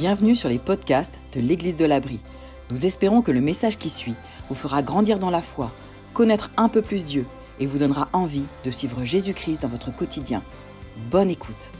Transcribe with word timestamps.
Bienvenue 0.00 0.34
sur 0.34 0.48
les 0.48 0.58
podcasts 0.58 1.18
de 1.34 1.40
l'Église 1.40 1.76
de 1.76 1.84
l'Abri. 1.84 2.20
Nous 2.70 2.86
espérons 2.86 3.20
que 3.20 3.30
le 3.30 3.42
message 3.42 3.76
qui 3.76 3.90
suit 3.90 4.14
vous 4.48 4.54
fera 4.54 4.82
grandir 4.82 5.18
dans 5.18 5.28
la 5.28 5.42
foi, 5.42 5.74
connaître 6.14 6.50
un 6.56 6.70
peu 6.70 6.80
plus 6.80 7.04
Dieu 7.04 7.26
et 7.58 7.66
vous 7.66 7.76
donnera 7.76 8.08
envie 8.14 8.44
de 8.64 8.70
suivre 8.70 9.04
Jésus-Christ 9.04 9.60
dans 9.60 9.68
votre 9.68 9.94
quotidien. 9.94 10.42
Bonne 11.10 11.28
écoute. 11.28 11.70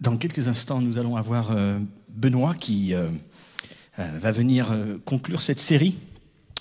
Dans 0.00 0.16
quelques 0.16 0.48
instants, 0.48 0.80
nous 0.80 0.98
allons 0.98 1.14
avoir 1.14 1.52
euh, 1.52 1.78
Benoît 2.08 2.56
qui 2.56 2.94
euh, 2.94 3.08
euh, 4.00 4.18
va 4.18 4.32
venir 4.32 4.74
conclure 5.04 5.40
cette 5.40 5.60
série, 5.60 5.94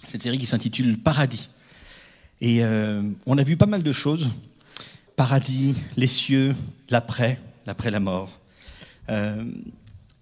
cette 0.05 0.21
série 0.21 0.38
qui 0.38 0.45
s'intitule 0.45 0.99
Paradis. 0.99 1.49
Et 2.41 2.61
on 3.25 3.38
a 3.39 3.43
vu 3.43 3.57
pas 3.57 3.65
mal 3.65 3.81
de 3.81 3.91
choses 3.91 4.29
paradis, 5.15 5.75
les 5.97 6.07
cieux, 6.07 6.56
l'après, 6.89 7.39
l'après 7.66 7.92
la 7.92 8.00
mort. 8.00 8.39
Euh, 9.10 9.44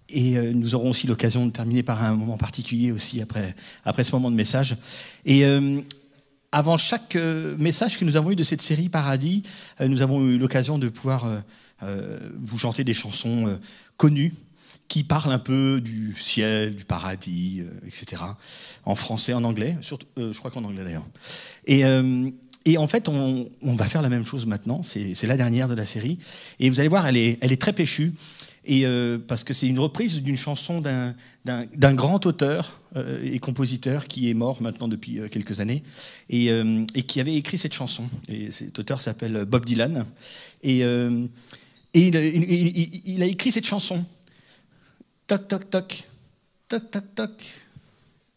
et 0.08 0.36
euh, 0.36 0.52
nous 0.52 0.74
aurons 0.74 0.90
aussi 0.90 1.06
l'occasion 1.06 1.46
de 1.46 1.50
terminer 1.50 1.82
par 1.82 2.02
un 2.02 2.14
moment 2.14 2.36
particulier 2.36 2.92
aussi 2.92 3.20
après, 3.20 3.54
après 3.84 4.04
ce 4.04 4.12
moment 4.12 4.30
de 4.30 4.36
message. 4.36 4.76
Et 5.24 5.44
euh, 5.44 5.80
avant 6.52 6.76
chaque 6.76 7.16
message 7.58 7.98
que 7.98 8.04
nous 8.04 8.16
avons 8.16 8.30
eu 8.30 8.36
de 8.36 8.44
cette 8.44 8.62
série 8.62 8.88
Paradis, 8.88 9.42
nous 9.80 10.02
avons 10.02 10.24
eu 10.24 10.38
l'occasion 10.38 10.78
de 10.78 10.88
pouvoir 10.88 11.26
vous 11.82 12.58
chanter 12.58 12.84
des 12.84 12.94
chansons 12.94 13.58
connues 13.96 14.32
qui 14.86 15.02
parlent 15.02 15.32
un 15.32 15.40
peu 15.40 15.80
du 15.80 16.14
ciel, 16.16 16.76
du 16.76 16.84
paradis, 16.84 17.64
etc. 17.88 18.22
En 18.84 18.94
français, 18.94 19.34
en 19.34 19.42
anglais, 19.42 19.76
surtout, 19.80 20.06
je 20.16 20.38
crois 20.38 20.52
qu'en 20.52 20.62
anglais 20.62 20.84
d'ailleurs. 20.84 21.06
Et 21.66 21.82
et 22.66 22.78
en 22.78 22.86
fait, 22.86 23.08
on, 23.08 23.48
va 23.62 23.84
faire 23.84 24.00
la 24.00 24.08
même 24.08 24.24
chose 24.24 24.46
maintenant. 24.46 24.82
C'est 24.82 25.26
la 25.26 25.36
dernière 25.36 25.68
de 25.68 25.74
la 25.74 25.84
série. 25.84 26.18
Et 26.60 26.70
vous 26.70 26.80
allez 26.80 26.88
voir, 26.88 27.06
elle 27.06 27.16
est, 27.16 27.38
elle 27.42 27.52
est 27.52 27.60
très 27.60 27.74
péchue. 27.74 28.14
Et 28.66 28.86
euh, 28.86 29.18
parce 29.18 29.44
que 29.44 29.52
c'est 29.52 29.66
une 29.66 29.78
reprise 29.78 30.22
d'une 30.22 30.38
chanson 30.38 30.80
d'un 30.80 31.94
grand 31.94 32.24
auteur 32.24 32.80
euh, 32.96 33.20
et 33.22 33.38
compositeur 33.38 34.08
qui 34.08 34.30
est 34.30 34.34
mort 34.34 34.62
maintenant 34.62 34.88
depuis 34.88 35.20
euh, 35.20 35.28
quelques 35.28 35.60
années 35.60 35.82
et, 36.30 36.46
et, 36.46 37.02
qui 37.02 37.20
avait 37.20 37.34
écrit 37.34 37.58
cette 37.58 37.74
chanson. 37.74 38.04
Et 38.28 38.50
cet 38.50 38.78
auteur 38.78 39.02
s'appelle 39.02 39.44
Bob 39.44 39.66
Dylan. 39.66 40.06
Et, 40.62 40.80
et 40.80 40.88
il, 41.92 43.02
il, 43.04 43.22
a 43.22 43.26
écrit 43.26 43.52
cette 43.52 43.66
chanson. 43.66 44.02
Toc, 45.26 45.46
toc, 45.48 45.68
toc. 45.68 46.04
Toc, 46.68 46.90
toc, 46.90 47.14
toc. 47.14 47.44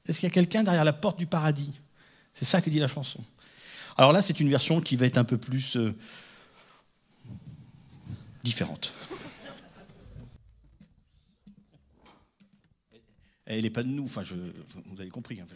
Est-ce 0.05 0.19
qu'il 0.19 0.27
y 0.27 0.31
a 0.31 0.33
quelqu'un 0.33 0.63
derrière 0.63 0.83
la 0.83 0.93
porte 0.93 1.17
du 1.17 1.27
paradis? 1.27 1.71
C'est 2.33 2.45
ça 2.45 2.59
que 2.59 2.69
dit 2.69 2.79
la 2.79 2.87
chanson. 2.87 3.21
Alors 3.97 4.11
là, 4.11 4.21
c'est 4.21 4.39
une 4.39 4.49
version 4.49 4.79
qui 4.79 4.95
va 4.95 5.07
être 5.07 5.17
un 5.17 5.23
peu 5.23 5.37
plus 5.37 5.75
euh, 5.75 5.93
différente. 8.43 8.93
Elle 13.45 13.63
n'est 13.63 13.69
pas 13.69 13.81
de 13.81 13.87
nous, 13.87 14.05
enfin, 14.05 14.21
je, 14.23 14.35
vous 14.85 15.01
avez 15.01 15.09
compris. 15.09 15.39
Hein, 15.41 15.47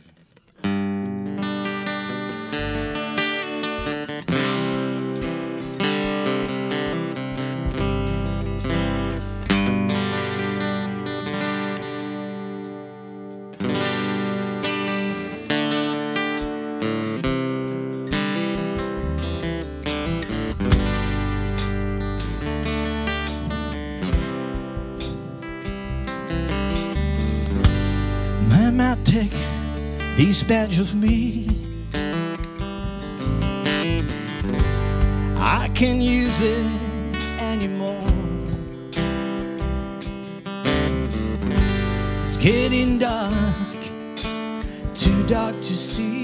badge 30.52 30.80
of 30.80 30.94
me. 30.94 31.48
I 35.38 35.70
can't 35.74 36.02
use 36.02 36.42
it 36.42 36.66
anymore. 37.40 38.04
It's 42.22 42.36
getting 42.36 43.00
dark, 43.00 43.80
too 44.94 45.24
dark 45.26 45.56
to 45.56 45.74
see. 45.90 46.21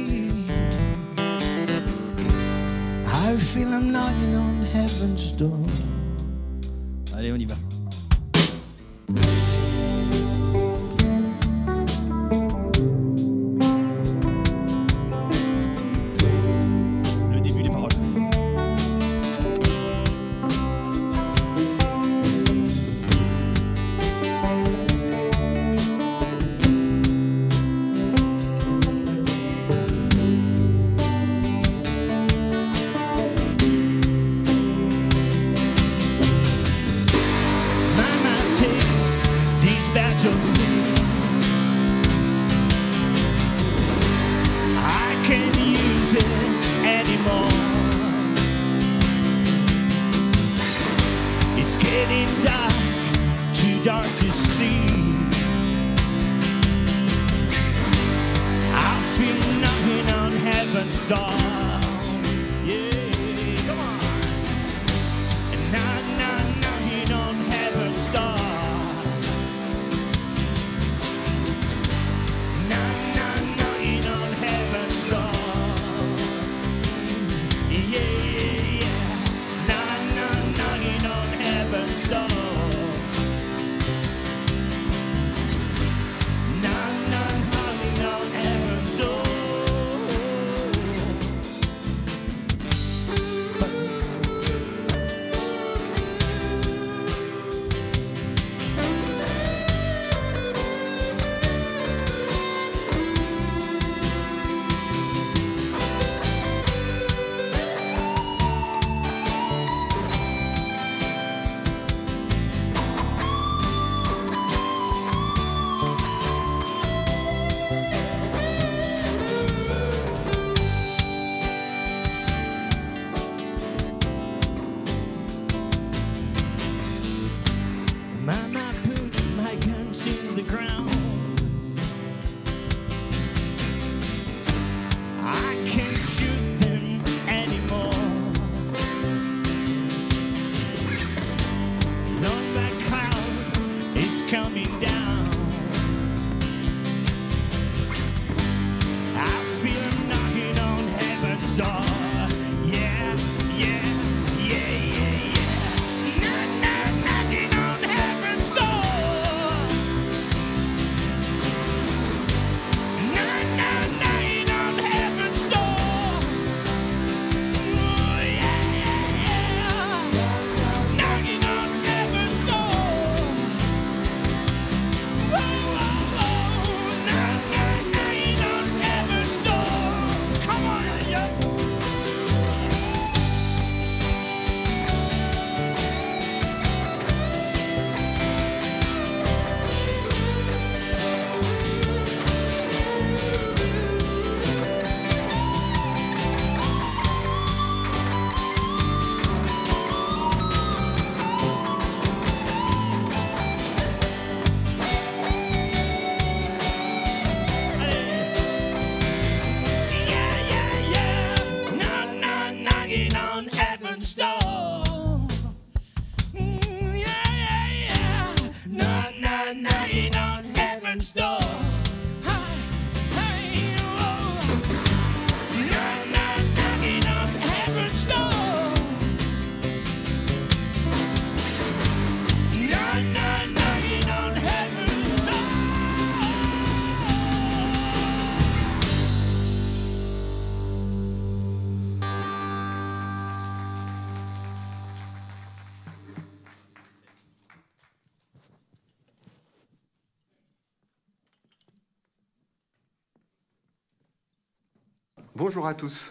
Bonjour 255.48 255.68
à 255.68 255.74
tous. 255.74 256.10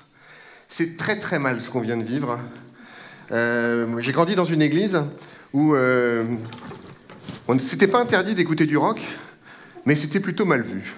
C'est 0.67 0.97
très 0.97 1.19
très 1.19 1.39
mal 1.39 1.61
ce 1.61 1.69
qu'on 1.69 1.81
vient 1.81 1.99
de 1.99 2.03
vivre. 2.03 2.39
Euh, 3.33 3.87
j'ai 3.99 4.13
grandi 4.13 4.35
dans 4.35 4.47
une 4.47 4.63
église 4.63 5.03
où 5.53 5.75
euh, 5.75 6.25
c'était 7.61 7.87
pas 7.87 8.01
interdit 8.01 8.35
d'écouter 8.35 8.65
du 8.65 8.79
rock, 8.79 8.99
mais 9.85 9.95
c'était 9.95 10.21
plutôt 10.21 10.47
mal 10.47 10.63
vu. 10.63 10.95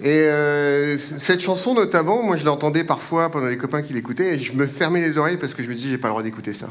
Et 0.00 0.08
euh, 0.08 0.98
cette 0.98 1.40
chanson 1.40 1.72
notamment, 1.72 2.20
moi 2.24 2.36
je 2.36 2.44
l'entendais 2.44 2.82
parfois 2.82 3.30
pendant 3.30 3.46
les 3.46 3.58
copains 3.58 3.82
qui 3.82 3.92
l'écoutaient, 3.92 4.34
et 4.34 4.40
je 4.40 4.52
me 4.54 4.66
fermais 4.66 5.00
les 5.00 5.16
oreilles 5.16 5.36
parce 5.36 5.54
que 5.54 5.62
je 5.62 5.68
me 5.68 5.74
dis 5.76 5.88
j'ai 5.88 5.98
pas 5.98 6.08
le 6.08 6.14
droit 6.14 6.24
d'écouter 6.24 6.52
ça. 6.52 6.66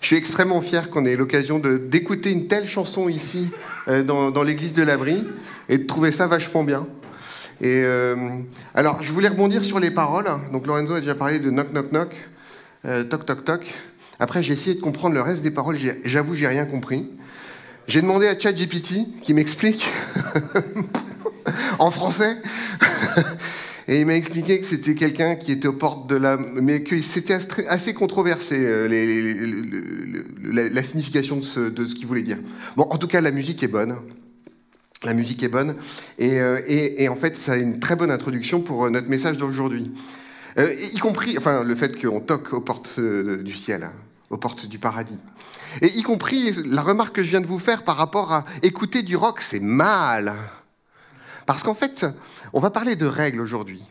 Je 0.00 0.06
suis 0.08 0.16
extrêmement 0.16 0.60
fier 0.60 0.90
qu'on 0.90 1.06
ait 1.06 1.14
l'occasion 1.14 1.60
d'écouter 1.60 2.32
une 2.32 2.48
telle 2.48 2.68
chanson 2.68 3.08
ici 3.08 3.48
dans, 3.86 4.32
dans 4.32 4.42
l'église 4.42 4.74
de 4.74 4.82
l'Abri 4.82 5.22
et 5.68 5.78
de 5.78 5.86
trouver 5.86 6.10
ça 6.10 6.26
vachement 6.26 6.64
bien. 6.64 6.84
Et 7.62 7.84
euh, 7.84 8.16
alors, 8.74 9.00
je 9.04 9.12
voulais 9.12 9.28
rebondir 9.28 9.64
sur 9.64 9.78
les 9.78 9.92
paroles. 9.92 10.26
Donc, 10.50 10.66
Lorenzo 10.66 10.94
a 10.94 11.00
déjà 11.00 11.14
parlé 11.14 11.38
de 11.38 11.48
knock, 11.48 11.72
knock, 11.72 11.92
knock, 11.92 12.16
euh, 12.84 13.04
toc, 13.04 13.24
toc, 13.24 13.44
toc. 13.44 13.72
Après, 14.18 14.42
j'ai 14.42 14.54
essayé 14.54 14.74
de 14.74 14.80
comprendre 14.80 15.14
le 15.14 15.22
reste 15.22 15.42
des 15.42 15.52
paroles. 15.52 15.78
J'avoue, 16.04 16.34
j'ai 16.34 16.48
rien 16.48 16.64
compris. 16.64 17.08
J'ai 17.86 18.02
demandé 18.02 18.26
à 18.26 18.36
ChatGPT 18.36 19.20
qui 19.22 19.32
m'explique 19.32 19.88
en 21.78 21.92
français. 21.92 22.36
Et 23.88 24.00
il 24.00 24.06
m'a 24.06 24.14
expliqué 24.14 24.60
que 24.60 24.66
c'était 24.66 24.94
quelqu'un 24.94 25.36
qui 25.36 25.52
était 25.52 25.68
aux 25.68 25.72
portes 25.72 26.08
de 26.08 26.16
la... 26.16 26.36
Mais 26.36 26.82
que 26.82 27.00
c'était 27.00 27.36
assez 27.68 27.94
controversé, 27.94 28.56
euh, 28.58 28.88
la, 30.52 30.82
signification 30.82 31.36
de 31.36 31.44
ce, 31.44 31.60
de 31.60 31.86
ce 31.86 31.94
qu'il 31.94 32.06
voulait 32.06 32.22
dire. 32.22 32.38
Bon, 32.76 32.84
en 32.90 32.98
tout 32.98 33.08
cas, 33.08 33.20
la 33.20 33.30
musique 33.30 33.62
est 33.62 33.68
bonne. 33.68 33.96
La 35.04 35.14
musique 35.14 35.42
est 35.42 35.48
bonne. 35.48 35.74
Euh, 36.20 36.60
et, 36.66 37.08
en 37.08 37.16
fait, 37.16 37.36
ça 37.36 37.52
a 37.52 37.56
une 37.56 37.80
très 37.80 37.96
bonne 37.96 38.10
introduction 38.10 38.60
pour 38.60 38.84
euh, 38.84 38.90
notre 38.90 39.08
message 39.08 39.36
d'aujourd'hui. 39.36 39.90
Euh, 40.58 40.72
y 40.92 40.98
compris 40.98 41.36
enfin, 41.38 41.64
le 41.64 41.74
fait 41.74 42.00
qu'on 42.00 42.20
toque 42.20 42.52
aux 42.52 42.60
portes 42.60 43.00
du 43.00 43.56
ciel, 43.56 43.90
aux 44.30 44.36
portes 44.36 44.66
du 44.66 44.78
paradis. 44.78 45.18
Et 45.80 45.88
y 45.88 46.02
compris 46.02 46.52
la 46.66 46.82
remarque 46.82 47.16
que 47.16 47.22
je 47.22 47.30
viens 47.30 47.40
de 47.40 47.46
vous 47.46 47.58
faire 47.58 47.82
par 47.82 47.96
rapport 47.96 48.32
à 48.32 48.44
écouter 48.62 49.02
du 49.02 49.16
rock, 49.16 49.40
c'est 49.40 49.60
mal. 49.60 50.34
Parce 51.46 51.62
qu'en 51.62 51.74
fait, 51.74 52.06
on 52.52 52.60
va 52.60 52.70
parler 52.70 52.94
de 52.94 53.06
règles 53.06 53.40
aujourd'hui. 53.40 53.82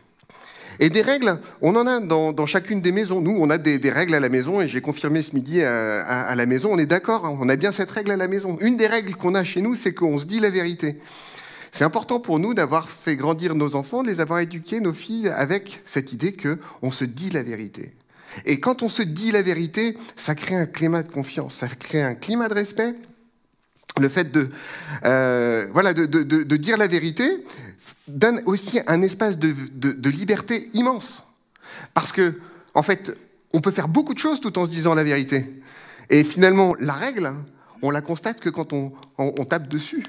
Et 0.80 0.90
des 0.90 1.02
règles, 1.02 1.38
on 1.60 1.76
en 1.76 1.86
a 1.86 2.00
dans, 2.00 2.46
chacune 2.46 2.80
des 2.80 2.92
maisons. 2.92 3.20
Nous, 3.20 3.36
on 3.38 3.50
a 3.50 3.58
des, 3.58 3.90
règles 3.90 4.14
à 4.14 4.20
la 4.20 4.28
maison, 4.28 4.60
et 4.60 4.68
j'ai 4.68 4.80
confirmé 4.80 5.22
ce 5.22 5.34
midi 5.34 5.62
à, 5.62 6.34
la 6.34 6.46
maison, 6.46 6.70
on 6.72 6.78
est 6.78 6.86
d'accord, 6.86 7.26
hein, 7.26 7.36
on 7.40 7.48
a 7.48 7.56
bien 7.56 7.72
cette 7.72 7.90
règle 7.90 8.10
à 8.10 8.16
la 8.16 8.28
maison. 8.28 8.58
Une 8.60 8.76
des 8.76 8.86
règles 8.86 9.14
qu'on 9.14 9.34
a 9.34 9.44
chez 9.44 9.60
nous, 9.60 9.76
c'est 9.76 9.94
qu'on 9.94 10.18
se 10.18 10.26
dit 10.26 10.40
la 10.40 10.50
vérité. 10.50 10.98
C'est 11.70 11.84
important 11.84 12.20
pour 12.20 12.38
nous 12.38 12.52
d'avoir 12.52 12.90
fait 12.90 13.16
grandir 13.16 13.54
nos 13.54 13.76
enfants, 13.76 14.02
de 14.02 14.08
les 14.08 14.20
avoir 14.20 14.40
éduqués, 14.40 14.80
nos 14.80 14.92
filles, 14.92 15.28
avec 15.28 15.80
cette 15.84 16.12
idée 16.12 16.32
qu'on 16.32 16.90
se 16.90 17.04
dit 17.04 17.30
la 17.30 17.42
vérité. 17.42 17.92
Et 18.44 18.60
quand 18.60 18.82
on 18.82 18.88
se 18.88 19.02
dit 19.02 19.32
la 19.32 19.42
vérité, 19.42 19.96
ça 20.16 20.34
crée 20.34 20.54
un 20.54 20.66
climat 20.66 21.02
de 21.02 21.10
confiance, 21.10 21.54
ça 21.54 21.68
crée 21.68 22.02
un 22.02 22.14
climat 22.14 22.48
de 22.48 22.54
respect. 22.54 22.94
Le 24.00 24.08
fait 24.08 24.32
de, 24.32 24.50
euh, 25.04 25.66
voilà, 25.72 25.92
de, 25.92 26.06
de 26.06 26.56
dire 26.56 26.78
la 26.78 26.86
vérité, 26.86 27.44
donne 28.08 28.42
aussi 28.46 28.80
un 28.86 29.02
espace 29.02 29.38
de, 29.38 30.08
liberté 30.08 30.70
immense. 30.74 31.24
Parce 31.94 32.12
que, 32.12 32.40
en 32.74 32.82
fait, 32.82 33.16
on 33.52 33.60
peut 33.60 33.70
faire 33.70 33.88
beaucoup 33.88 34.14
de 34.14 34.18
choses 34.18 34.40
tout 34.40 34.58
en 34.58 34.64
se 34.64 34.70
disant 34.70 34.94
la 34.94 35.04
vérité. 35.04 35.62
Et 36.10 36.24
finalement, 36.24 36.74
la 36.78 36.94
règle, 36.94 37.32
on 37.82 37.90
la 37.90 38.00
constate 38.00 38.40
que 38.40 38.50
quand 38.50 38.72
on, 38.72 38.90
tape 39.44 39.68
dessus. 39.68 40.04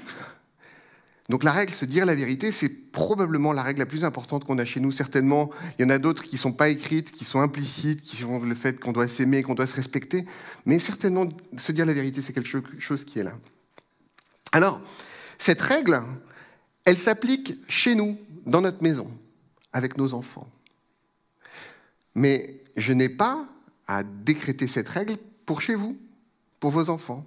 Donc 1.30 1.42
la 1.42 1.52
règle, 1.52 1.72
se 1.72 1.86
dire 1.86 2.04
la 2.04 2.14
vérité, 2.14 2.52
c'est 2.52 2.68
probablement 2.68 3.52
la 3.52 3.62
règle 3.62 3.78
la 3.78 3.86
plus 3.86 4.04
importante 4.04 4.44
qu'on 4.44 4.58
a 4.58 4.64
chez 4.66 4.80
nous. 4.80 4.90
Certainement, 4.90 5.50
il 5.78 5.82
y 5.82 5.84
en 5.86 5.90
a 5.90 5.98
d'autres 5.98 6.22
qui 6.22 6.34
ne 6.34 6.40
sont 6.40 6.52
pas 6.52 6.68
écrites, 6.68 7.12
qui 7.12 7.24
sont 7.24 7.40
implicites, 7.40 8.02
qui 8.02 8.16
sont 8.16 8.40
le 8.40 8.54
fait 8.54 8.78
qu'on 8.78 8.92
doit 8.92 9.08
s'aimer, 9.08 9.42
qu'on 9.42 9.54
doit 9.54 9.66
se 9.66 9.76
respecter. 9.76 10.26
Mais 10.66 10.78
certainement, 10.78 11.26
se 11.56 11.72
dire 11.72 11.86
la 11.86 11.94
vérité, 11.94 12.20
c'est 12.20 12.34
quelque 12.34 12.60
chose 12.78 13.04
qui 13.04 13.20
est 13.20 13.24
là. 13.24 13.32
Alors, 14.52 14.82
cette 15.38 15.62
règle, 15.62 16.00
elle 16.84 16.98
s'applique 16.98 17.58
chez 17.68 17.94
nous, 17.94 18.18
dans 18.46 18.60
notre 18.60 18.82
maison, 18.82 19.10
avec 19.72 19.96
nos 19.96 20.14
enfants. 20.14 20.48
Mais 22.14 22.60
je 22.76 22.92
n'ai 22.92 23.08
pas 23.08 23.46
à 23.86 24.02
décréter 24.02 24.66
cette 24.66 24.88
règle 24.88 25.16
pour 25.46 25.60
chez 25.60 25.74
vous, 25.74 25.96
pour 26.60 26.70
vos 26.70 26.90
enfants. 26.90 27.24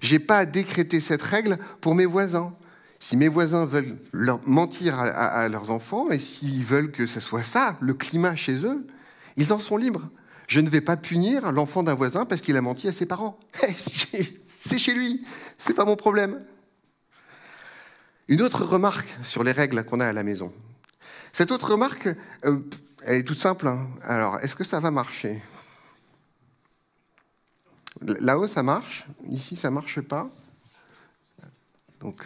Je 0.00 0.14
n'ai 0.14 0.18
pas 0.18 0.38
à 0.38 0.46
décréter 0.46 1.00
cette 1.00 1.22
règle 1.22 1.58
pour 1.80 1.94
mes 1.94 2.06
voisins. 2.06 2.54
Si 2.98 3.16
mes 3.16 3.28
voisins 3.28 3.66
veulent 3.66 3.98
mentir 4.46 4.98
à, 4.98 5.48
leurs 5.48 5.70
enfants 5.70 6.10
et 6.10 6.18
s'ils 6.18 6.64
veulent 6.64 6.90
que 6.90 7.06
ce 7.06 7.20
soit 7.20 7.42
ça, 7.42 7.76
le 7.80 7.92
climat 7.92 8.34
chez 8.34 8.64
eux, 8.64 8.86
ils 9.36 9.52
en 9.52 9.58
sont 9.58 9.76
libres. 9.76 10.08
Je 10.46 10.60
ne 10.60 10.68
vais 10.68 10.80
pas 10.80 10.96
punir 10.96 11.52
l'enfant 11.52 11.82
d'un 11.82 11.94
voisin 11.94 12.24
parce 12.24 12.40
qu'il 12.40 12.56
a 12.56 12.62
menti 12.62 12.88
à 12.88 12.92
ses 12.92 13.06
parents. 13.06 13.38
C'est 14.44 14.78
chez 14.78 14.94
lui, 14.94 15.24
c'est 15.58 15.74
pas 15.74 15.84
mon 15.84 15.96
problème. 15.96 16.38
Une 18.28 18.42
autre 18.42 18.64
remarque 18.64 19.08
sur 19.22 19.44
les 19.44 19.52
règles 19.52 19.84
qu'on 19.84 20.00
a 20.00 20.06
à 20.06 20.12
la 20.12 20.22
maison. 20.22 20.52
Cette 21.32 21.50
autre 21.50 21.72
remarque, 21.72 22.08
euh, 22.44 22.60
elle 23.04 23.16
est 23.16 23.24
toute 23.24 23.38
simple. 23.38 23.66
Hein. 23.66 23.88
Alors, 24.02 24.38
est-ce 24.40 24.56
que 24.56 24.64
ça 24.64 24.80
va 24.80 24.90
marcher? 24.90 25.42
Là-haut, 28.00 28.48
ça 28.48 28.62
marche. 28.62 29.06
Ici, 29.28 29.56
ça 29.56 29.68
ne 29.68 29.74
marche 29.74 30.00
pas. 30.00 30.30
Donc, 32.00 32.24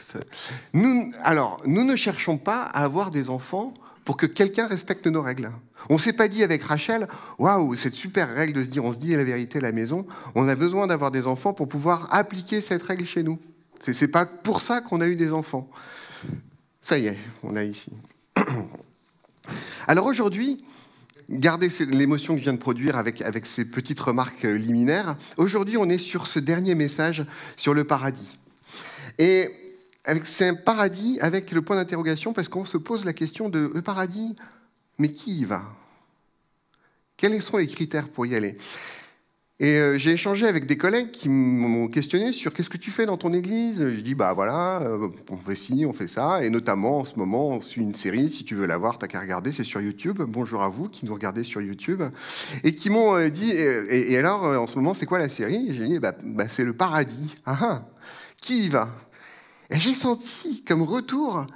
nous, 0.72 1.12
alors, 1.22 1.62
nous 1.64 1.84
ne 1.84 1.94
cherchons 1.94 2.36
pas 2.36 2.62
à 2.62 2.82
avoir 2.84 3.10
des 3.10 3.30
enfants 3.30 3.74
pour 4.04 4.16
que 4.16 4.26
quelqu'un 4.26 4.66
respecte 4.66 5.06
nos 5.06 5.22
règles. 5.22 5.52
On 5.88 5.94
ne 5.94 5.98
s'est 5.98 6.12
pas 6.12 6.28
dit 6.28 6.42
avec 6.42 6.62
Rachel, 6.62 7.06
waouh, 7.38 7.76
cette 7.76 7.94
super 7.94 8.34
règle 8.34 8.54
de 8.54 8.62
se 8.62 8.68
dire 8.68 8.84
on 8.84 8.92
se 8.92 8.98
dit 8.98 9.14
la 9.14 9.22
vérité 9.22 9.58
à 9.58 9.62
la 9.62 9.72
maison, 9.72 10.06
on 10.34 10.48
a 10.48 10.56
besoin 10.56 10.86
d'avoir 10.86 11.10
des 11.10 11.26
enfants 11.26 11.52
pour 11.52 11.68
pouvoir 11.68 12.08
appliquer 12.12 12.60
cette 12.60 12.82
règle 12.82 13.04
chez 13.04 13.22
nous. 13.22 13.38
Ce 13.82 14.04
n'est 14.04 14.10
pas 14.10 14.26
pour 14.26 14.60
ça 14.60 14.80
qu'on 14.80 15.00
a 15.00 15.06
eu 15.06 15.16
des 15.16 15.32
enfants. 15.32 15.68
Ça 16.80 16.98
y 16.98 17.06
est, 17.06 17.18
on 17.42 17.56
a 17.56 17.64
ici. 17.64 17.92
Alors 19.86 20.06
aujourd'hui, 20.06 20.64
gardez 21.30 21.68
l'émotion 21.90 22.34
que 22.34 22.40
je 22.40 22.44
viens 22.44 22.52
de 22.52 22.58
produire 22.58 22.96
avec, 22.96 23.22
avec 23.22 23.46
ces 23.46 23.64
petites 23.64 24.00
remarques 24.00 24.44
euh, 24.44 24.56
liminaires. 24.56 25.16
Aujourd'hui, 25.36 25.76
on 25.76 25.88
est 25.88 25.98
sur 25.98 26.26
ce 26.26 26.38
dernier 26.38 26.74
message 26.74 27.24
sur 27.56 27.74
le 27.74 27.84
paradis. 27.84 28.36
Et 29.18 29.50
c'est 30.24 30.48
un 30.48 30.54
paradis 30.54 31.18
avec 31.20 31.52
le 31.52 31.62
point 31.62 31.76
d'interrogation 31.76 32.32
parce 32.32 32.48
qu'on 32.48 32.64
se 32.64 32.78
pose 32.78 33.04
la 33.04 33.12
question 33.12 33.48
de 33.48 33.70
le 33.74 33.82
paradis, 33.82 34.36
mais 34.98 35.12
qui 35.12 35.40
y 35.40 35.44
va? 35.44 35.62
Quels 37.16 37.42
sont 37.42 37.56
les 37.56 37.66
critères 37.66 38.08
pour 38.08 38.26
y 38.26 38.34
aller? 38.34 38.56
Et 39.60 39.74
euh, 39.74 39.98
j'ai 39.98 40.12
échangé 40.12 40.46
avec 40.46 40.66
des 40.66 40.76
collègues 40.76 41.10
qui 41.10 41.28
m'ont 41.28 41.88
questionné 41.88 42.30
sur 42.30 42.52
qu'est-ce 42.52 42.70
que 42.70 42.76
tu 42.76 42.92
fais 42.92 43.06
dans 43.06 43.16
ton 43.16 43.32
église. 43.32 43.80
Je 43.88 44.00
dis 44.00 44.14
bah 44.14 44.32
voilà, 44.32 44.80
euh, 44.82 45.08
on 45.30 45.36
fait 45.36 45.56
ci, 45.56 45.84
on 45.84 45.92
fait 45.92 46.06
ça, 46.06 46.44
et 46.44 46.50
notamment 46.50 46.98
en 46.98 47.04
ce 47.04 47.18
moment 47.18 47.48
on 47.48 47.60
suit 47.60 47.82
une 47.82 47.96
série. 47.96 48.30
Si 48.30 48.44
tu 48.44 48.54
veux 48.54 48.66
la 48.66 48.76
voir, 48.76 48.98
t'as 48.98 49.08
qu'à 49.08 49.20
regarder, 49.20 49.50
c'est 49.50 49.64
sur 49.64 49.80
YouTube. 49.80 50.22
Bonjour 50.22 50.62
à 50.62 50.68
vous 50.68 50.88
qui 50.88 51.06
nous 51.06 51.14
regardez 51.14 51.42
sur 51.42 51.60
YouTube 51.60 52.02
et 52.62 52.76
qui 52.76 52.88
m'ont 52.88 53.16
euh, 53.16 53.30
dit 53.30 53.50
et, 53.50 54.16
alors 54.16 54.44
en 54.44 54.66
ce 54.68 54.76
moment 54.76 54.94
c'est 54.94 55.06
quoi 55.06 55.18
la 55.18 55.28
série? 55.28 55.74
J'ai 55.74 55.88
dit 55.88 55.98
bah, 55.98 56.14
bah, 56.22 56.48
c'est 56.48 56.64
le 56.64 56.72
paradis. 56.72 57.34
Ah, 57.44 57.58
ah, 57.60 57.88
qui 58.40 58.66
y 58.66 58.68
va? 58.68 58.88
Et 59.70 59.78
j'ai 59.78 59.94
senti 59.94 60.62
comme 60.62 60.82
retour. 60.82 61.46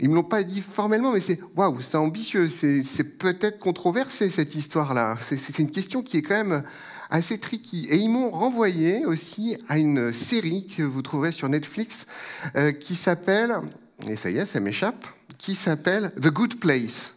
Ils 0.00 0.10
me 0.10 0.16
l'ont 0.16 0.24
pas 0.24 0.42
dit 0.42 0.60
formellement, 0.60 1.12
mais 1.12 1.20
c'est 1.20 1.38
waouh, 1.56 1.80
c'est 1.80 1.96
ambitieux, 1.96 2.48
c'est 2.48 3.04
peut-être 3.04 3.60
controversé 3.60 4.28
cette 4.28 4.56
histoire-là. 4.56 5.16
C'est 5.20 5.60
une 5.60 5.70
question 5.70 6.02
qui 6.02 6.16
est 6.16 6.22
quand 6.22 6.34
même 6.34 6.64
assez 7.14 7.38
tricky. 7.38 7.86
Et 7.90 7.96
ils 7.96 8.08
m'ont 8.08 8.30
renvoyé 8.30 9.06
aussi 9.06 9.56
à 9.68 9.78
une 9.78 10.12
série 10.12 10.66
que 10.66 10.82
vous 10.82 11.00
trouverez 11.00 11.30
sur 11.30 11.48
Netflix 11.48 12.06
euh, 12.56 12.72
qui 12.72 12.96
s'appelle, 12.96 13.54
et 14.08 14.16
ça 14.16 14.30
y 14.30 14.38
est, 14.38 14.46
ça 14.46 14.58
m'échappe, 14.58 15.06
qui 15.38 15.54
s'appelle 15.54 16.10
The 16.20 16.30
Good 16.30 16.58
Place. 16.58 17.14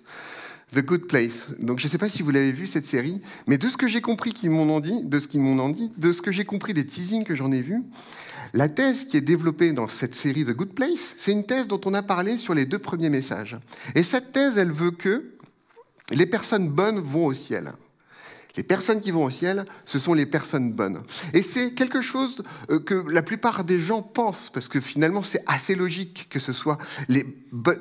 The 0.75 0.81
Good 0.85 1.07
Place. 1.07 1.55
Donc 1.59 1.79
je 1.79 1.87
ne 1.87 1.89
sais 1.89 1.97
pas 1.97 2.09
si 2.09 2.21
vous 2.21 2.29
l'avez 2.29 2.51
vu 2.51 2.67
cette 2.67 2.85
série, 2.85 3.21
mais 3.47 3.57
de 3.57 3.67
ce 3.69 3.77
que 3.77 3.87
j'ai 3.87 4.01
compris 4.01 4.33
qu'ils 4.33 4.51
m'ont 4.51 4.79
dit, 4.79 5.03
de 5.03 5.19
ce 5.19 5.27
qu'ils 5.27 5.41
m'ont 5.41 5.69
dit, 5.69 5.91
de 5.97 6.11
ce 6.11 6.21
que 6.21 6.31
j'ai 6.31 6.45
compris 6.45 6.75
des 6.75 6.85
teasings 6.85 7.23
que 7.23 7.35
j'en 7.35 7.51
ai 7.51 7.61
vus, 7.61 7.81
La 8.53 8.69
thèse 8.69 9.05
qui 9.05 9.17
est 9.17 9.21
développée 9.21 9.73
dans 9.73 9.87
cette 9.87 10.13
série 10.13 10.45
The 10.45 10.51
Good 10.51 10.73
Place, 10.73 11.15
c'est 11.17 11.31
une 11.31 11.45
thèse 11.45 11.67
dont 11.67 11.81
on 11.85 11.93
a 11.93 12.03
parlé 12.03 12.37
sur 12.37 12.53
les 12.53 12.65
deux 12.65 12.79
premiers 12.79 13.09
messages. 13.09 13.57
Et 13.95 14.03
cette 14.03 14.31
thèse, 14.31 14.57
elle 14.57 14.71
veut 14.71 14.91
que 14.91 15.33
les 16.11 16.25
personnes 16.25 16.69
bonnes 16.69 16.99
vont 16.99 17.25
au 17.25 17.33
ciel. 17.33 17.73
Les 18.57 18.63
personnes 18.63 19.01
qui 19.01 19.11
vont 19.11 19.25
au 19.25 19.29
ciel, 19.29 19.65
ce 19.85 19.99
sont 19.99 20.13
les 20.13 20.25
personnes 20.25 20.71
bonnes. 20.71 21.01
Et 21.33 21.41
c'est 21.41 21.73
quelque 21.73 22.01
chose 22.01 22.43
euh, 22.69 22.79
que 22.79 23.05
la 23.09 23.21
plupart 23.21 23.63
des 23.63 23.79
gens 23.79 24.01
pensent, 24.01 24.49
parce 24.53 24.67
que 24.67 24.81
finalement 24.81 25.23
c'est 25.23 25.43
assez 25.45 25.75
logique 25.75 26.27
que 26.29 26.39
ce 26.39 26.53
soit 26.53 26.77
les 27.07 27.23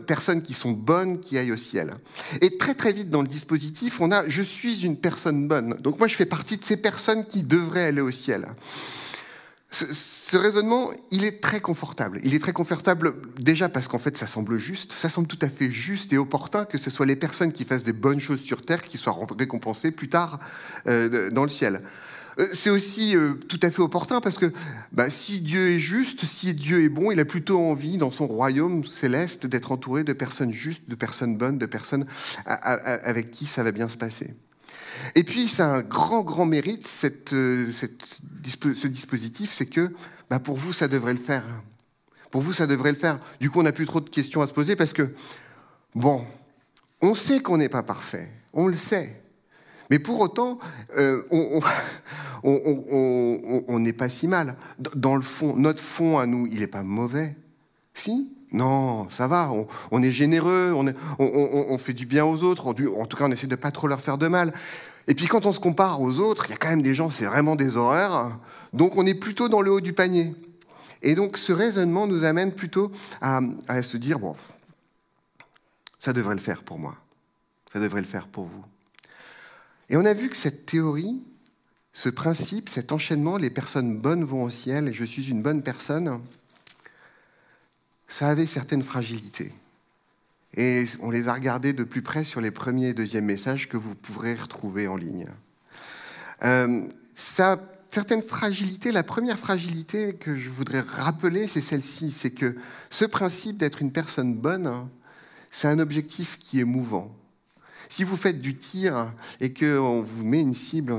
personnes 0.06 0.42
qui 0.42 0.54
sont 0.54 0.72
bonnes 0.72 1.18
qui 1.18 1.38
aillent 1.38 1.52
au 1.52 1.56
ciel. 1.56 1.94
Et 2.40 2.58
très 2.58 2.74
très 2.74 2.92
vite 2.92 3.10
dans 3.10 3.22
le 3.22 3.28
dispositif, 3.28 4.00
on 4.00 4.12
a⁇ 4.12 4.22
je 4.28 4.42
suis 4.42 4.84
une 4.84 4.96
personne 4.96 5.48
bonne⁇ 5.48 5.74
Donc 5.80 5.98
moi 5.98 6.08
je 6.08 6.14
fais 6.14 6.26
partie 6.26 6.56
de 6.58 6.64
ces 6.64 6.76
personnes 6.76 7.26
qui 7.26 7.42
devraient 7.42 7.84
aller 7.84 8.02
au 8.02 8.12
ciel. 8.12 8.46
Ce, 9.70 10.36
raisonnement, 10.36 10.90
il 11.10 11.24
est 11.24 11.42
très 11.42 11.60
confortable. 11.60 12.20
Il 12.24 12.34
est 12.34 12.38
très 12.38 12.52
confortable 12.52 13.14
déjà 13.38 13.68
parce 13.68 13.88
qu'en 13.88 13.98
fait, 13.98 14.16
ça 14.16 14.26
semble 14.26 14.58
juste. 14.58 14.92
Ça 14.92 15.08
semble 15.10 15.26
tout 15.26 15.38
à 15.42 15.48
fait 15.48 15.70
juste 15.70 16.12
et 16.12 16.18
opportun 16.18 16.64
que 16.64 16.78
ce 16.78 16.90
soit 16.90 17.06
les 17.06 17.16
personnes 17.16 17.52
qui 17.52 17.64
fassent 17.64 17.84
des 17.84 17.92
bonnes 17.92 18.20
choses 18.20 18.40
sur 18.40 18.62
Terre 18.62 18.82
qui 18.82 18.96
soient 18.96 19.16
récompensées 19.38 19.90
plus 19.90 20.08
tard 20.08 20.38
euh, 20.86 21.30
dans 21.30 21.42
le 21.42 21.48
ciel. 21.48 21.82
Euh, 22.38 22.44
c'est 22.54 22.70
aussi 22.70 23.16
euh, 23.16 23.34
tout 23.34 23.60
à 23.62 23.70
fait 23.70 23.82
opportun 23.82 24.20
parce 24.20 24.38
que 24.38 24.52
bah, 24.92 25.10
si 25.10 25.40
Dieu 25.40 25.72
est 25.72 25.80
juste, 25.80 26.24
si 26.24 26.54
Dieu 26.54 26.82
est 26.82 26.88
bon, 26.88 27.10
il 27.10 27.18
a 27.18 27.24
plutôt 27.24 27.58
envie 27.58 27.98
dans 27.98 28.10
son 28.10 28.26
royaume 28.26 28.84
céleste 28.84 29.46
d'être 29.46 29.72
entouré 29.72 30.04
de 30.04 30.12
personnes 30.12 30.52
justes, 30.52 30.88
de 30.88 30.94
personnes 30.94 31.36
bonnes, 31.36 31.58
de 31.58 31.66
personnes 31.66 32.06
avec 32.46 33.30
qui 33.30 33.46
ça 33.46 33.62
va 33.62 33.72
bien 33.72 33.88
se 33.88 33.96
passer. 33.96 34.34
Et 35.14 35.24
puis, 35.24 35.48
c'est 35.48 35.62
un 35.62 35.82
grand, 35.82 36.22
grand 36.22 36.46
mérite, 36.46 36.90
euh, 37.32 37.70
ce 37.72 38.86
dispositif, 38.86 39.52
c'est 39.52 39.66
que 39.66 39.92
bah, 40.30 40.38
pour 40.38 40.56
vous, 40.56 40.72
ça 40.72 40.88
devrait 40.88 41.14
le 41.14 41.18
faire. 41.18 41.44
Pour 42.30 42.42
vous, 42.42 42.52
ça 42.52 42.66
devrait 42.66 42.92
le 42.92 42.98
faire. 42.98 43.18
Du 43.40 43.50
coup, 43.50 43.60
on 43.60 43.64
n'a 43.64 43.72
plus 43.72 43.86
trop 43.86 44.00
de 44.00 44.10
questions 44.10 44.42
à 44.42 44.46
se 44.46 44.52
poser 44.52 44.76
parce 44.76 44.92
que, 44.92 45.14
bon, 45.94 46.24
on 47.00 47.14
sait 47.14 47.40
qu'on 47.40 47.58
n'est 47.58 47.68
pas 47.68 47.82
parfait, 47.82 48.28
on 48.52 48.66
le 48.66 48.74
sait. 48.74 49.20
Mais 49.90 49.98
pour 49.98 50.20
autant, 50.20 50.58
euh, 50.96 51.22
on 52.42 53.78
n'est 53.78 53.92
pas 53.92 54.08
si 54.08 54.26
mal. 54.26 54.56
Dans 54.78 55.16
le 55.16 55.22
fond, 55.22 55.56
notre 55.56 55.80
fond 55.80 56.18
à 56.18 56.26
nous, 56.26 56.46
il 56.46 56.60
n'est 56.60 56.66
pas 56.66 56.82
mauvais. 56.82 57.36
Si? 57.94 58.35
Non, 58.52 59.08
ça 59.10 59.26
va, 59.26 59.50
on, 59.90 60.02
est 60.02 60.12
généreux, 60.12 60.72
on, 61.18 61.78
fait 61.78 61.92
du 61.92 62.06
bien 62.06 62.24
aux 62.24 62.42
autres, 62.42 62.68
en 62.68 62.74
tout 62.74 63.16
cas 63.16 63.24
on 63.24 63.32
essaie 63.32 63.46
de 63.46 63.56
pas 63.56 63.70
trop 63.70 63.88
leur 63.88 64.00
faire 64.00 64.18
de 64.18 64.28
mal. 64.28 64.52
Et 65.08 65.14
puis 65.14 65.26
quand 65.26 65.46
on 65.46 65.52
se 65.52 65.60
compare 65.60 66.00
aux 66.00 66.18
autres, 66.18 66.46
il 66.46 66.50
y 66.50 66.54
a 66.54 66.56
quand 66.56 66.68
même 66.68 66.82
des 66.82 66.94
gens, 66.94 67.10
c'est 67.10 67.26
vraiment 67.26 67.56
des 67.56 67.76
horreurs, 67.76 68.38
donc 68.72 68.96
on 68.96 69.06
est 69.06 69.14
plutôt 69.14 69.48
dans 69.48 69.60
le 69.60 69.72
haut 69.72 69.80
du 69.80 69.92
panier. 69.92 70.34
Et 71.02 71.14
donc 71.14 71.36
ce 71.38 71.52
raisonnement 71.52 72.06
nous 72.06 72.24
amène 72.24 72.52
plutôt 72.52 72.92
à, 73.20 73.40
à 73.68 73.82
se 73.82 73.96
dire, 73.96 74.18
bon, 74.18 74.36
ça 75.98 76.12
devrait 76.12 76.34
le 76.34 76.40
faire 76.40 76.62
pour 76.62 76.78
moi, 76.78 76.96
ça 77.72 77.80
devrait 77.80 78.00
le 78.00 78.06
faire 78.06 78.28
pour 78.28 78.44
vous. 78.44 78.64
Et 79.88 79.96
on 79.96 80.04
a 80.04 80.12
vu 80.12 80.28
que 80.28 80.36
cette 80.36 80.66
théorie, 80.66 81.22
ce 81.92 82.08
principe, 82.08 82.68
cet 82.68 82.92
enchaînement, 82.92 83.38
les 83.38 83.50
personnes 83.50 83.96
bonnes 83.96 84.24
vont 84.24 84.42
au 84.42 84.50
ciel 84.50 84.88
et 84.88 84.92
je 84.92 85.04
suis 85.04 85.30
une 85.30 85.42
bonne 85.42 85.62
personne, 85.62 86.20
ça 88.08 88.28
avait 88.28 88.46
certaines 88.46 88.82
fragilités. 88.82 89.52
Et 90.56 90.84
on 91.00 91.10
les 91.10 91.28
a 91.28 91.34
regardées 91.34 91.72
de 91.72 91.84
plus 91.84 92.02
près 92.02 92.24
sur 92.24 92.40
les 92.40 92.50
premiers 92.50 92.88
et 92.88 92.94
deuxièmes 92.94 93.26
messages 93.26 93.68
que 93.68 93.76
vous 93.76 93.94
pourrez 93.94 94.34
retrouver 94.34 94.88
en 94.88 94.96
ligne. 94.96 95.26
Euh, 96.42 96.82
certaines 97.16 98.22
fragilités. 98.22 98.92
La 98.92 99.02
première 99.02 99.38
fragilité 99.38 100.14
que 100.14 100.36
je 100.36 100.50
voudrais 100.50 100.80
rappeler, 100.80 101.48
c'est 101.48 101.60
celle-ci, 101.60 102.10
c'est 102.10 102.30
que 102.30 102.56
ce 102.90 103.04
principe 103.04 103.58
d'être 103.58 103.82
une 103.82 103.92
personne 103.92 104.34
bonne, 104.34 104.88
c'est 105.50 105.68
un 105.68 105.78
objectif 105.78 106.38
qui 106.38 106.60
est 106.60 106.64
mouvant. 106.64 107.14
Si 107.88 108.02
vous 108.02 108.16
faites 108.16 108.40
du 108.40 108.56
tir 108.56 109.12
et 109.40 109.52
qu'on 109.52 110.02
vous 110.02 110.24
met 110.24 110.40
une 110.40 110.54
cible, 110.54 110.96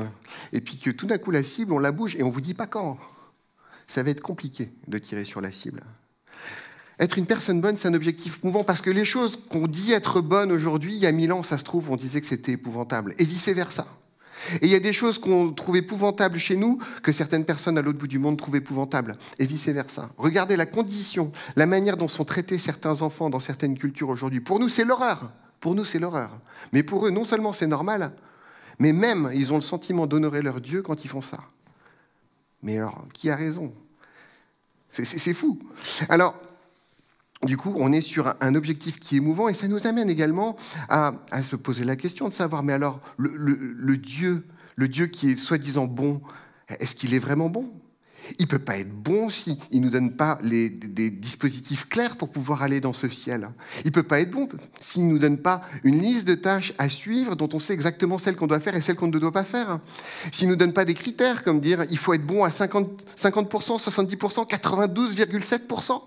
et 0.54 0.62
puis 0.62 0.78
que 0.78 0.90
tout 0.90 1.06
d'un 1.06 1.18
coup 1.18 1.32
la 1.32 1.44
cible, 1.44 1.74
on 1.74 1.80
la 1.80 1.92
bouge 1.92 2.16
et 2.16 2.24
on 2.24 2.28
ne 2.28 2.32
vous 2.32 2.42
dit 2.42 2.54
pas 2.54 2.68
quand, 2.68 2.98
ça 3.88 4.04
va 4.04 4.10
être 4.12 4.22
compliqué 4.22 4.72
de 4.88 4.98
tirer 4.98 5.26
sur 5.26 5.42
la 5.42 5.52
cible. 5.52 5.84
Être 7.00 7.18
une 7.18 7.27
personne 7.27 7.62
bonne, 7.62 7.77
c'est 7.77 7.88
un 7.88 7.94
objectif 7.94 8.44
mouvant 8.44 8.63
parce 8.63 8.82
que 8.82 8.89
les 8.89 9.06
choses 9.06 9.38
qu'on 9.50 9.68
dit 9.68 9.92
être 9.92 10.20
bonnes 10.22 10.51
aujourd'hui, 10.51 10.96
il 10.96 11.00
y 11.00 11.06
a 11.06 11.12
mille 11.12 11.32
ans, 11.32 11.44
ça 11.44 11.58
se 11.58 11.63
trouve, 11.63 11.92
on 11.92 11.96
disait 11.96 12.22
que 12.22 12.27
c'était 12.27 12.54
épouvantable, 12.54 13.13
et 13.20 13.24
vice-versa. 13.24 13.86
Et 14.62 14.66
il 14.66 14.70
y 14.70 14.75
a 14.75 14.80
des 14.80 14.94
choses 14.94 15.20
qu'on 15.20 15.51
trouve 15.51 15.77
épouvantables 15.77 16.38
chez 16.38 16.56
nous 16.56 16.80
que 17.04 17.12
certaines 17.12 17.46
personnes 17.46 17.77
à 17.77 17.82
l'autre 17.82 18.00
bout 18.00 18.08
du 18.08 18.18
monde 18.18 18.38
trouvent 18.38 18.56
épouvantables, 18.56 19.18
et 19.38 19.46
vice-versa. 19.46 20.10
Regardez 20.18 20.56
la 20.56 20.66
condition, 20.66 21.32
la 21.56 21.68
manière 21.68 21.98
dont 21.98 22.08
sont 22.08 22.25
traités 22.25 22.58
certains 22.58 23.01
enfants 23.04 23.30
dans 23.30 23.39
certaines 23.39 23.77
cultures 23.77 24.10
aujourd'hui. 24.10 24.39
Pour 24.39 24.60
nous, 24.60 24.70
c'est 24.70 24.86
l'horreur. 24.86 25.32
Pour 25.60 25.75
nous, 25.75 25.84
c'est 25.84 26.00
l'horreur. 26.00 26.32
Mais 26.72 26.82
pour 26.82 27.06
eux, 27.06 27.12
non 27.12 27.25
seulement 27.25 27.54
c'est 27.54 27.68
normal, 27.68 28.12
mais 28.80 28.94
même 28.94 29.32
ils 29.36 29.51
ont 29.51 29.58
le 29.58 29.62
sentiment 29.62 30.08
d'honorer 30.08 30.42
leur 30.42 30.62
Dieu 30.62 30.82
quand 30.82 31.04
ils 31.04 31.10
font 31.10 31.22
ça. 31.22 31.39
Mais 32.63 32.77
alors, 32.77 33.06
qui 33.13 33.30
a 33.30 33.36
raison? 33.36 33.74
C'est 34.89 35.34
fou. 35.34 35.60
Alors, 36.10 36.39
du 37.46 37.58
coup, 37.58 37.74
on 37.77 37.91
est 37.91 38.01
sur 38.01 38.34
un 38.41 38.56
objectif 38.56 39.00
qui 39.00 39.17
est 39.17 39.20
mouvant 39.20 39.48
et 39.48 39.53
ça 39.53 39.67
nous 39.67 39.86
amène 39.86 40.10
également 40.10 40.56
à, 40.89 41.13
se 41.44 41.56
poser 41.56 41.84
la 41.84 41.96
question 41.96 42.27
de 42.27 42.34
savoir, 42.34 42.63
mais 42.63 42.74
alors, 42.74 43.00
le, 43.17 43.98
Dieu, 43.98 44.46
le 44.75 44.88
Dieu 44.88 45.08
qui 45.08 45.32
est 45.32 45.38
soi-disant 45.38 45.86
bon, 45.86 46.22
est-ce 46.79 46.96
qu'il 46.96 47.13
est 47.13 47.20
vraiment 47.20 47.50
bon? 47.50 47.72
Il 48.39 48.46
ne 48.46 48.48
peut 48.48 48.60
pas 48.60 48.77
être 48.77 48.91
bon 48.91 49.29
s'il 49.29 49.58
ne 49.72 49.79
nous 49.79 49.89
donne 49.89 50.12
pas 50.12 50.38
des 50.44 51.10
dispositifs 51.10 51.88
clairs 51.88 52.17
pour 52.17 52.29
pouvoir 52.29 52.62
aller 52.62 52.82
dans 52.82 52.91
ce 52.91 53.08
ciel. 53.08 53.48
Il 53.86 53.88
ne 53.88 53.91
peut 53.91 54.03
pas 54.03 54.20
être 54.20 54.32
bon 54.32 54.50
s'il 54.82 55.08
ne 55.08 55.13
nous 55.13 55.20
donne 55.20 55.38
pas 55.38 55.62
une 55.86 56.01
liste 56.01 56.27
de 56.27 56.36
tâches 56.36 56.74
à 56.77 56.89
suivre 56.89 57.36
dont 57.36 57.48
on 57.53 57.60
sait 57.60 57.74
exactement 57.74 58.17
celles 58.17 58.36
qu'on 58.36 58.48
doit 58.48 58.60
faire 58.60 58.75
et 58.75 58.82
celles 58.82 58.98
qu'on 58.98 59.08
ne 59.08 59.17
doit 59.17 59.32
pas 59.32 59.46
faire. 59.46 59.79
S'il 60.34 60.48
ne 60.48 60.53
nous 60.53 60.58
donne 60.58 60.74
pas 60.74 60.84
des 60.84 60.96
critères 60.96 61.44
comme 61.44 61.62
dire 61.62 61.86
il 61.89 61.98
faut 61.98 62.13
être 62.13 62.25
bon 62.25 62.44
à 62.44 62.50
50%, 62.50 62.89
50% 63.15 63.82
70%, 63.82 64.50
92,7% 64.50 66.01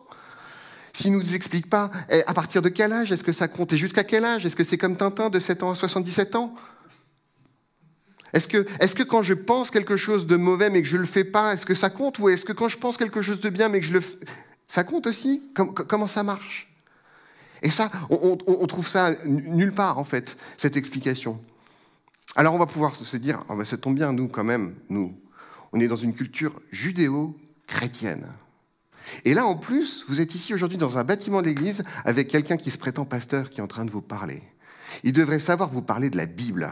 s'il 0.92 1.12
ne 1.12 1.18
nous 1.18 1.34
explique 1.34 1.70
pas 1.70 1.90
eh, 2.10 2.22
à 2.26 2.34
partir 2.34 2.62
de 2.62 2.68
quel 2.68 2.92
âge 2.92 3.12
est-ce 3.12 3.24
que 3.24 3.32
ça 3.32 3.48
compte 3.48 3.72
et 3.72 3.78
jusqu'à 3.78 4.04
quel 4.04 4.24
âge? 4.24 4.44
Est-ce 4.46 4.56
que 4.56 4.64
c'est 4.64 4.78
comme 4.78 4.96
Tintin 4.96 5.30
de 5.30 5.38
7 5.38 5.62
ans 5.62 5.70
à 5.70 5.74
77 5.74 6.34
ans? 6.36 6.54
Est-ce 8.32 8.46
que, 8.48 8.66
est 8.78 8.94
que, 8.94 9.02
quand 9.02 9.22
je 9.22 9.34
pense 9.34 9.70
quelque 9.70 9.96
chose 9.96 10.26
de 10.26 10.36
mauvais 10.36 10.70
mais 10.70 10.82
que 10.82 10.88
je 10.88 10.96
ne 10.96 11.02
le 11.02 11.06
fais 11.06 11.24
pas, 11.24 11.52
est-ce 11.52 11.66
que 11.66 11.74
ça 11.74 11.90
compte? 11.90 12.18
Ou 12.18 12.28
est-ce 12.28 12.44
que 12.44 12.52
quand 12.52 12.68
je 12.68 12.78
pense 12.78 12.96
quelque 12.96 13.22
chose 13.22 13.40
de 13.40 13.50
bien 13.50 13.68
mais 13.68 13.80
que 13.80 13.86
je 13.86 13.92
le 13.92 14.00
fais, 14.00 14.18
ça 14.66 14.84
compte 14.84 15.06
aussi? 15.06 15.42
Comment 15.54 16.06
ça 16.06 16.22
marche? 16.22 16.68
Et 17.62 17.70
ça, 17.70 17.90
on, 18.08 18.66
trouve 18.66 18.88
ça 18.88 19.14
nulle 19.26 19.72
part 19.72 19.98
en 19.98 20.04
fait, 20.04 20.36
cette 20.56 20.76
explication. 20.76 21.40
Alors 22.36 22.54
on 22.54 22.58
va 22.58 22.66
pouvoir 22.66 22.96
se 22.96 23.16
dire, 23.16 23.44
oh 23.48 23.56
ben 23.56 23.64
ça 23.64 23.76
tombe 23.76 23.96
bien, 23.96 24.12
nous 24.12 24.28
quand 24.28 24.44
même, 24.44 24.74
nous, 24.88 25.14
on 25.72 25.80
est 25.80 25.88
dans 25.88 25.96
une 25.96 26.14
culture 26.14 26.52
judéo-chrétienne. 26.70 28.26
Et 29.24 29.34
là, 29.34 29.46
en 29.46 29.56
plus, 29.56 30.04
vous 30.08 30.20
êtes 30.20 30.34
ici 30.34 30.54
aujourd'hui 30.54 30.78
dans 30.78 30.98
un 30.98 31.04
bâtiment 31.04 31.42
d'église 31.42 31.84
avec 32.04 32.28
quelqu'un 32.28 32.56
qui 32.56 32.70
se 32.70 32.78
prétend 32.78 33.04
pasteur 33.04 33.50
qui 33.50 33.60
est 33.60 33.62
en 33.62 33.68
train 33.68 33.84
de 33.84 33.90
vous 33.90 34.02
parler. 34.02 34.42
Il 35.04 35.12
devrait 35.12 35.40
savoir 35.40 35.68
vous 35.68 35.82
parler 35.82 36.10
de 36.10 36.16
la 36.16 36.26
Bible. 36.26 36.70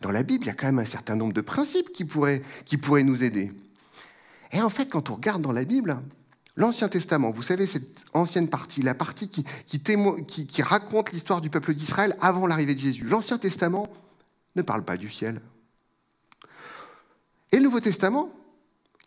Dans 0.00 0.10
la 0.10 0.22
Bible, 0.22 0.44
il 0.44 0.46
y 0.48 0.50
a 0.50 0.54
quand 0.54 0.66
même 0.66 0.78
un 0.78 0.84
certain 0.84 1.16
nombre 1.16 1.32
de 1.32 1.40
principes 1.40 1.92
qui 1.92 2.04
pourraient, 2.04 2.42
nous 3.02 3.24
aider. 3.24 3.52
Et 4.52 4.60
en 4.60 4.68
fait, 4.68 4.86
quand 4.86 5.10
on 5.10 5.14
regarde 5.14 5.42
dans 5.42 5.52
la 5.52 5.64
Bible, 5.64 5.98
l'Ancien 6.56 6.88
Testament, 6.88 7.30
vous 7.30 7.42
savez, 7.42 7.66
cette 7.66 8.04
ancienne 8.12 8.48
partie, 8.48 8.82
la 8.82 8.94
partie 8.94 9.28
qui 9.28 10.62
raconte 10.62 11.12
l'histoire 11.12 11.40
du 11.40 11.50
peuple 11.50 11.74
d'Israël 11.74 12.16
avant 12.20 12.46
l'arrivée 12.46 12.74
de 12.74 12.80
Jésus, 12.80 13.04
l'Ancien 13.04 13.38
Testament 13.38 13.88
ne 14.56 14.62
parle 14.62 14.84
pas 14.84 14.96
du 14.96 15.10
ciel. 15.10 15.40
Et 17.52 17.56
le 17.56 17.62
Nouveau 17.62 17.80
Testament, 17.80 18.30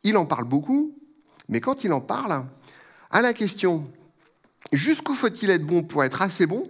il 0.04 0.18
en 0.18 0.26
parle 0.26 0.46
beaucoup, 0.46 0.96
mais 1.50 1.60
quand 1.60 1.84
il 1.84 1.94
en 1.94 2.02
parle, 2.02 2.46
à 3.12 3.22
la 3.22 3.34
question 3.34 3.92
jusqu'où 4.72 5.14
faut-il 5.14 5.50
être 5.50 5.66
bon 5.66 5.84
pour 5.84 6.04
être 6.04 6.22
assez 6.22 6.46
bon 6.46 6.70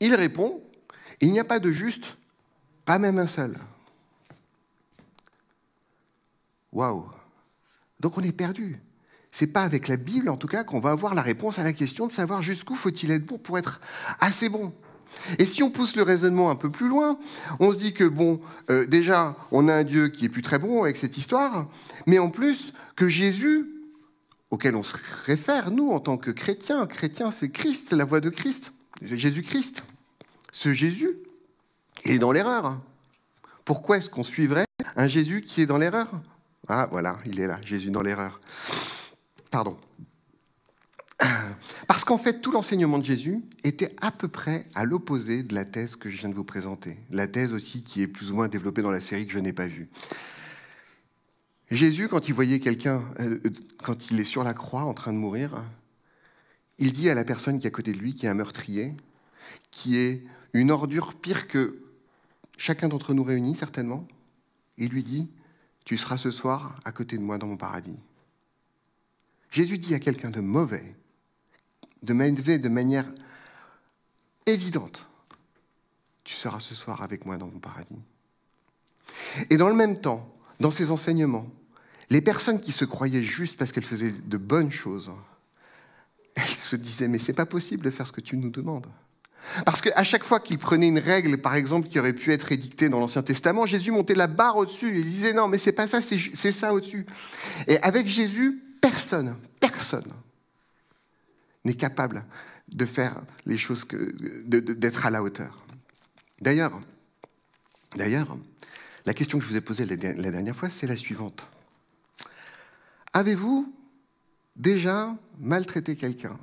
Il 0.00 0.14
répond 0.14 0.62
il 1.20 1.32
n'y 1.32 1.40
a 1.40 1.44
pas 1.44 1.58
de 1.58 1.72
juste, 1.72 2.16
pas 2.84 2.98
même 2.98 3.18
un 3.18 3.26
seul. 3.26 3.58
Waouh 6.72 7.06
Donc 8.00 8.18
on 8.18 8.22
est 8.22 8.32
perdu. 8.32 8.80
C'est 9.30 9.48
pas 9.48 9.62
avec 9.62 9.88
la 9.88 9.96
Bible, 9.96 10.28
en 10.28 10.36
tout 10.36 10.46
cas, 10.46 10.64
qu'on 10.64 10.80
va 10.80 10.90
avoir 10.90 11.14
la 11.14 11.22
réponse 11.22 11.58
à 11.58 11.64
la 11.64 11.72
question 11.72 12.06
de 12.06 12.12
savoir 12.12 12.42
jusqu'où 12.42 12.74
faut-il 12.74 13.10
être 13.10 13.26
bon 13.26 13.38
pour 13.38 13.58
être 13.58 13.80
assez 14.20 14.48
bon. 14.48 14.72
Et 15.38 15.46
si 15.46 15.62
on 15.62 15.70
pousse 15.70 15.96
le 15.96 16.02
raisonnement 16.02 16.50
un 16.50 16.56
peu 16.56 16.70
plus 16.70 16.88
loin, 16.88 17.18
on 17.60 17.72
se 17.72 17.78
dit 17.78 17.94
que, 17.94 18.04
bon, 18.04 18.40
euh, 18.70 18.86
déjà, 18.86 19.36
on 19.50 19.68
a 19.68 19.74
un 19.74 19.84
Dieu 19.84 20.08
qui 20.08 20.26
est 20.26 20.28
plus 20.28 20.42
très 20.42 20.58
bon 20.58 20.82
avec 20.82 20.96
cette 20.96 21.16
histoire, 21.16 21.66
mais 22.06 22.18
en 22.18 22.30
plus, 22.30 22.72
que 22.98 23.08
Jésus, 23.08 23.64
auquel 24.50 24.74
on 24.74 24.82
se 24.82 24.96
réfère, 25.24 25.70
nous, 25.70 25.90
en 25.90 26.00
tant 26.00 26.16
que 26.16 26.32
chrétiens, 26.32 26.84
chrétien, 26.88 27.30
c'est 27.30 27.48
Christ, 27.48 27.92
la 27.92 28.04
voix 28.04 28.20
de 28.20 28.28
Christ, 28.28 28.72
Jésus-Christ. 29.00 29.84
Ce 30.50 30.74
Jésus, 30.74 31.10
il 32.04 32.10
est 32.10 32.18
dans 32.18 32.32
l'erreur. 32.32 32.80
Pourquoi 33.64 33.98
est-ce 33.98 34.10
qu'on 34.10 34.24
suivrait 34.24 34.64
un 34.96 35.06
Jésus 35.06 35.42
qui 35.42 35.60
est 35.60 35.66
dans 35.66 35.78
l'erreur? 35.78 36.10
Ah, 36.66 36.88
voilà, 36.90 37.18
il 37.24 37.38
est 37.38 37.46
là, 37.46 37.60
Jésus 37.64 37.92
dans 37.92 38.02
l'erreur. 38.02 38.40
Pardon. 39.52 39.78
Parce 41.86 42.02
qu'en 42.02 42.18
fait, 42.18 42.40
tout 42.40 42.50
l'enseignement 42.50 42.98
de 42.98 43.04
Jésus 43.04 43.38
était 43.62 43.94
à 44.00 44.10
peu 44.10 44.26
près 44.26 44.66
à 44.74 44.84
l'opposé 44.84 45.44
de 45.44 45.54
la 45.54 45.64
thèse 45.64 45.94
que 45.94 46.10
je 46.10 46.16
viens 46.16 46.30
de 46.30 46.34
vous 46.34 46.42
présenter. 46.42 46.96
La 47.12 47.28
thèse 47.28 47.52
aussi 47.52 47.84
qui 47.84 48.02
est 48.02 48.08
plus 48.08 48.32
ou 48.32 48.34
moins 48.34 48.48
développée 48.48 48.82
dans 48.82 48.90
la 48.90 49.00
série 49.00 49.24
que 49.24 49.32
je 49.32 49.38
n'ai 49.38 49.52
pas 49.52 49.68
vue. 49.68 49.88
Jésus, 51.70 52.08
quand 52.08 52.28
il 52.28 52.34
voyait 52.34 52.60
quelqu'un, 52.60 53.02
euh, 53.20 53.38
quand 53.82 54.10
il 54.10 54.18
est 54.20 54.24
sur 54.24 54.42
la 54.42 54.54
croix 54.54 54.84
en 54.84 54.94
train 54.94 55.12
de 55.12 55.18
mourir, 55.18 55.62
il 56.78 56.92
dit 56.92 57.10
à 57.10 57.14
la 57.14 57.24
personne 57.24 57.58
qui 57.58 57.66
est 57.66 57.68
à 57.68 57.72
côté 57.72 57.92
de 57.92 57.98
lui, 57.98 58.14
qui 58.14 58.26
est 58.26 58.28
un 58.28 58.34
meurtrier, 58.34 58.94
qui 59.70 59.96
est 59.96 60.24
une 60.54 60.70
ordure 60.70 61.14
pire 61.14 61.46
que 61.46 61.82
chacun 62.56 62.88
d'entre 62.88 63.12
nous 63.12 63.24
réunis, 63.24 63.54
certainement, 63.54 64.06
il 64.78 64.88
lui 64.88 65.02
dit, 65.02 65.28
tu 65.84 65.98
seras 65.98 66.16
ce 66.16 66.30
soir 66.30 66.80
à 66.84 66.92
côté 66.92 67.18
de 67.18 67.22
moi 67.22 67.38
dans 67.38 67.46
mon 67.46 67.56
paradis. 67.56 67.98
Jésus 69.50 69.78
dit 69.78 69.94
à 69.94 69.98
quelqu'un 69.98 70.30
de 70.30 70.40
mauvais, 70.40 70.94
de 72.02 72.12
m'élever 72.12 72.58
de 72.58 72.68
manière 72.68 73.06
évidente, 74.46 75.08
tu 76.24 76.34
seras 76.34 76.60
ce 76.60 76.74
soir 76.74 77.02
avec 77.02 77.26
moi 77.26 77.36
dans 77.36 77.46
mon 77.46 77.58
paradis. 77.58 77.98
Et 79.50 79.56
dans 79.56 79.68
le 79.68 79.74
même 79.74 79.98
temps, 79.98 80.34
dans 80.60 80.70
ses 80.70 80.90
enseignements, 80.90 81.46
les 82.10 82.20
personnes 82.20 82.60
qui 82.60 82.72
se 82.72 82.84
croyaient 82.84 83.22
justes 83.22 83.58
parce 83.58 83.72
qu'elles 83.72 83.84
faisaient 83.84 84.12
de 84.12 84.36
bonnes 84.36 84.72
choses, 84.72 85.10
elles 86.34 86.48
se 86.48 86.76
disaient 86.76 87.08
mais 87.08 87.18
c'est 87.18 87.32
pas 87.32 87.46
possible 87.46 87.84
de 87.84 87.90
faire 87.90 88.06
ce 88.06 88.12
que 88.12 88.20
tu 88.20 88.36
nous 88.36 88.50
demandes. 88.50 88.86
Parce 89.64 89.80
qu'à 89.80 90.04
chaque 90.04 90.24
fois 90.24 90.40
qu'il 90.40 90.58
prenait 90.58 90.88
une 90.88 90.98
règle, 90.98 91.38
par 91.38 91.54
exemple, 91.54 91.88
qui 91.88 91.98
aurait 91.98 92.12
pu 92.12 92.32
être 92.32 92.52
édictée 92.52 92.88
dans 92.88 93.00
l'Ancien 93.00 93.22
Testament, 93.22 93.66
Jésus 93.66 93.90
montait 93.90 94.14
la 94.14 94.26
barre 94.26 94.56
au-dessus. 94.56 94.98
Il 94.98 95.04
disait 95.04 95.32
non, 95.32 95.48
mais 95.48 95.58
c'est 95.58 95.72
pas 95.72 95.86
ça, 95.86 96.00
c'est 96.02 96.52
ça 96.52 96.74
au-dessus. 96.74 97.06
Et 97.66 97.78
avec 97.78 98.06
Jésus, 98.06 98.62
personne, 98.80 99.36
personne 99.60 100.12
n'est 101.64 101.74
capable 101.74 102.24
de 102.68 102.84
faire 102.84 103.22
les 103.46 103.56
choses, 103.56 103.86
d'être 104.44 105.06
à 105.06 105.10
la 105.10 105.22
hauteur. 105.22 105.64
D'ailleurs, 106.40 106.78
d'ailleurs, 107.96 108.36
la 109.06 109.14
question 109.14 109.38
que 109.38 109.44
je 109.44 109.50
vous 109.50 109.56
ai 109.56 109.62
posée 109.62 109.86
la 109.86 109.96
dernière 109.96 110.54
fois, 110.54 110.68
c'est 110.68 110.86
la 110.86 110.96
suivante. 110.96 111.46
Avez-vous 113.12 113.74
déjà 114.56 115.16
maltraité 115.38 115.96
quelqu'un? 115.96 116.38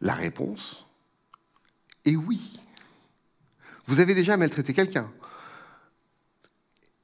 La 0.00 0.14
réponse 0.14 0.86
est 2.04 2.16
oui. 2.16 2.60
Vous 3.86 4.00
avez 4.00 4.14
déjà 4.14 4.36
maltraité 4.36 4.72
quelqu'un. 4.72 5.10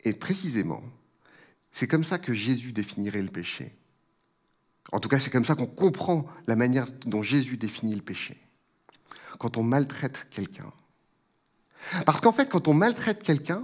Et 0.04 0.12
précisément, 0.12 0.82
c'est 1.72 1.86
comme 1.86 2.04
ça 2.04 2.18
que 2.18 2.34
Jésus 2.34 2.72
définirait 2.72 3.22
le 3.22 3.30
péché. 3.30 3.74
En 4.92 4.98
tout 4.98 5.08
cas, 5.08 5.20
c'est 5.20 5.30
comme 5.30 5.44
ça 5.44 5.54
qu'on 5.54 5.66
comprend 5.66 6.26
la 6.46 6.56
manière 6.56 6.90
dont 7.06 7.22
Jésus 7.22 7.56
définit 7.56 7.94
le 7.94 8.02
péché. 8.02 8.40
Quand 9.38 9.56
on 9.56 9.62
maltraite 9.62 10.26
quelqu'un. 10.30 10.72
Parce 12.04 12.20
qu'en 12.20 12.32
fait, 12.32 12.50
quand 12.50 12.68
on 12.68 12.74
maltraite 12.74 13.22
quelqu'un, 13.22 13.62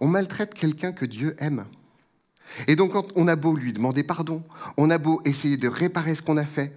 on 0.00 0.08
maltraite 0.08 0.52
quelqu'un 0.52 0.92
que 0.92 1.06
Dieu 1.06 1.36
aime. 1.38 1.66
Et 2.66 2.76
donc, 2.76 2.92
on 3.16 3.28
a 3.28 3.36
beau 3.36 3.56
lui 3.56 3.72
demander 3.72 4.02
pardon, 4.02 4.42
on 4.76 4.90
a 4.90 4.98
beau 4.98 5.20
essayer 5.24 5.56
de 5.56 5.68
réparer 5.68 6.14
ce 6.14 6.22
qu'on 6.22 6.36
a 6.36 6.44
fait, 6.44 6.76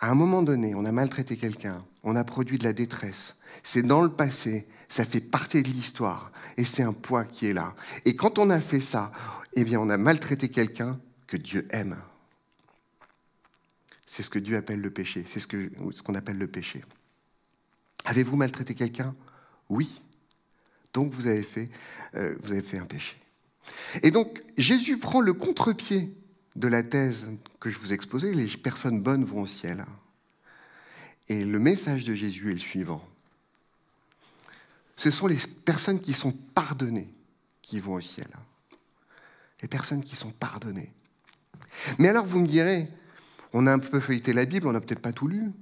à 0.00 0.10
un 0.10 0.14
moment 0.14 0.42
donné, 0.42 0.74
on 0.74 0.84
a 0.84 0.92
maltraité 0.92 1.36
quelqu'un, 1.36 1.84
on 2.04 2.14
a 2.14 2.24
produit 2.24 2.58
de 2.58 2.64
la 2.64 2.72
détresse. 2.72 3.36
C'est 3.62 3.82
dans 3.82 4.02
le 4.02 4.10
passé, 4.10 4.66
ça 4.88 5.04
fait 5.04 5.20
partie 5.20 5.62
de 5.62 5.68
l'histoire, 5.68 6.30
et 6.56 6.64
c'est 6.64 6.82
un 6.82 6.92
poids 6.92 7.24
qui 7.24 7.46
est 7.46 7.52
là. 7.52 7.74
Et 8.04 8.14
quand 8.14 8.38
on 8.38 8.50
a 8.50 8.60
fait 8.60 8.80
ça, 8.80 9.10
eh 9.54 9.64
bien, 9.64 9.80
on 9.80 9.90
a 9.90 9.96
maltraité 9.96 10.48
quelqu'un 10.48 11.00
que 11.26 11.36
Dieu 11.36 11.66
aime. 11.70 11.96
C'est 14.06 14.22
ce 14.22 14.30
que 14.30 14.38
Dieu 14.38 14.56
appelle 14.56 14.80
le 14.80 14.90
péché. 14.90 15.24
C'est 15.28 15.40
ce 15.40 16.02
qu'on 16.02 16.14
appelle 16.14 16.38
le 16.38 16.46
péché. 16.46 16.82
Avez-vous 18.04 18.36
maltraité 18.36 18.74
quelqu'un? 18.74 19.14
Oui. 19.68 20.02
Donc 20.94 21.12
vous 21.12 21.26
avez, 21.26 21.42
fait, 21.42 21.68
euh, 22.14 22.34
vous 22.40 22.52
avez 22.52 22.62
fait 22.62 22.78
un 22.78 22.86
péché. 22.86 23.16
Et 24.02 24.10
donc 24.10 24.42
Jésus 24.56 24.98
prend 24.98 25.20
le 25.20 25.32
contre-pied 25.32 26.14
de 26.56 26.68
la 26.68 26.82
thèse 26.82 27.26
que 27.60 27.70
je 27.70 27.78
vous 27.78 27.92
exposais, 27.92 28.32
les 28.34 28.48
personnes 28.48 29.00
bonnes 29.00 29.24
vont 29.24 29.42
au 29.42 29.46
ciel. 29.46 29.84
Et 31.28 31.44
le 31.44 31.58
message 31.58 32.04
de 32.04 32.14
Jésus 32.14 32.50
est 32.50 32.54
le 32.54 32.58
suivant. 32.58 33.06
Ce 34.96 35.10
sont 35.10 35.26
les 35.26 35.38
personnes 35.64 36.00
qui 36.00 36.12
sont 36.12 36.32
pardonnées 36.32 37.12
qui 37.62 37.80
vont 37.80 37.94
au 37.94 38.00
ciel. 38.00 38.28
Les 39.62 39.68
personnes 39.68 40.02
qui 40.02 40.16
sont 40.16 40.30
pardonnées. 40.30 40.92
Mais 41.98 42.08
alors 42.08 42.24
vous 42.24 42.40
me 42.40 42.46
direz, 42.46 42.88
on 43.52 43.66
a 43.66 43.72
un 43.72 43.78
peu 43.78 44.00
feuilleté 44.00 44.32
la 44.32 44.44
Bible, 44.44 44.68
on 44.68 44.72
n'a 44.72 44.80
peut-être 44.80 45.00
pas 45.00 45.12
tout 45.12 45.28
lu. 45.28 45.52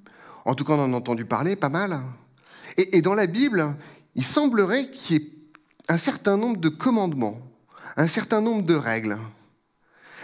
En 0.44 0.54
tout 0.54 0.64
cas, 0.64 0.74
on 0.74 0.84
en 0.84 0.92
a 0.92 0.96
entendu 0.96 1.24
parler 1.24 1.56
pas 1.56 1.68
mal. 1.68 2.00
Et, 2.76 3.00
dans 3.02 3.14
la 3.14 3.26
Bible, 3.26 3.76
il 4.14 4.24
semblerait 4.24 4.90
qu'il 4.90 5.16
y 5.16 5.22
ait 5.22 5.32
un 5.88 5.98
certain 5.98 6.36
nombre 6.36 6.58
de 6.58 6.68
commandements, 6.68 7.40
un 7.96 8.08
certain 8.08 8.40
nombre 8.40 8.62
de 8.62 8.74
règles. 8.74 9.18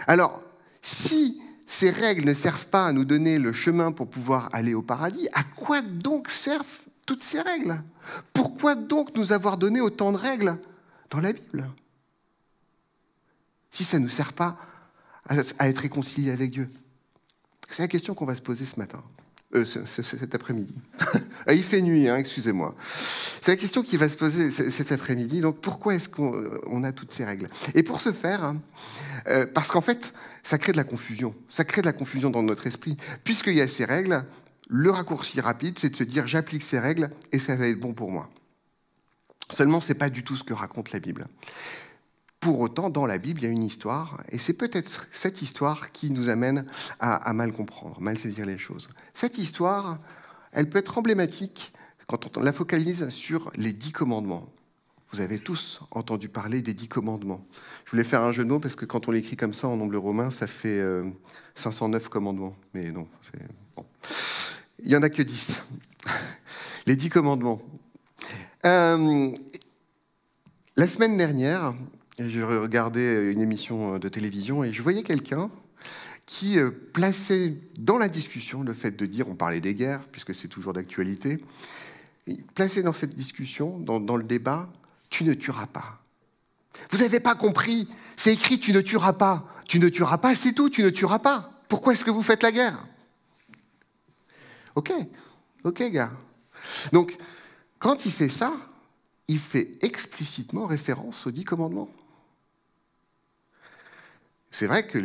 Alors, 0.07 0.41
si 0.81 1.41
ces 1.65 1.89
règles 1.89 2.25
ne 2.25 2.33
servent 2.33 2.67
pas 2.67 2.87
à 2.87 2.91
nous 2.91 3.05
donner 3.05 3.39
le 3.39 3.53
chemin 3.53 3.91
pour 3.91 4.09
pouvoir 4.09 4.49
aller 4.53 4.73
au 4.73 4.81
paradis, 4.81 5.27
à 5.33 5.43
quoi 5.43 5.81
donc 5.81 6.29
servent 6.29 6.87
toutes 7.05 7.23
ces 7.23 7.41
règles? 7.41 7.81
Pourquoi 8.33 8.75
donc 8.75 9.15
nous 9.15 9.31
avoir 9.31 9.57
donné 9.57 9.81
autant 9.81 10.11
de 10.11 10.17
règles 10.17 10.57
dans 11.09 11.19
la 11.19 11.33
Bible? 11.33 11.69
Si 13.71 13.83
ça 13.83 13.97
ne 13.97 14.03
nous 14.03 14.09
sert 14.09 14.33
pas 14.33 14.57
à 15.57 15.69
être 15.69 15.79
réconciliés 15.79 16.31
avec 16.31 16.51
Dieu. 16.51 16.67
C'est 17.69 17.81
la 17.81 17.87
question 17.87 18.13
qu'on 18.13 18.25
va 18.25 18.35
se 18.35 18.41
poser 18.41 18.65
ce 18.65 18.77
matin, 18.77 19.01
euh, 19.55 19.65
cet 19.65 20.35
après-midi. 20.35 20.75
Ah, 21.45 21.53
il 21.53 21.63
fait 21.63 21.81
nuit, 21.81 22.07
hein, 22.07 22.15
excusez-moi. 22.15 22.73
C'est 23.41 23.51
la 23.51 23.57
question 23.57 23.83
qui 23.83 23.97
va 23.97 24.07
se 24.07 24.15
poser 24.15 24.49
cet 24.49 24.93
après-midi. 24.93 25.41
Donc 25.41 25.59
pourquoi 25.59 25.93
est-ce 25.93 26.07
qu'on 26.07 26.83
a 26.85 26.93
toutes 26.93 27.11
ces 27.11 27.25
règles? 27.25 27.49
Et 27.75 27.83
pour 27.83 27.99
ce 27.99 28.13
faire, 28.13 28.45
hein, 28.45 28.61
euh, 29.27 29.45
parce 29.45 29.69
qu'en 29.69 29.81
fait, 29.81 30.13
ça 30.41 30.57
crée 30.57 30.71
de 30.71 30.77
la 30.77 30.85
confusion. 30.85 31.35
Ça 31.49 31.65
crée 31.65 31.81
de 31.81 31.85
la 31.85 31.91
confusion 31.91 32.29
dans 32.29 32.43
notre 32.43 32.65
esprit. 32.65 32.95
Puisqu'il 33.25 33.55
y 33.55 33.61
a 33.61 33.67
ces 33.67 33.83
règles, 33.83 34.23
le 34.69 34.89
raccourci 34.89 35.41
rapide, 35.41 35.77
c'est 35.79 35.89
de 35.89 35.95
se 35.97 36.05
dire 36.05 36.27
j'applique 36.27 36.61
ces 36.61 36.79
règles 36.79 37.09
et 37.33 37.39
ça 37.39 37.57
va 37.57 37.67
être 37.67 37.79
bon 37.79 37.93
pour 37.93 38.09
moi. 38.09 38.29
Seulement, 39.49 39.81
ce 39.81 39.89
n'est 39.89 39.99
pas 39.99 40.09
du 40.09 40.23
tout 40.23 40.37
ce 40.37 40.43
que 40.43 40.53
raconte 40.53 40.93
la 40.93 40.99
Bible. 40.99 41.27
Pour 42.43 42.59
autant, 42.59 42.89
dans 42.89 43.05
la 43.05 43.17
Bible, 43.19 43.39
il 43.39 43.43
y 43.45 43.47
a 43.47 43.51
une 43.51 43.63
histoire, 43.63 44.21
et 44.29 44.37
c'est 44.37 44.51
peut-être 44.51 45.07
cette 45.13 45.41
histoire 45.41 45.93
qui 45.93 46.11
nous 46.11 46.27
amène 46.27 46.65
à, 46.99 47.31
mal 47.31 47.53
comprendre, 47.53 48.01
mal 48.01 48.19
saisir 48.19 48.45
les 48.45 48.57
choses. 48.57 48.89
Cette 49.13 49.37
histoire, 49.37 49.97
elle 50.51 50.69
peut 50.69 50.79
être 50.79 50.97
emblématique 50.97 51.71
quand 52.05 52.37
on 52.37 52.41
la 52.41 52.51
focalise 52.51 53.07
sur 53.07 53.49
les 53.55 53.71
dix 53.71 53.93
commandements. 53.93 54.49
Vous 55.13 55.21
avez 55.21 55.39
tous 55.39 55.83
entendu 55.91 56.27
parler 56.27 56.61
des 56.61 56.73
dix 56.73 56.89
commandements. 56.89 57.47
Je 57.85 57.91
voulais 57.91 58.03
faire 58.03 58.23
un 58.23 58.33
jeu 58.33 58.43
de 58.43 58.49
mots 58.49 58.59
parce 58.59 58.75
que 58.75 58.83
quand 58.83 59.07
on 59.07 59.11
l'écrit 59.11 59.37
comme 59.37 59.53
ça 59.53 59.69
en 59.69 59.77
nombre 59.77 59.97
romain, 59.97 60.29
ça 60.29 60.45
fait 60.45 60.83
509 61.55 62.03
euh, 62.03 62.09
commandements. 62.09 62.57
Mais 62.73 62.91
non, 62.91 63.07
il 64.79 64.89
n'y 64.89 64.97
en 64.97 65.01
a 65.01 65.09
que 65.09 65.21
dix. 65.21 65.61
Les 66.87 66.97
dix 66.97 67.09
commandements. 67.09 67.61
Euh, 68.65 69.31
la 70.75 70.87
semaine 70.87 71.15
dernière, 71.15 71.73
je 72.19 72.41
regardais 72.41 73.31
une 73.31 73.41
émission 73.41 73.97
de 73.97 74.09
télévision 74.09 74.63
et 74.63 74.71
je 74.71 74.81
voyais 74.81 75.03
quelqu'un 75.03 75.49
qui 76.25 76.59
euh, 76.59 76.71
plaçait 76.71 77.57
dans 77.79 77.97
la 77.97 78.09
discussion 78.09 78.63
le 78.63 78.73
fait 78.73 78.91
de 78.91 79.05
dire, 79.05 79.27
on 79.27 79.35
parlait 79.35 79.61
des 79.61 79.73
guerres, 79.73 80.05
puisque 80.11 80.33
c'est 80.33 80.47
toujours 80.47 80.73
d'actualité, 80.73 81.43
plaçait 82.55 82.83
dans 82.83 82.93
cette 82.93 83.15
discussion, 83.15 83.79
dans, 83.79 84.15
le 84.15 84.23
débat, 84.23 84.69
tu 85.09 85.23
ne 85.23 85.33
tueras 85.33 85.67
pas. 85.67 86.01
Vous 86.91 86.99
n'avez 86.99 87.19
pas 87.19 87.35
compris, 87.35 87.87
c'est 88.15 88.33
écrit 88.33 88.59
tu 88.59 88.71
ne 88.73 88.81
tueras 88.81 89.13
pas. 89.13 89.49
Tu 89.67 89.79
ne 89.79 89.89
tueras 89.89 90.17
pas, 90.17 90.35
c'est 90.35 90.53
tout, 90.53 90.69
tu 90.69 90.83
ne 90.83 90.89
tueras 90.89 91.19
pas. 91.19 91.61
Pourquoi 91.67 91.93
est-ce 91.93 92.05
que 92.05 92.11
vous 92.11 92.21
faites 92.21 92.43
la 92.43 92.51
guerre? 92.51 92.85
Ok, 94.75 94.91
ok 95.63 95.83
gars. 95.91 96.11
Donc, 96.91 97.17
quand 97.79 98.05
il 98.05 98.11
fait 98.11 98.29
ça, 98.29 98.53
il 99.27 99.39
fait 99.39 99.71
explicitement 99.81 100.67
référence 100.67 101.27
aux 101.27 101.31
dix 101.31 101.43
commandements. 101.43 101.89
C'est 104.53 104.67
vrai 104.67 104.85
que 104.85 104.99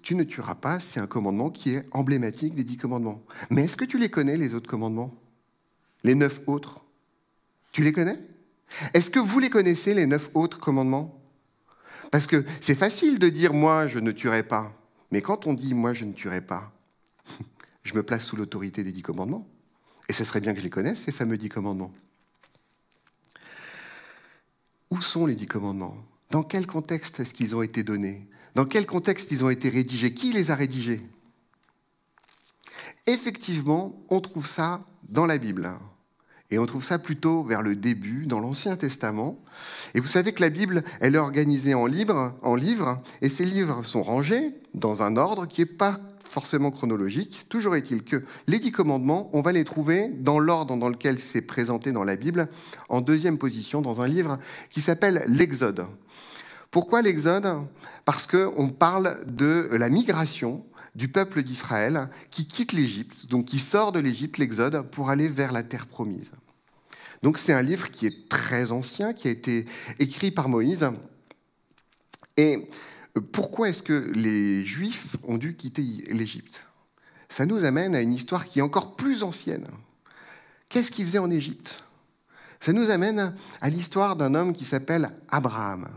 tu 0.00 0.14
ne 0.14 0.24
tueras 0.24 0.54
pas, 0.54 0.80
c'est 0.80 1.00
un 1.00 1.06
commandement 1.06 1.50
qui 1.50 1.74
est 1.74 1.82
emblématique 1.92 2.54
des 2.54 2.64
dix 2.64 2.78
commandements. 2.78 3.22
Mais 3.50 3.64
est-ce 3.64 3.76
que 3.76 3.84
tu 3.84 3.98
les 3.98 4.08
connais, 4.08 4.38
les 4.38 4.54
autres 4.54 4.70
commandements? 4.70 5.14
Les 6.02 6.14
neuf 6.14 6.40
autres? 6.46 6.80
Tu 7.72 7.82
les 7.82 7.92
connais? 7.92 8.18
Est-ce 8.94 9.10
que 9.10 9.18
vous 9.18 9.38
les 9.38 9.50
connaissez, 9.50 9.92
les 9.92 10.06
neuf 10.06 10.30
autres 10.32 10.58
commandements? 10.58 11.22
Parce 12.10 12.26
que 12.26 12.46
c'est 12.62 12.74
facile 12.74 13.18
de 13.18 13.28
dire 13.28 13.52
moi, 13.52 13.86
je 13.86 13.98
ne 13.98 14.12
tuerai 14.12 14.42
pas. 14.42 14.72
Mais 15.10 15.20
quand 15.20 15.46
on 15.46 15.52
dit 15.52 15.74
moi, 15.74 15.92
je 15.92 16.06
ne 16.06 16.14
tuerai 16.14 16.40
pas, 16.40 16.72
je 17.82 17.92
me 17.92 18.02
place 18.02 18.24
sous 18.24 18.36
l'autorité 18.36 18.82
des 18.82 18.92
dix 18.92 19.02
commandements. 19.02 19.46
Et 20.08 20.14
ce 20.14 20.24
serait 20.24 20.40
bien 20.40 20.54
que 20.54 20.58
je 20.60 20.64
les 20.64 20.70
connaisse, 20.70 21.00
ces 21.00 21.12
fameux 21.12 21.36
dix 21.36 21.50
commandements. 21.50 21.92
Où 24.90 25.02
sont 25.02 25.26
les 25.26 25.34
dix 25.34 25.44
commandements? 25.44 25.98
Dans 26.30 26.42
quel 26.42 26.66
contexte 26.66 27.20
est-ce 27.20 27.34
qu'ils 27.34 27.54
ont 27.54 27.62
été 27.62 27.82
donnés? 27.82 28.26
Dans 28.56 28.64
quel 28.64 28.86
contexte 28.86 29.32
ils 29.32 29.44
ont 29.44 29.50
été 29.50 29.68
rédigés? 29.68 30.14
Qui 30.14 30.32
les 30.32 30.50
a 30.50 30.54
rédigés? 30.54 31.02
Effectivement, 33.06 34.02
on 34.08 34.20
trouve 34.20 34.46
ça 34.46 34.80
dans 35.10 35.26
la 35.26 35.36
Bible. 35.36 35.68
Et 36.50 36.58
on 36.58 36.64
trouve 36.64 36.82
ça 36.82 36.98
plutôt 36.98 37.42
vers 37.42 37.60
le 37.60 37.76
début, 37.76 38.24
dans 38.24 38.40
l'Ancien 38.40 38.76
Testament. 38.76 39.38
Et 39.92 40.00
vous 40.00 40.06
savez 40.06 40.32
que 40.32 40.40
la 40.40 40.48
Bible, 40.48 40.80
elle 41.02 41.16
est 41.16 41.18
organisée 41.18 41.74
en 41.74 41.84
livres, 41.84 42.34
en 42.40 42.54
livres, 42.54 43.02
et 43.20 43.28
ces 43.28 43.44
livres 43.44 43.84
sont 43.84 44.02
rangés 44.02 44.54
dans 44.72 45.02
un 45.02 45.18
ordre 45.18 45.46
qui 45.46 45.60
n'est 45.60 45.66
pas 45.66 46.00
forcément 46.24 46.70
chronologique. 46.70 47.44
Toujours 47.50 47.76
est-il 47.76 48.04
que 48.04 48.24
les 48.46 48.58
dix 48.58 48.72
commandements, 48.72 49.28
on 49.34 49.42
va 49.42 49.52
les 49.52 49.64
trouver 49.64 50.08
dans 50.08 50.38
l'ordre 50.38 50.78
dans 50.78 50.88
lequel 50.88 51.18
c'est 51.18 51.42
présenté 51.42 51.92
dans 51.92 52.04
la 52.04 52.16
Bible, 52.16 52.48
en 52.88 53.02
deuxième 53.02 53.36
position, 53.36 53.82
dans 53.82 54.00
un 54.00 54.08
livre 54.08 54.38
qui 54.70 54.80
s'appelle 54.80 55.24
l'Exode. 55.28 55.84
Pourquoi 56.76 57.00
l'Exode? 57.00 57.66
Parce 58.04 58.26
qu'on 58.26 58.68
parle 58.68 59.24
de 59.24 59.70
la 59.72 59.88
migration 59.88 60.62
du 60.94 61.08
peuple 61.08 61.42
d'Israël 61.42 62.10
qui 62.30 62.46
quitte 62.46 62.72
l'Égypte, 62.72 63.24
donc 63.30 63.46
qui 63.46 63.58
sort 63.58 63.92
de 63.92 63.98
l'Égypte, 63.98 64.36
l'Exode, 64.36 64.82
pour 64.90 65.08
aller 65.08 65.26
vers 65.26 65.52
la 65.52 65.62
terre 65.62 65.86
promise. 65.86 66.30
Donc 67.22 67.38
c'est 67.38 67.54
un 67.54 67.62
livre 67.62 67.90
qui 67.90 68.04
est 68.04 68.28
très 68.28 68.72
ancien, 68.72 69.14
qui 69.14 69.26
a 69.26 69.30
été 69.30 69.64
écrit 69.98 70.30
par 70.30 70.50
Moïse. 70.50 70.86
Et 72.36 72.68
pourquoi 73.32 73.70
est-ce 73.70 73.82
que 73.82 74.12
les 74.14 74.62
Juifs 74.62 75.16
ont 75.22 75.38
dû 75.38 75.56
quitter 75.56 75.82
l'Égypte? 76.10 76.66
Ça 77.30 77.46
nous 77.46 77.64
amène 77.64 77.94
à 77.94 78.02
une 78.02 78.12
histoire 78.12 78.44
qui 78.44 78.58
est 78.58 78.62
encore 78.62 78.96
plus 78.96 79.22
ancienne. 79.22 79.66
Qu'est-ce 80.68 80.90
qu'ils 80.90 81.06
faisaient 81.06 81.16
en 81.16 81.30
Égypte? 81.30 81.84
Ça 82.60 82.74
nous 82.74 82.90
amène 82.90 83.34
à 83.62 83.70
l'histoire 83.70 84.14
d'un 84.14 84.34
homme 84.34 84.52
qui 84.52 84.66
s'appelle 84.66 85.10
Abraham. 85.30 85.88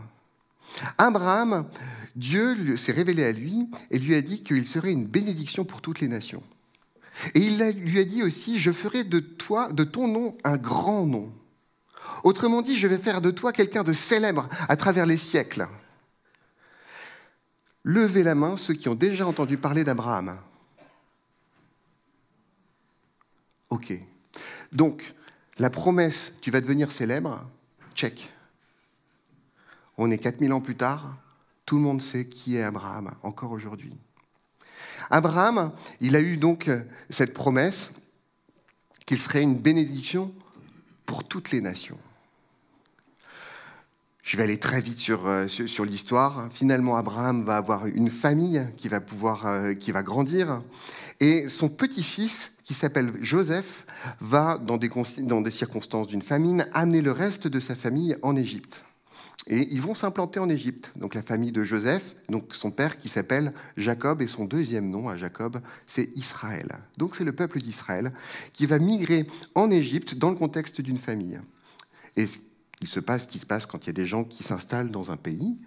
Abraham, 0.98 1.68
Dieu 2.16 2.76
s'est 2.76 2.92
révélé 2.92 3.24
à 3.24 3.32
lui 3.32 3.68
et 3.90 3.98
lui 3.98 4.14
a 4.14 4.22
dit 4.22 4.42
qu'il 4.42 4.66
serait 4.66 4.92
une 4.92 5.06
bénédiction 5.06 5.64
pour 5.64 5.80
toutes 5.80 6.00
les 6.00 6.08
nations. 6.08 6.42
Et 7.34 7.40
il 7.40 7.58
lui 7.58 7.98
a 7.98 8.04
dit 8.04 8.22
aussi, 8.22 8.58
je 8.58 8.72
ferai 8.72 9.04
de 9.04 9.18
toi, 9.20 9.72
de 9.72 9.84
ton 9.84 10.08
nom, 10.08 10.36
un 10.44 10.56
grand 10.56 11.06
nom. 11.06 11.32
Autrement 12.24 12.62
dit, 12.62 12.76
je 12.76 12.86
vais 12.86 12.98
faire 12.98 13.20
de 13.20 13.30
toi 13.30 13.52
quelqu'un 13.52 13.84
de 13.84 13.92
célèbre 13.92 14.48
à 14.68 14.76
travers 14.76 15.06
les 15.06 15.16
siècles. 15.16 15.68
Levez 17.82 18.22
la 18.22 18.34
main 18.34 18.56
ceux 18.56 18.74
qui 18.74 18.88
ont 18.88 18.94
déjà 18.94 19.26
entendu 19.26 19.56
parler 19.56 19.84
d'Abraham. 19.84 20.36
Ok. 23.70 23.92
Donc, 24.72 25.14
la 25.58 25.70
promesse, 25.70 26.34
tu 26.40 26.50
vas 26.50 26.60
devenir 26.60 26.92
célèbre, 26.92 27.46
check. 27.94 28.30
On 30.02 30.10
est 30.10 30.16
4000 30.16 30.54
ans 30.54 30.62
plus 30.62 30.76
tard, 30.76 31.18
tout 31.66 31.76
le 31.76 31.82
monde 31.82 32.00
sait 32.00 32.24
qui 32.26 32.56
est 32.56 32.62
Abraham, 32.62 33.10
encore 33.22 33.52
aujourd'hui. 33.52 33.92
Abraham, 35.10 35.72
il 36.00 36.16
a 36.16 36.20
eu 36.20 36.38
donc 36.38 36.68
euh, 36.68 36.80
cette 37.10 37.34
promesse 37.34 37.90
qu'il 39.04 39.18
serait 39.18 39.42
une 39.42 39.58
bénédiction 39.58 40.32
pour 41.04 41.24
toutes 41.24 41.50
les 41.50 41.60
nations. 41.60 41.98
Je 44.22 44.38
vais 44.38 44.44
aller 44.44 44.56
très 44.56 44.80
vite 44.80 45.00
sur, 45.00 45.26
euh, 45.26 45.46
l'histoire. 45.84 46.48
Finalement, 46.50 46.96
Abraham 46.96 47.44
va 47.44 47.58
avoir 47.58 47.84
une 47.84 48.10
famille 48.10 48.66
qui 48.78 48.88
va 48.88 49.02
pouvoir, 49.02 49.46
euh, 49.46 49.74
qui 49.74 49.92
va 49.92 50.02
grandir, 50.02 50.62
et 51.20 51.46
son 51.46 51.68
petit-fils, 51.68 52.56
qui 52.64 52.72
s'appelle 52.72 53.12
Joseph, 53.20 53.84
va, 54.20 54.56
dans 54.56 54.78
des, 54.78 54.88
dans 55.18 55.42
des 55.42 55.50
circonstances 55.50 56.06
d'une 56.06 56.22
famine, 56.22 56.66
amener 56.72 57.02
le 57.02 57.12
reste 57.12 57.48
de 57.48 57.60
sa 57.60 57.74
famille 57.74 58.16
en 58.22 58.34
Égypte. 58.34 58.82
Et 59.46 59.66
ils 59.72 59.80
vont 59.80 59.94
s'implanter 59.94 60.38
en 60.38 60.48
Égypte. 60.48 60.92
Donc 60.96 61.14
la 61.14 61.22
famille 61.22 61.52
de 61.52 61.64
Joseph, 61.64 62.14
donc 62.28 62.54
son 62.54 62.70
père 62.70 62.98
qui 62.98 63.08
s'appelle 63.08 63.52
Jacob, 63.76 64.20
et 64.22 64.28
son 64.28 64.44
deuxième 64.44 64.90
nom 64.90 65.08
à 65.08 65.16
Jacob, 65.16 65.60
c'est 65.86 66.10
Israël. 66.14 66.78
Donc 66.98 67.16
c'est 67.16 67.24
le 67.24 67.32
peuple 67.32 67.60
d'Israël 67.60 68.12
qui 68.52 68.66
va 68.66 68.78
migrer 68.78 69.26
en 69.54 69.70
Égypte 69.70 70.14
dans 70.14 70.30
le 70.30 70.36
contexte 70.36 70.80
d'une 70.80 70.98
famille. 70.98 71.40
Et 72.16 72.26
il 72.80 72.86
se 72.86 73.00
passe 73.00 73.22
ce 73.22 73.28
qui 73.28 73.38
se 73.38 73.46
passe 73.46 73.66
quand 73.66 73.84
il 73.84 73.86
y 73.88 73.90
a 73.90 73.94
des 73.94 74.06
gens 74.06 74.24
qui 74.24 74.42
s'installent 74.42 74.90
dans 74.90 75.10
un 75.10 75.16
pays. 75.16 75.58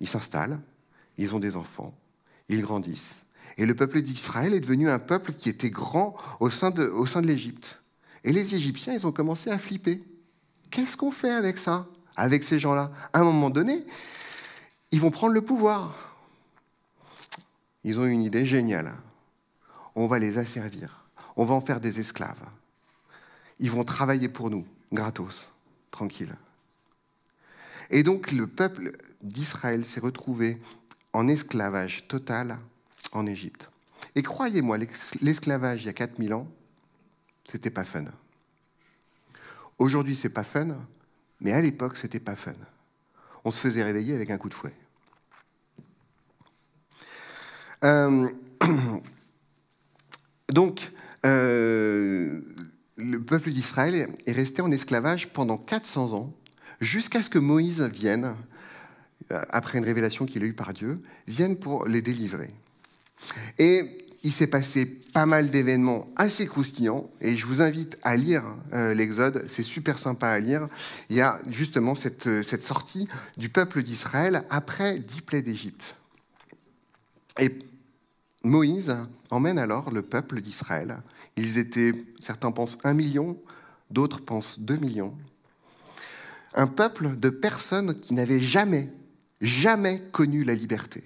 Ils 0.00 0.08
s'installent, 0.08 0.60
ils 1.16 1.34
ont 1.34 1.40
des 1.40 1.56
enfants, 1.56 1.94
ils 2.48 2.62
grandissent. 2.62 3.24
Et 3.56 3.66
le 3.66 3.74
peuple 3.74 4.00
d'Israël 4.00 4.54
est 4.54 4.60
devenu 4.60 4.88
un 4.88 5.00
peuple 5.00 5.32
qui 5.32 5.48
était 5.48 5.70
grand 5.70 6.16
au 6.38 6.50
sein 6.50 6.70
de, 6.70 6.86
au 6.86 7.06
sein 7.06 7.20
de 7.20 7.26
l'Égypte. 7.26 7.82
Et 8.22 8.32
les 8.32 8.54
Égyptiens, 8.54 8.94
ils 8.94 9.06
ont 9.06 9.12
commencé 9.12 9.50
à 9.50 9.58
flipper. 9.58 10.04
Qu'est-ce 10.70 10.96
qu'on 10.96 11.10
fait 11.10 11.32
avec 11.32 11.58
ça? 11.58 11.88
Avec 12.18 12.44
ces 12.44 12.58
gens-là. 12.58 12.90
À 13.12 13.20
un 13.20 13.24
moment 13.24 13.48
donné, 13.48 13.86
ils 14.90 15.00
vont 15.00 15.10
prendre 15.10 15.32
le 15.32 15.40
pouvoir. 15.40 16.16
Ils 17.84 17.98
ont 17.98 18.04
une 18.04 18.22
idée 18.22 18.44
géniale. 18.44 18.92
On 19.94 20.06
va 20.06 20.18
les 20.18 20.36
asservir. 20.36 21.06
On 21.36 21.44
va 21.44 21.54
en 21.54 21.60
faire 21.60 21.80
des 21.80 22.00
esclaves. 22.00 22.42
Ils 23.60 23.70
vont 23.70 23.84
travailler 23.84 24.28
pour 24.28 24.50
nous, 24.50 24.66
gratos, 24.92 25.50
tranquille. 25.90 26.34
Et 27.90 28.02
donc 28.02 28.32
le 28.32 28.46
peuple 28.46 28.92
d'Israël 29.22 29.86
s'est 29.86 30.00
retrouvé 30.00 30.60
en 31.12 31.28
esclavage 31.28 32.06
total 32.08 32.58
en 33.12 33.26
Égypte. 33.26 33.70
Et 34.14 34.22
croyez-moi, 34.22 34.78
l'esclavage 35.20 35.84
il 35.84 35.86
y 35.86 35.88
a 35.88 35.92
4000 35.92 36.34
ans, 36.34 36.48
c'était 37.44 37.70
pas 37.70 37.84
fun. 37.84 38.04
Aujourd'hui, 39.78 40.16
c'est 40.16 40.28
pas 40.28 40.42
fun, 40.42 40.76
mais 41.40 41.52
à 41.52 41.60
l'époque, 41.60 41.96
c'était 41.96 42.20
pas 42.20 42.36
fun. 42.36 42.52
On 43.44 43.50
se 43.50 43.60
faisait 43.60 43.82
réveiller 43.82 44.14
avec 44.14 44.30
un 44.30 44.38
coup 44.38 44.48
de 44.48 44.54
fouet. 44.54 44.74
Euh, 47.84 48.28
donc, 50.48 50.92
euh, 51.24 52.40
le 52.96 53.18
peuple 53.22 53.50
d'Israël 53.50 54.08
est 54.26 54.32
resté 54.32 54.62
en 54.62 54.70
esclavage 54.70 55.28
pendant 55.28 55.56
400 55.56 56.12
ans, 56.14 56.34
jusqu'à 56.80 57.22
ce 57.22 57.30
que 57.30 57.38
Moïse 57.38 57.82
vienne, 57.82 58.34
euh, 59.32 59.42
après 59.50 59.78
une 59.78 59.84
révélation 59.84 60.26
qu'il 60.26 60.42
a 60.42 60.46
eue 60.46 60.54
par 60.54 60.72
Dieu, 60.72 61.00
vienne 61.26 61.56
pour 61.56 61.86
les 61.86 62.02
délivrer. 62.02 62.50
Et 63.58 64.07
il 64.22 64.32
s'est 64.32 64.46
passé 64.46 64.86
pas 64.86 65.26
mal 65.26 65.50
d'événements 65.50 66.08
assez 66.16 66.46
croustillants 66.46 67.10
et 67.20 67.36
je 67.36 67.46
vous 67.46 67.62
invite 67.62 67.98
à 68.02 68.16
lire 68.16 68.42
euh, 68.72 68.94
l'Exode, 68.94 69.44
c'est 69.48 69.62
super 69.62 69.98
sympa 69.98 70.28
à 70.28 70.38
lire. 70.38 70.66
Il 71.08 71.16
y 71.16 71.20
a 71.20 71.40
justement 71.48 71.94
cette, 71.94 72.26
euh, 72.26 72.42
cette 72.42 72.64
sortie 72.64 73.08
du 73.36 73.48
peuple 73.48 73.82
d'Israël 73.82 74.44
après 74.50 74.98
dix 74.98 75.22
plaies 75.22 75.42
d'Égypte. 75.42 75.96
Et 77.38 77.58
Moïse 78.42 78.96
emmène 79.30 79.58
alors 79.58 79.90
le 79.90 80.02
peuple 80.02 80.40
d'Israël. 80.40 80.98
Ils 81.36 81.58
étaient, 81.58 81.92
certains 82.18 82.50
pensent 82.50 82.78
un 82.84 82.94
million, 82.94 83.38
d'autres 83.90 84.20
pensent 84.20 84.58
deux 84.58 84.76
millions. 84.76 85.16
Un 86.54 86.66
peuple 86.66 87.16
de 87.16 87.30
personnes 87.30 87.94
qui 87.94 88.14
n'avaient 88.14 88.40
jamais, 88.40 88.90
jamais 89.40 90.02
connu 90.12 90.42
la 90.44 90.54
liberté. 90.54 91.04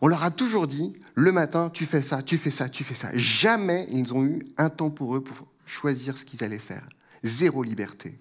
On 0.00 0.08
leur 0.08 0.22
a 0.22 0.30
toujours 0.30 0.66
dit, 0.66 0.92
le 1.14 1.32
matin, 1.32 1.70
tu 1.70 1.86
fais 1.86 2.02
ça, 2.02 2.22
tu 2.22 2.38
fais 2.38 2.50
ça, 2.50 2.68
tu 2.68 2.84
fais 2.84 2.94
ça. 2.94 3.10
Jamais 3.14 3.86
ils 3.90 4.12
ont 4.14 4.24
eu 4.24 4.42
un 4.58 4.70
temps 4.70 4.90
pour 4.90 5.16
eux 5.16 5.22
pour 5.22 5.46
choisir 5.66 6.18
ce 6.18 6.24
qu'ils 6.24 6.44
allaient 6.44 6.58
faire. 6.58 6.86
Zéro 7.22 7.62
liberté. 7.62 8.14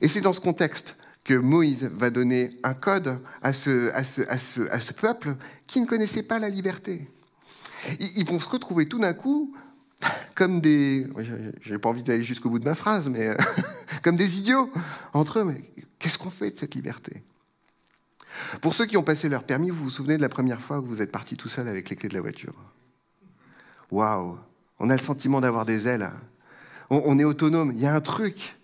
Et 0.00 0.08
c'est 0.08 0.20
dans 0.20 0.32
ce 0.32 0.40
contexte 0.40 0.96
que 1.24 1.34
Moïse 1.34 1.84
va 1.92 2.10
donner 2.10 2.50
un 2.62 2.74
code 2.74 3.20
à 3.42 3.52
ce, 3.52 4.92
peuple 4.92 5.36
qui 5.66 5.80
ne 5.80 5.86
connaissait 5.86 6.22
pas 6.22 6.38
la 6.38 6.48
liberté. 6.48 7.08
Ils 7.98 8.24
vont 8.24 8.40
se 8.40 8.48
retrouver 8.48 8.86
tout 8.86 8.98
d'un 8.98 9.14
coup 9.14 9.54
comme 10.34 10.60
des... 10.60 11.06
J'ai 11.60 11.78
pas 11.78 11.90
envie 11.90 12.02
d'aller 12.02 12.24
jusqu'au 12.24 12.50
bout 12.50 12.58
de 12.58 12.64
ma 12.64 12.74
phrase, 12.74 13.08
mais 13.08 13.36
comme 14.02 14.16
des 14.16 14.38
idiots 14.38 14.70
entre 15.12 15.40
eux. 15.40 15.44
Mais 15.44 15.62
qu'est-ce 15.98 16.18
qu'on 16.18 16.30
fait 16.30 16.50
de 16.50 16.58
cette 16.58 16.74
liberté? 16.74 17.22
Pour 18.60 18.74
ceux 18.74 18.86
qui 18.86 18.96
ont 18.96 19.02
passé 19.02 19.28
leur 19.28 19.44
permis, 19.44 19.70
vous 19.70 19.84
vous 19.84 19.90
souvenez 19.90 20.16
de 20.16 20.22
la 20.22 20.28
première 20.28 20.60
fois 20.60 20.80
que 20.80 20.86
vous 20.86 21.02
êtes 21.02 21.12
parti 21.12 21.36
tout 21.36 21.48
seul 21.48 21.68
avec 21.68 21.88
les 21.90 21.96
clés 21.96 22.08
de 22.08 22.14
la 22.14 22.20
voiture? 22.20 22.54
Waouh 23.90 24.38
On 24.78 24.90
a 24.90 24.94
le 24.94 25.02
sentiment 25.02 25.40
d'avoir 25.40 25.64
des 25.64 25.88
ailes. 25.88 26.10
On, 26.90 27.18
est 27.18 27.24
autonome. 27.24 27.72
Il 27.74 27.80
y 27.80 27.86
a 27.86 27.94
un 27.94 28.00
truc. 28.00 28.56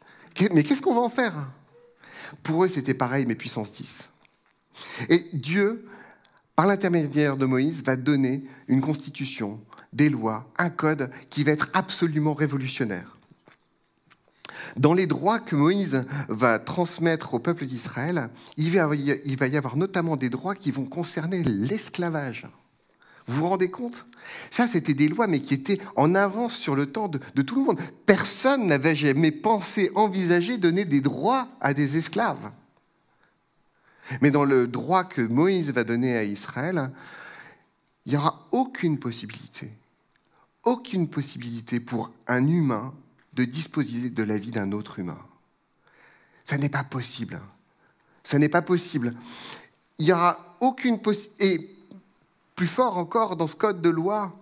Mais 0.53 0.65
qu'est-ce 0.65 0.83
qu'on 0.83 0.95
va 0.95 1.01
en 1.01 1.09
faire? 1.09 1.49
Pour 2.43 2.65
eux, 2.65 2.69
c'était 2.69 2.95
pareil, 2.95 3.25
mais 3.27 3.37
puissance 3.37 3.73
10. 3.73 4.09
Et 5.09 5.27
Dieu, 5.33 5.87
par 6.57 6.67
l'intermédiaire 6.67 7.37
de 7.37 7.47
Moïse, 7.47 7.83
va 7.85 7.97
donner 7.97 8.45
une 8.67 8.81
constitution, 8.81 9.61
des 9.93 10.09
lois, 10.09 10.51
un 10.59 10.71
code 10.71 11.11
qui 11.31 11.45
va 11.45 11.53
être 11.53 11.71
absolument 11.73 12.35
révolutionnaire. 12.35 13.16
Dans 14.77 14.95
les 14.95 15.07
droits 15.07 15.39
que 15.39 15.57
Moïse 15.57 16.05
va 16.29 16.59
transmettre 16.59 17.35
au 17.35 17.39
peuple 17.39 17.67
d'Israël, 17.67 18.31
il 18.57 18.71
va 18.71 18.95
y 18.95 19.57
avoir 19.57 19.77
notamment 19.77 20.17
des 20.17 20.31
droits 20.31 20.55
qui 20.55 20.71
vont 20.71 20.87
concerner 20.87 21.43
l'esclavage. 21.45 22.47
Vous 23.29 23.41
vous 23.41 23.49
rendez 23.49 23.69
compte? 23.69 24.07
Ça, 24.51 24.69
c'était 24.69 24.95
des 24.95 25.09
lois, 25.09 25.27
mais 25.27 25.41
qui 25.41 25.55
étaient 25.55 25.81
en 25.97 26.15
avance 26.15 26.57
sur 26.57 26.77
le 26.77 26.87
temps 26.87 27.09
de, 27.09 27.19
de 27.35 27.43
tout 27.43 27.57
le 27.57 27.65
monde. 27.65 27.81
Personne 28.07 28.67
n'avait 28.67 28.95
jamais 28.95 29.33
pensé, 29.33 29.91
envisagé 29.95 30.59
donner 30.59 30.85
des 30.85 31.01
droits 31.01 31.49
à 31.61 31.75
des 31.75 31.97
esclaves. 31.97 32.53
Mais 34.21 34.31
dans 34.31 34.45
le 34.45 34.69
droit 34.69 35.03
que 35.03 35.23
Moïse 35.23 35.73
va 35.73 35.83
donner 35.83 36.17
à 36.17 36.23
Israël, 36.23 36.93
il 38.05 38.13
n'y 38.13 38.17
aura 38.17 38.47
aucune 38.53 39.01
possibilité, 39.01 39.73
aucune 40.63 41.09
possibilité 41.09 41.81
pour 41.81 42.13
un 42.29 42.47
humain 42.47 42.95
de 43.37 43.45
disposer 43.45 44.09
de 44.09 44.23
la 44.23 44.39
vie 44.39 44.51
d'un 44.51 44.73
autre 44.73 44.99
humain. 44.99 45.19
Ça 46.45 46.57
n'est 46.57 46.71
pas 46.71 46.85
possible. 46.85 47.41
Ça 48.25 48.39
n'est 48.39 48.49
pas 48.49 48.63
possible. 48.63 49.15
Il 49.99 50.07
n'y 50.07 50.13
aura 50.13 50.57
aucune 50.61 51.01
possibilité. 51.01 51.55
Et 51.55 51.77
plus 52.55 52.67
fort 52.67 52.97
encore, 52.97 53.37
dans 53.37 53.47
ce 53.47 53.55
code 53.55 53.83
de 53.83 53.91
loi, 53.91 54.35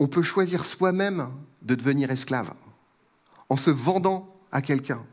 on 0.00 0.08
peut 0.08 0.22
choisir 0.22 0.66
soi-même 0.66 1.30
de 1.62 1.76
devenir 1.76 2.10
esclave 2.10 2.52
en 3.48 3.56
se 3.56 3.70
vendant 3.70 4.34
à 4.50 4.60
quelqu'un. 4.62 5.04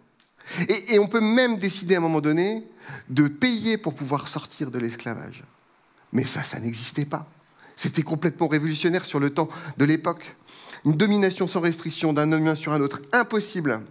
Et, 0.68 0.96
et, 0.96 1.00
on 1.00 1.08
peut 1.08 1.22
même 1.22 1.58
décider 1.58 1.96
à 1.96 1.98
un 2.00 2.02
moment 2.02 2.22
donné 2.22 2.68
de 3.10 3.28
payer 3.28 3.78
pour 3.78 3.94
pouvoir 3.94 4.28
sortir 4.28 4.72
de 4.72 4.80
l'esclavage. 4.80 5.44
Mais 6.12 6.26
ça, 6.26 6.44
ça 6.44 6.60
n'existait 6.60 7.06
pas. 7.06 7.28
C'était 7.76 8.04
complètement 8.04 8.48
révolutionnaire 8.48 9.06
sur 9.06 9.20
le 9.20 9.32
temps 9.32 9.50
de 9.78 9.86
l'époque. 9.86 10.36
Une 10.86 10.98
domination 10.98 11.48
sans 11.48 11.62
restriction 11.62 12.14
d'un 12.14 12.32
homme 12.32 12.56
sur 12.56 12.72
un 12.72 12.80
autre, 12.80 13.02
impossible 13.12 13.82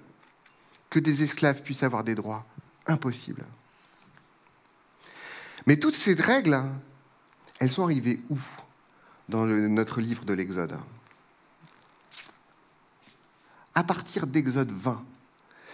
que 0.90 1.00
des 1.00 1.24
esclaves 1.24 1.62
puissent 1.62 1.82
avoir 1.82 2.04
des 2.04 2.14
droits, 2.14 2.46
impossible. 2.86 3.44
Mais 5.66 5.76
toutes 5.76 5.94
ces 5.94 6.14
règles, 6.14 6.60
elles 7.58 7.70
sont 7.70 7.84
arrivées 7.84 8.20
où? 8.30 8.38
Dans 9.28 9.44
notre 9.46 10.00
livre 10.00 10.24
de 10.24 10.34
l'Exode 10.34 10.78
À 13.74 13.82
partir 13.82 14.26
d'Exode 14.26 14.70
20. 14.70 15.02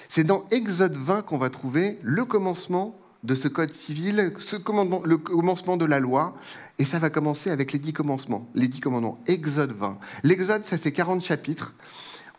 C'est 0.09 0.25
dans 0.25 0.45
Exode 0.51 0.97
20 0.97 1.23
qu'on 1.23 1.39
va 1.39 1.51
trouver 1.51 1.99
le 2.03 2.25
commencement 2.25 2.99
de 3.23 3.35
ce 3.35 3.49
code 3.49 3.73
civil, 3.73 4.17
le 4.17 5.17
commencement 5.17 5.77
de 5.77 5.85
la 5.85 6.01
loi, 6.01 6.35
et 6.79 6.85
ça 6.85 6.99
va 6.99 7.11
commencer 7.11 7.51
avec 7.51 7.73
les 7.73 7.79
dix 7.79 7.93
commencements, 7.93 8.49
les 8.55 8.69
dix 8.69 8.81
commandements, 8.81 9.21
Exode 9.27 9.73
20. 9.73 9.99
L'Exode, 10.23 10.65
ça 10.65 10.79
fait 10.79 10.93
40 10.93 11.23
chapitres, 11.23 11.75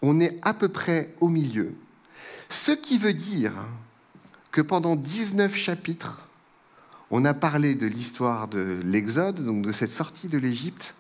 on 0.02 0.20
est 0.20 0.40
à 0.42 0.54
peu 0.54 0.70
près 0.70 1.14
au 1.20 1.28
milieu, 1.28 1.76
ce 2.50 2.72
qui 2.72 2.98
veut 2.98 3.14
dire 3.14 3.54
que 4.52 4.62
pendant 4.62 4.96
19 4.96 5.56
chapitres, 5.56 6.28
on 7.12 7.26
a 7.26 7.34
parlé 7.34 7.76
de 7.76 7.88
l'histoire 7.88 8.48
de 8.48 8.80
l'Exode, 8.84 9.44
donc 9.46 9.66
de 9.66 9.72
cette 9.72 9.92
sortie 9.92 10.28
de 10.28 10.38
l'Égypte, 10.38 10.96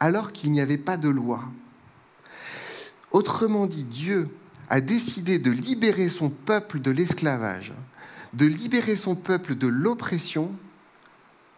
alors 0.00 0.32
qu'il 0.32 0.50
n'y 0.50 0.60
avait 0.60 0.78
pas 0.78 0.96
de 0.96 1.08
loi. 1.08 1.44
Autrement 3.12 3.66
dit, 3.66 3.84
Dieu 3.84 4.28
a 4.68 4.80
décidé 4.80 5.38
de 5.38 5.50
libérer 5.50 6.08
son 6.08 6.28
peuple 6.30 6.80
de 6.80 6.90
l'esclavage, 6.90 7.72
de 8.32 8.46
libérer 8.46 8.96
son 8.96 9.14
peuple 9.14 9.54
de 9.54 9.66
l'oppression, 9.66 10.52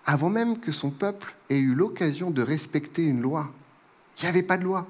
avant 0.07 0.31
même 0.31 0.59
que 0.59 0.73
son 0.73 0.91
peuple 0.91 1.35
ait 1.51 1.59
eu 1.59 1.75
l'occasion 1.75 2.31
de 2.31 2.43
respecter 2.43 3.03
une 3.03 3.21
loi. 3.21 3.53
Il 4.19 4.23
n'y 4.23 4.29
avait 4.29 4.43
pas 4.43 4.57
de 4.57 4.65
loi. 4.65 4.87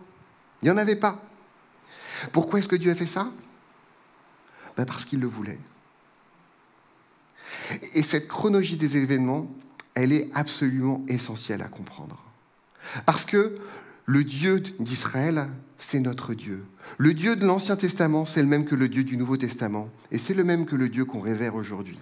Il 0.62 0.66
n'y 0.66 0.70
en 0.70 0.76
avait 0.76 0.96
pas. 0.96 1.22
Pourquoi 2.32 2.58
est-ce 2.58 2.68
que 2.68 2.76
Dieu 2.76 2.90
a 2.90 2.94
fait 2.94 3.06
ça? 3.06 3.30
Ben 4.76 4.84
Parce 4.84 5.04
qu'il 5.04 5.20
le 5.20 5.26
voulait. 5.26 5.58
Et 7.94 8.02
cette 8.02 8.28
chronologie 8.28 8.76
des 8.76 8.96
événements, 8.96 9.50
elle 9.94 10.12
est 10.12 10.30
absolument 10.34 11.04
essentielle 11.08 11.62
à 11.62 11.68
comprendre. 11.68 12.22
Parce 13.04 13.24
que 13.24 13.58
le 14.06 14.24
Dieu 14.24 14.60
d'Israël, 14.60 15.48
c'est 15.78 16.00
notre 16.00 16.34
Dieu. 16.34 16.64
Le 16.98 17.14
Dieu 17.14 17.36
de 17.36 17.46
l'Ancien 17.46 17.76
Testament, 17.76 18.24
c'est 18.24 18.42
le 18.42 18.48
même 18.48 18.64
que 18.64 18.74
le 18.74 18.88
Dieu 18.88 19.04
du 19.04 19.16
Nouveau 19.16 19.36
Testament. 19.36 19.88
Et 20.10 20.18
c'est 20.18 20.34
le 20.34 20.44
même 20.44 20.66
que 20.66 20.76
le 20.76 20.88
Dieu 20.88 21.04
qu'on 21.04 21.20
révère 21.20 21.54
aujourd'hui. 21.54 21.98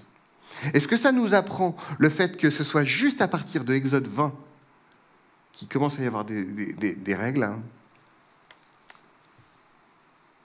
Est-ce 0.72 0.88
que 0.88 0.96
ça 0.96 1.12
nous 1.12 1.34
apprend 1.34 1.76
le 1.98 2.08
fait 2.08 2.38
que 2.38 2.50
ce 2.50 2.64
soit 2.64 2.84
juste 2.84 3.20
à 3.20 3.28
partir 3.28 3.64
de 3.64 3.74
Exode 3.74 4.08
20 4.08 4.34
qu'il 5.52 5.68
commence 5.68 5.98
à 5.98 6.02
y 6.02 6.06
avoir 6.06 6.24
des, 6.24 7.14
règles 7.14 7.44
hein? 7.44 7.60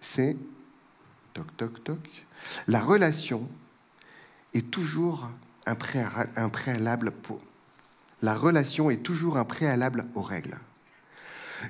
C'est, 0.02 0.36
toc, 1.34 1.56
toc, 1.56 1.84
toc, 1.84 2.26
la 2.68 2.82
relation 2.82 3.48
est 4.54 4.70
toujours 4.72 5.30
un 5.66 5.76
préalable. 6.50 7.14
La 8.22 8.36
relation 8.36 8.90
est 8.90 9.04
toujours 9.04 9.38
un 9.38 9.46
préalable 9.46 10.06
aux 10.16 10.22
règles. 10.22 10.58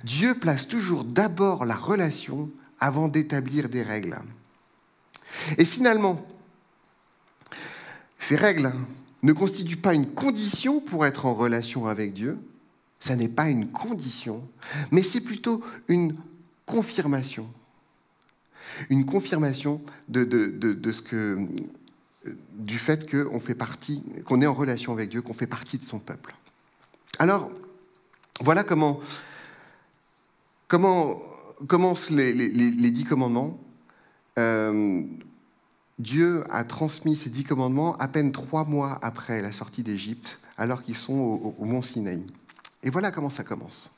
Dieu 0.03 0.35
place 0.35 0.67
toujours 0.67 1.03
d'abord 1.03 1.65
la 1.65 1.75
relation 1.75 2.49
avant 2.79 3.07
d'établir 3.07 3.69
des 3.69 3.83
règles. 3.83 4.17
Et 5.57 5.65
finalement, 5.65 6.25
ces 8.19 8.35
règles 8.35 8.71
ne 9.23 9.33
constituent 9.33 9.77
pas 9.77 9.93
une 9.93 10.07
condition 10.07 10.79
pour 10.79 11.05
être 11.05 11.25
en 11.25 11.33
relation 11.33 11.87
avec 11.87 12.13
Dieu, 12.13 12.37
ça 12.99 13.15
n'est 13.15 13.29
pas 13.29 13.49
une 13.49 13.71
condition, 13.71 14.47
mais 14.91 15.03
c'est 15.03 15.21
plutôt 15.21 15.63
une 15.87 16.15
confirmation. 16.65 17.51
Une 18.89 19.05
confirmation 19.05 19.81
de, 20.07 20.23
ce 20.91 21.01
que 21.01 21.37
du 22.53 22.77
fait 22.77 23.09
qu'on 23.09 23.39
fait 23.39 23.55
partie, 23.55 24.03
qu'on 24.25 24.41
est 24.41 24.47
en 24.47 24.53
relation 24.53 24.93
avec 24.93 25.09
Dieu, 25.09 25.21
qu'on 25.21 25.33
fait 25.33 25.47
partie 25.47 25.77
de 25.77 25.83
son 25.83 25.99
peuple. 25.99 26.35
Alors, 27.17 27.51
voilà 28.39 28.63
comment, 28.63 28.99
comment 30.71 31.21
commencent 31.67 32.11
les, 32.11 32.91
dix 32.91 33.03
commandements. 33.03 33.59
Euh, 34.39 35.03
Dieu 35.99 36.45
a 36.49 36.63
transmis 36.63 37.17
ces 37.17 37.29
dix 37.29 37.43
commandements 37.43 37.97
à 37.97 38.07
peine 38.07 38.31
trois 38.31 38.63
mois 38.63 38.97
après 39.01 39.41
la 39.41 39.51
sortie 39.51 39.83
d'Égypte, 39.83 40.39
alors 40.57 40.81
qu'ils 40.81 40.95
sont 40.95 41.13
au, 41.13 41.55
au 41.59 41.65
mont 41.65 41.81
Sinaï. 41.81 42.25
Et 42.83 42.89
voilà 42.89 43.11
comment 43.11 43.29
ça 43.29 43.43
commence. 43.43 43.91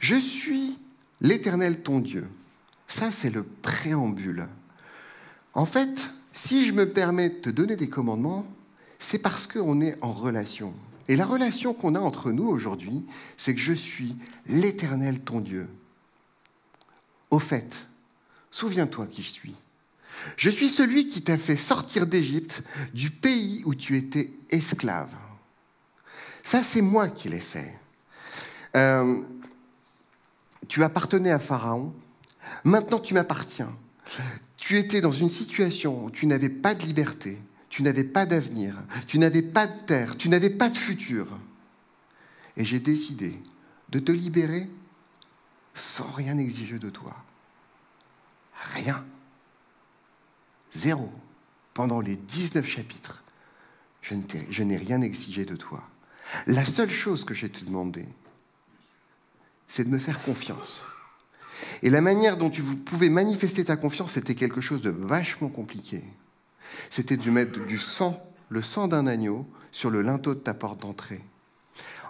Je 0.00 0.16
suis 0.16 0.76
l'Éternel 1.20 1.82
ton 1.82 2.00
Dieu. 2.00 2.26
Ça, 2.88 3.12
c'est 3.12 3.30
le 3.30 3.44
préambule. 3.44 4.48
En 5.54 5.66
fait, 5.66 6.12
si 6.32 6.64
je 6.64 6.72
me 6.72 6.90
permets 6.90 7.28
de 7.28 7.34
te 7.36 7.50
donner 7.50 7.76
des 7.76 7.88
commandements, 7.88 8.44
c'est 8.98 9.18
parce 9.18 9.46
qu'on 9.46 9.80
est 9.82 9.96
en 10.02 10.12
relation. 10.12 10.74
Et 11.08 11.16
la 11.16 11.24
relation 11.24 11.74
qu'on 11.74 11.94
a 11.94 12.00
entre 12.00 12.30
nous 12.30 12.46
aujourd'hui, 12.46 13.04
c'est 13.36 13.54
que 13.54 13.60
je 13.60 13.72
suis 13.72 14.16
l'Éternel 14.46 15.20
ton 15.20 15.40
Dieu. 15.40 15.68
Au 17.30 17.38
fait, 17.38 17.86
souviens-toi 18.50 19.06
qui 19.06 19.22
je 19.22 19.30
suis. 19.30 19.54
Je 20.36 20.50
suis 20.50 20.68
celui 20.68 21.08
qui 21.08 21.22
t'a 21.22 21.38
fait 21.38 21.56
sortir 21.56 22.06
d'Égypte, 22.06 22.62
du 22.92 23.10
pays 23.10 23.62
où 23.64 23.74
tu 23.74 23.96
étais 23.96 24.30
esclave. 24.50 25.14
Ça, 26.42 26.62
c'est 26.62 26.82
moi 26.82 27.08
qui 27.08 27.28
l'ai 27.28 27.40
fait. 27.40 27.74
Euh, 28.76 29.20
tu 30.66 30.82
appartenais 30.82 31.30
à 31.30 31.38
Pharaon, 31.38 31.94
maintenant 32.64 32.98
tu 32.98 33.14
m'appartiens 33.14 33.74
tu 34.68 34.76
étais 34.76 35.00
dans 35.00 35.12
une 35.12 35.30
situation 35.30 36.04
où 36.04 36.10
tu 36.10 36.26
n'avais 36.26 36.50
pas 36.50 36.74
de 36.74 36.82
liberté, 36.82 37.38
tu 37.68 37.82
n'avais 37.82 38.04
pas 38.04 38.26
d'avenir, 38.26 38.76
tu 39.06 39.18
n'avais 39.18 39.42
pas 39.42 39.66
de 39.66 39.78
terre, 39.86 40.16
tu 40.16 40.28
n'avais 40.28 40.50
pas 40.50 40.68
de 40.68 40.76
futur. 40.76 41.38
Et 42.56 42.64
j'ai 42.64 42.80
décidé 42.80 43.38
de 43.90 43.98
te 43.98 44.12
libérer 44.12 44.68
sans 45.74 46.10
rien 46.10 46.38
exiger 46.38 46.78
de 46.78 46.90
toi. 46.90 47.16
Rien. 48.74 49.04
Zéro. 50.74 51.12
Pendant 51.74 52.00
les 52.00 52.16
19 52.16 52.66
chapitres, 52.66 53.22
je 54.02 54.62
n'ai 54.62 54.76
rien 54.76 55.00
exigé 55.00 55.44
de 55.44 55.54
toi. 55.54 55.88
La 56.46 56.64
seule 56.64 56.90
chose 56.90 57.24
que 57.24 57.34
j'ai 57.34 57.48
te 57.48 57.64
demandé, 57.64 58.06
c'est 59.68 59.84
de 59.84 59.88
me 59.88 59.98
faire 59.98 60.20
confiance. 60.22 60.84
Et 61.82 61.90
la 61.90 62.00
manière 62.00 62.36
dont 62.36 62.50
tu 62.50 62.62
pouvais 62.62 63.08
manifester 63.08 63.64
ta 63.64 63.76
confiance, 63.76 64.12
c'était 64.12 64.34
quelque 64.34 64.60
chose 64.60 64.80
de 64.80 64.90
vachement 64.90 65.48
compliqué. 65.48 66.02
C'était 66.90 67.16
de 67.16 67.30
mettre 67.30 67.64
du 67.66 67.78
sang, 67.78 68.22
le 68.48 68.62
sang 68.62 68.88
d'un 68.88 69.06
agneau, 69.06 69.46
sur 69.72 69.90
le 69.90 70.02
linteau 70.02 70.34
de 70.34 70.40
ta 70.40 70.54
porte 70.54 70.80
d'entrée. 70.80 71.22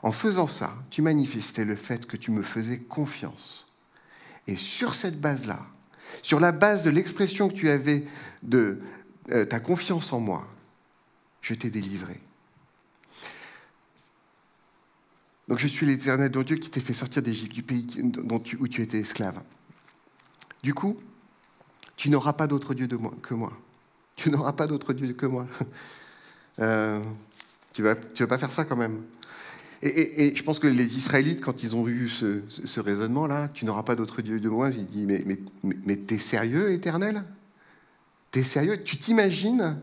En 0.02 0.12
faisant 0.12 0.46
ça, 0.46 0.74
tu 0.90 1.02
manifestais 1.02 1.64
le 1.64 1.76
fait 1.76 2.06
que 2.06 2.16
tu 2.16 2.30
me 2.30 2.42
faisais 2.42 2.78
confiance. 2.78 3.74
Et 4.46 4.56
sur 4.56 4.94
cette 4.94 5.20
base-là, 5.20 5.60
sur 6.22 6.40
la 6.40 6.52
base 6.52 6.82
de 6.82 6.90
l'expression 6.90 7.48
que 7.48 7.54
tu 7.54 7.68
avais 7.68 8.04
de 8.42 8.80
euh, 9.30 9.44
ta 9.44 9.60
confiance 9.60 10.12
en 10.12 10.20
moi, 10.20 10.46
je 11.42 11.54
t'ai 11.54 11.70
délivré. 11.70 12.20
Donc 15.48 15.58
je 15.58 15.66
suis 15.66 15.86
l'éternel 15.86 16.30
Dieu 16.30 16.56
qui 16.56 16.70
t'ai 16.70 16.80
fait 16.80 16.94
sortir 16.94 17.22
d'Égypte, 17.22 17.54
du 17.54 17.62
pays 17.62 17.86
où 18.58 18.68
tu 18.68 18.82
étais 18.82 18.98
esclave. 18.98 19.40
Du 20.62 20.74
coup, 20.74 20.96
tu 21.96 22.10
n'auras 22.10 22.34
pas 22.34 22.46
d'autre 22.46 22.74
Dieu 22.74 22.86
que 22.86 23.34
moi. 23.34 23.52
Tu 24.18 24.30
n'auras 24.30 24.52
pas 24.52 24.66
d'autre 24.66 24.92
Dieu 24.92 25.14
que 25.14 25.26
moi. 25.26 25.46
Euh, 26.60 26.98
tu 27.72 27.82
ne 27.82 27.86
vas, 27.86 27.94
tu 27.94 28.24
vas 28.24 28.26
pas 28.26 28.36
faire 28.36 28.50
ça 28.50 28.64
quand 28.64 28.74
même. 28.74 29.02
Et, 29.80 30.34
je 30.34 30.42
pense 30.42 30.58
que 30.58 30.66
les 30.66 30.96
Israélites, 30.96 31.40
quand 31.40 31.62
ils 31.62 31.76
ont 31.76 31.86
eu 31.86 32.08
ce, 32.08 32.80
raisonnement-là, 32.80 33.46
tu 33.54 33.64
n'auras 33.64 33.84
pas 33.84 33.94
d'autre 33.94 34.22
Dieu 34.22 34.40
de 34.40 34.48
moi, 34.48 34.70
ils 34.70 34.84
disent, 34.84 35.06
mais, 35.06 35.38
mais, 35.62 35.94
t'es 35.94 36.18
sérieux, 36.18 36.72
éternel? 36.72 37.22
T'es 38.32 38.42
sérieux? 38.42 38.82
Tu 38.82 38.96
t'imagines 38.96 39.78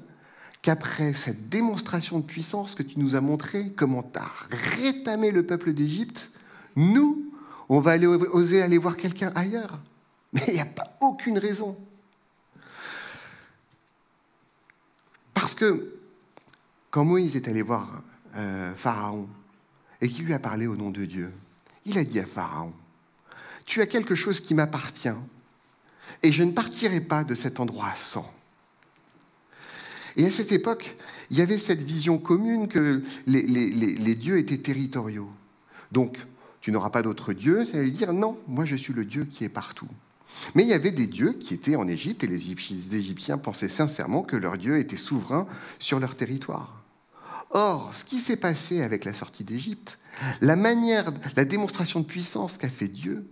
qu'après 0.61 1.13
cette 1.13 1.47
démonstration 1.47 2.19
de 2.19 2.25
puissance 2.25 2.75
que 2.75 2.83
tu 2.83 2.99
nous 2.99 3.15
as 3.15 3.21
montré, 3.21 3.71
comment 3.77 4.03
tu 4.03 4.19
as 4.19 4.29
rétamé 4.81 5.31
le 5.31 5.45
peuple 5.45 5.71
d'Égypte, 5.71 6.29
nous, 6.75 7.31
on 7.69 7.79
va 7.79 7.91
aller, 7.91 8.05
oser 8.05 8.61
aller 8.61 8.77
voir 8.77 8.97
quelqu'un 8.97 9.31
ailleurs? 9.33 9.79
Mais 10.33 10.43
il 10.49 10.55
n'y 10.55 10.59
a 10.59 10.65
pas 10.65 10.97
aucune 10.99 11.37
raison. 11.37 11.77
Parce 15.45 15.53
que 15.53 15.93
quand 16.89 17.05
Moïse 17.05 17.35
est 17.35 17.47
allé 17.47 17.61
voir 17.61 18.01
euh, 18.35 18.73
Pharaon 18.73 19.29
et 20.01 20.07
qu'il 20.07 20.25
lui 20.25 20.33
a 20.33 20.39
parlé 20.39 20.65
au 20.65 20.75
nom 20.75 20.89
de 20.89 21.05
Dieu, 21.05 21.31
il 21.85 21.99
a 21.99 22.03
dit 22.03 22.19
à 22.19 22.25
Pharaon, 22.25 22.73
tu 23.63 23.79
as 23.79 23.85
quelque 23.85 24.15
chose 24.15 24.39
qui 24.39 24.55
m'appartient 24.55 25.13
et 26.23 26.31
je 26.31 26.41
ne 26.41 26.51
partirai 26.51 26.99
pas 26.99 27.23
de 27.23 27.35
cet 27.35 27.59
endroit 27.59 27.93
sans. 27.95 28.27
Et 30.15 30.25
à 30.25 30.31
cette 30.31 30.51
époque, 30.51 30.97
il 31.29 31.37
y 31.37 31.41
avait 31.41 31.59
cette 31.59 31.83
vision 31.83 32.17
commune 32.17 32.67
que 32.67 33.03
les, 33.27 33.43
les 33.43 34.15
dieux 34.15 34.39
étaient 34.39 34.57
territoriaux. 34.57 35.29
Donc, 35.91 36.17
tu 36.59 36.71
n'auras 36.71 36.89
pas 36.89 37.03
d'autre 37.03 37.33
Dieu, 37.33 37.65
ça 37.65 37.77
veut 37.77 37.91
dire 37.91 38.13
non, 38.13 38.39
moi 38.47 38.65
je 38.65 38.75
suis 38.75 38.93
le 38.93 39.05
Dieu 39.05 39.25
qui 39.25 39.43
est 39.43 39.49
partout. 39.49 39.89
Mais 40.53 40.63
il 40.63 40.69
y 40.69 40.73
avait 40.73 40.91
des 40.91 41.07
dieux 41.07 41.33
qui 41.33 41.53
étaient 41.53 41.75
en 41.75 41.87
Égypte 41.87 42.23
et 42.23 42.27
les 42.27 42.95
Égyptiens 42.95 43.37
pensaient 43.37 43.69
sincèrement 43.69 44.23
que 44.23 44.35
leur 44.35 44.57
Dieu 44.57 44.77
était 44.79 44.97
souverain 44.97 45.47
sur 45.79 45.99
leur 45.99 46.15
territoire. 46.15 46.83
Or, 47.51 47.93
ce 47.93 48.03
qui 48.03 48.19
s'est 48.19 48.37
passé 48.37 48.81
avec 48.81 49.05
la 49.05 49.13
sortie 49.13 49.43
d'Égypte, 49.43 49.99
la 50.41 50.55
manière, 50.55 51.11
la 51.35 51.45
démonstration 51.45 51.99
de 52.01 52.05
puissance 52.05 52.57
qu'a 52.57 52.69
fait 52.69 52.87
Dieu, 52.87 53.27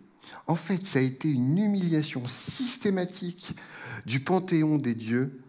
en 0.47 0.55
fait, 0.55 0.85
ça 0.85 0.99
a 0.99 1.01
été 1.01 1.29
une 1.29 1.57
humiliation 1.57 2.27
systématique 2.27 3.55
du 4.05 4.19
panthéon 4.19 4.77
des 4.77 4.95
dieux 4.95 5.41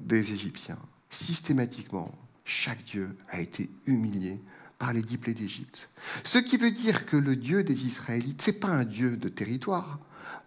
des 0.00 0.32
Égyptiens. 0.32 0.78
Systématiquement, 1.10 2.10
chaque 2.44 2.84
dieu 2.84 3.16
a 3.28 3.40
été 3.40 3.70
humilié 3.86 4.40
par 4.78 4.92
les 4.92 5.02
dix 5.02 5.18
plaies 5.18 5.34
d'Égypte. 5.34 5.90
Ce 6.24 6.38
qui 6.38 6.56
veut 6.56 6.72
dire 6.72 7.06
que 7.06 7.16
le 7.16 7.36
Dieu 7.36 7.62
des 7.62 7.86
Israélites, 7.86 8.42
ce 8.42 8.50
n'est 8.50 8.56
pas 8.56 8.68
un 8.68 8.84
Dieu 8.84 9.16
de 9.16 9.28
territoire, 9.28 10.00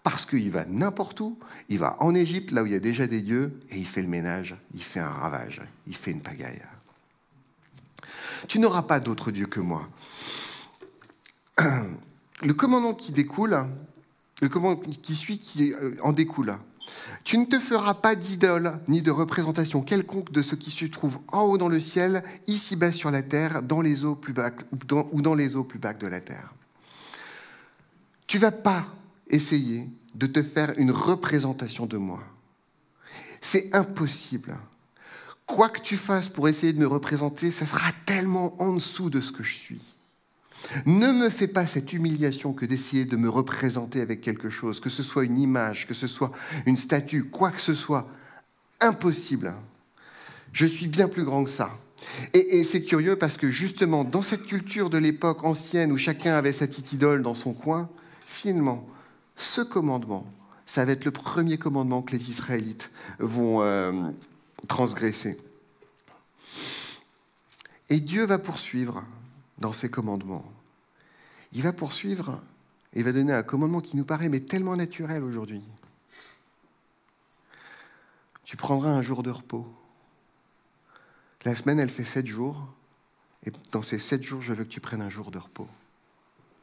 parce 0.06 0.28
qu'il 0.28 0.52
va 0.52 0.66
n'importe 0.66 1.20
où, 1.20 1.40
il 1.68 1.80
va 1.80 1.98
en 2.00 2.14
Égypte, 2.14 2.52
là 2.52 2.62
où 2.62 2.68
il 2.68 2.74
y 2.74 2.76
a 2.76 2.80
déjà 2.80 3.08
des 3.08 3.22
dieux, 3.22 3.58
et 3.72 3.80
il 3.80 3.88
fait 3.88 4.04
le 4.04 4.08
ménage, 4.08 4.56
il 4.76 4.84
fait 4.84 5.00
un 5.00 5.10
ravage, 5.10 5.64
il 5.88 5.96
fait 5.96 6.12
une 6.12 6.22
pagaille. 6.22 6.62
Tu 8.48 8.60
n'auras 8.60 8.84
pas 8.84 9.00
d'autre 9.00 9.32
Dieu 9.32 9.48
que 9.48 9.60
moi. 9.60 9.90
Le 11.58 12.54
commandement 12.54 12.94
qui 12.94 13.14
découle, 13.14 13.58
le 14.44 14.48
commandement 14.48 14.94
qui 15.02 15.16
suit, 15.16 15.40
qui 15.40 15.74
en 16.04 16.14
découle, 16.14 16.56
tu 17.24 17.40
ne 17.40 17.46
te 17.46 17.60
feras 17.60 17.96
pas 17.96 18.14
d'idole 18.14 18.80
ni 18.88 19.02
de 19.02 19.10
représentation 19.10 19.82
quelconque 19.82 20.32
de 20.32 20.44
ce 20.44 20.54
qui 20.54 20.70
se 20.70 20.86
trouve 20.86 21.18
en 21.32 21.46
haut 21.46 21.58
dans 21.58 21.68
le 21.68 21.80
ciel, 21.80 22.24
ici-bas 22.46 22.92
sur 22.92 23.10
la 23.10 23.24
terre, 23.24 23.64
dans 23.64 23.82
les 23.82 24.06
eaux 24.06 24.14
plus 24.14 24.34
bas, 24.34 24.52
ou 25.12 25.22
dans 25.24 25.34
les 25.34 25.56
eaux 25.56 25.64
plus 25.64 25.80
bas 25.80 25.96
de 25.96 26.06
la 26.06 26.20
terre. 26.20 26.54
Tu 28.28 28.38
vas 28.38 28.52
pas 28.52 28.86
essayer 29.30 29.88
de 30.14 30.28
te 30.28 30.42
faire 30.42 30.74
une 30.78 30.92
représentation 30.92 31.86
de 31.86 31.98
moi. 31.98 32.24
C'est 33.42 33.76
impossible. 33.76 34.56
Quoi 35.46 35.70
que 35.70 35.82
tu 35.82 35.98
fasses 35.98 36.30
pour 36.30 36.48
essayer 36.48 36.74
de 36.74 36.80
me 36.80 36.88
représenter, 36.88 37.52
ça 37.52 37.66
sera 37.66 37.92
tellement 38.06 38.60
en 38.62 38.74
dessous 38.74 39.10
de 39.10 39.22
ce 39.22 39.32
que 39.32 39.44
je 39.44 39.56
suis. 39.56 39.82
Ne 40.86 41.12
me 41.12 41.30
fais 41.30 41.48
pas 41.48 41.68
cette 41.68 41.94
humiliation 41.94 42.54
que 42.54 42.66
d'essayer 42.66 43.06
de 43.06 43.18
me 43.18 43.30
représenter 43.30 44.02
avec 44.02 44.22
quelque 44.22 44.50
chose, 44.50 44.80
que 44.80 44.90
ce 44.90 45.04
soit 45.04 45.26
une 45.26 45.38
image, 45.38 45.88
que 45.88 45.94
ce 45.94 46.08
soit 46.08 46.32
une 46.66 46.78
statue, 46.78 47.26
quoi 47.26 47.52
que 47.52 47.62
ce 47.62 47.76
soit. 47.76 48.10
Impossible. 48.82 49.54
Je 50.54 50.66
suis 50.66 50.88
bien 50.88 51.08
plus 51.08 51.24
grand 51.24 51.44
que 51.44 51.50
ça. 51.50 51.78
Et, 52.34 52.64
c'est 52.64 52.84
curieux 52.84 53.16
parce 53.16 53.38
que 53.38 53.50
justement, 53.50 54.04
dans 54.04 54.22
cette 54.22 54.46
culture 54.46 54.90
de 54.90 54.98
l'époque 54.98 55.44
ancienne 55.44 55.92
où 55.92 55.98
chacun 55.98 56.34
avait 56.34 56.54
sa 56.54 56.68
petite 56.68 56.94
idole 56.94 57.22
dans 57.22 57.34
son 57.34 57.54
coin, 57.54 57.90
finalement, 58.26 58.88
ce 59.36 59.62
commandement, 59.62 60.26
ça 60.66 60.86
va 60.86 60.94
être 60.94 61.06
le 61.06 61.12
premier 61.12 61.58
commandement 61.58 62.02
que 62.02 62.12
les 62.12 62.30
Israélites 62.30 62.92
vont 63.20 63.62
euh, 63.62 64.12
transgresser. 64.68 65.38
Et 67.90 68.00
Dieu 68.00 68.26
va 68.26 68.40
poursuivre 68.40 69.04
dans 69.60 69.74
ses 69.74 69.90
commandements. 69.90 70.46
Il 71.54 71.62
va 71.62 71.74
poursuivre 71.74 72.42
et 72.94 73.04
va 73.04 73.12
donner 73.12 73.34
un 73.34 73.44
commandement 73.44 73.82
qui 73.82 73.96
nous 73.96 74.06
paraît 74.06 74.30
mais 74.30 74.40
tellement 74.40 74.76
naturel 74.76 75.24
aujourd'hui. 75.24 75.64
Tu 78.44 78.58
prendras 78.58 78.90
un 78.90 79.02
jour 79.02 79.24
de 79.24 79.32
repos. 79.32 79.68
La 81.44 81.56
semaine, 81.56 81.80
elle 81.80 81.90
fait 81.90 82.04
sept 82.04 82.26
jours. 82.26 82.68
Et 83.46 83.52
dans 83.72 83.82
ces 83.82 84.00
sept 84.00 84.24
jours, 84.24 84.42
je 84.42 84.54
veux 84.54 84.64
que 84.64 84.70
tu 84.70 84.80
prennes 84.80 85.02
un 85.02 85.10
jour 85.10 85.30
de 85.30 85.38
repos. 85.38 85.68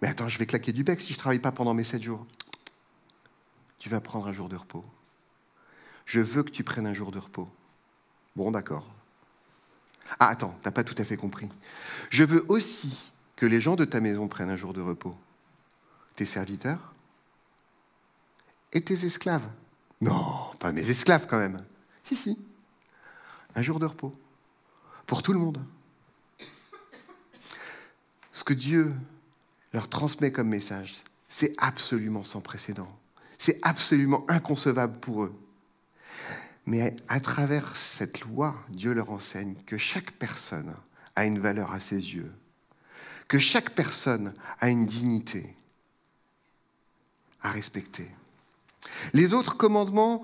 Mais 0.00 0.08
attends, 0.08 0.28
je 0.28 0.38
vais 0.38 0.46
claquer 0.46 0.72
du 0.72 0.82
bec 0.82 1.00
si 1.00 1.08
je 1.08 1.14
ne 1.14 1.18
travaille 1.18 1.38
pas 1.38 1.52
pendant 1.52 1.74
mes 1.74 1.84
sept 1.84 2.02
jours. 2.02 2.26
Tu 3.82 3.88
vas 3.88 4.00
prendre 4.00 4.28
un 4.28 4.32
jour 4.32 4.48
de 4.48 4.54
repos. 4.54 4.84
Je 6.06 6.20
veux 6.20 6.44
que 6.44 6.52
tu 6.52 6.62
prennes 6.62 6.86
un 6.86 6.94
jour 6.94 7.10
de 7.10 7.18
repos. 7.18 7.48
Bon, 8.36 8.52
d'accord. 8.52 8.86
Ah, 10.20 10.28
attends, 10.28 10.56
t'as 10.62 10.70
pas 10.70 10.84
tout 10.84 10.94
à 10.98 11.04
fait 11.04 11.16
compris. 11.16 11.48
Je 12.08 12.22
veux 12.22 12.44
aussi 12.46 13.10
que 13.34 13.44
les 13.44 13.60
gens 13.60 13.74
de 13.74 13.84
ta 13.84 13.98
maison 14.00 14.28
prennent 14.28 14.50
un 14.50 14.56
jour 14.56 14.72
de 14.72 14.80
repos. 14.80 15.16
Tes 16.14 16.26
serviteurs 16.26 16.94
et 18.72 18.84
tes 18.84 19.04
esclaves. 19.04 19.50
Non, 20.00 20.52
pas 20.60 20.70
mes 20.70 20.88
esclaves 20.88 21.26
quand 21.26 21.38
même. 21.38 21.58
Si, 22.04 22.14
si. 22.14 22.38
Un 23.56 23.62
jour 23.62 23.80
de 23.80 23.86
repos. 23.86 24.12
Pour 25.06 25.24
tout 25.24 25.32
le 25.32 25.40
monde. 25.40 25.60
Ce 28.32 28.44
que 28.44 28.54
Dieu 28.54 28.94
leur 29.72 29.88
transmet 29.88 30.30
comme 30.30 30.50
message, 30.50 31.02
c'est 31.28 31.52
absolument 31.58 32.22
sans 32.22 32.40
précédent. 32.40 32.96
C'est 33.42 33.58
absolument 33.62 34.24
inconcevable 34.28 35.00
pour 35.00 35.24
eux. 35.24 35.34
Mais 36.64 36.94
à 37.08 37.18
travers 37.18 37.74
cette 37.74 38.20
loi, 38.20 38.54
Dieu 38.68 38.92
leur 38.92 39.10
enseigne 39.10 39.56
que 39.66 39.76
chaque 39.76 40.12
personne 40.12 40.72
a 41.16 41.24
une 41.24 41.40
valeur 41.40 41.72
à 41.72 41.80
ses 41.80 42.14
yeux, 42.14 42.30
que 43.26 43.40
chaque 43.40 43.70
personne 43.70 44.32
a 44.60 44.68
une 44.68 44.86
dignité 44.86 45.56
à 47.42 47.50
respecter. 47.50 48.08
Les 49.12 49.34
autres 49.34 49.56
commandements 49.56 50.22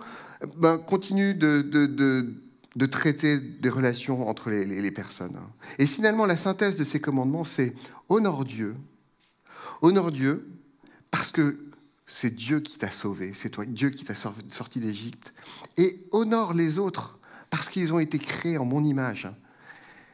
ben, 0.56 0.78
continuent 0.78 1.36
de, 1.36 2.86
traiter 2.86 3.38
des 3.40 3.68
relations 3.68 4.28
entre 4.28 4.48
les, 4.48 4.64
les, 4.64 4.92
personnes. 4.92 5.40
Et 5.80 5.86
finalement, 5.86 6.24
la 6.24 6.36
synthèse 6.36 6.76
de 6.76 6.84
ces 6.84 7.00
commandements, 7.00 7.42
c'est 7.42 7.74
honore 8.08 8.44
Dieu. 8.44 8.76
Honore 9.82 10.12
Dieu 10.12 10.48
parce 11.10 11.32
que 11.32 11.67
c'est 12.08 12.34
Dieu 12.34 12.60
qui 12.60 12.78
t'a 12.78 12.90
sauvé, 12.90 13.32
c'est 13.34 13.50
toi, 13.50 13.66
Dieu 13.66 13.90
qui 13.90 14.04
t'a 14.04 14.14
sorti 14.14 14.80
d'Égypte. 14.80 15.32
Et 15.76 16.06
honore 16.10 16.54
les 16.54 16.78
autres 16.78 17.18
parce 17.50 17.68
qu'ils 17.68 17.92
ont 17.92 17.98
été 17.98 18.18
créés 18.18 18.58
en 18.58 18.64
mon 18.64 18.82
image. 18.82 19.28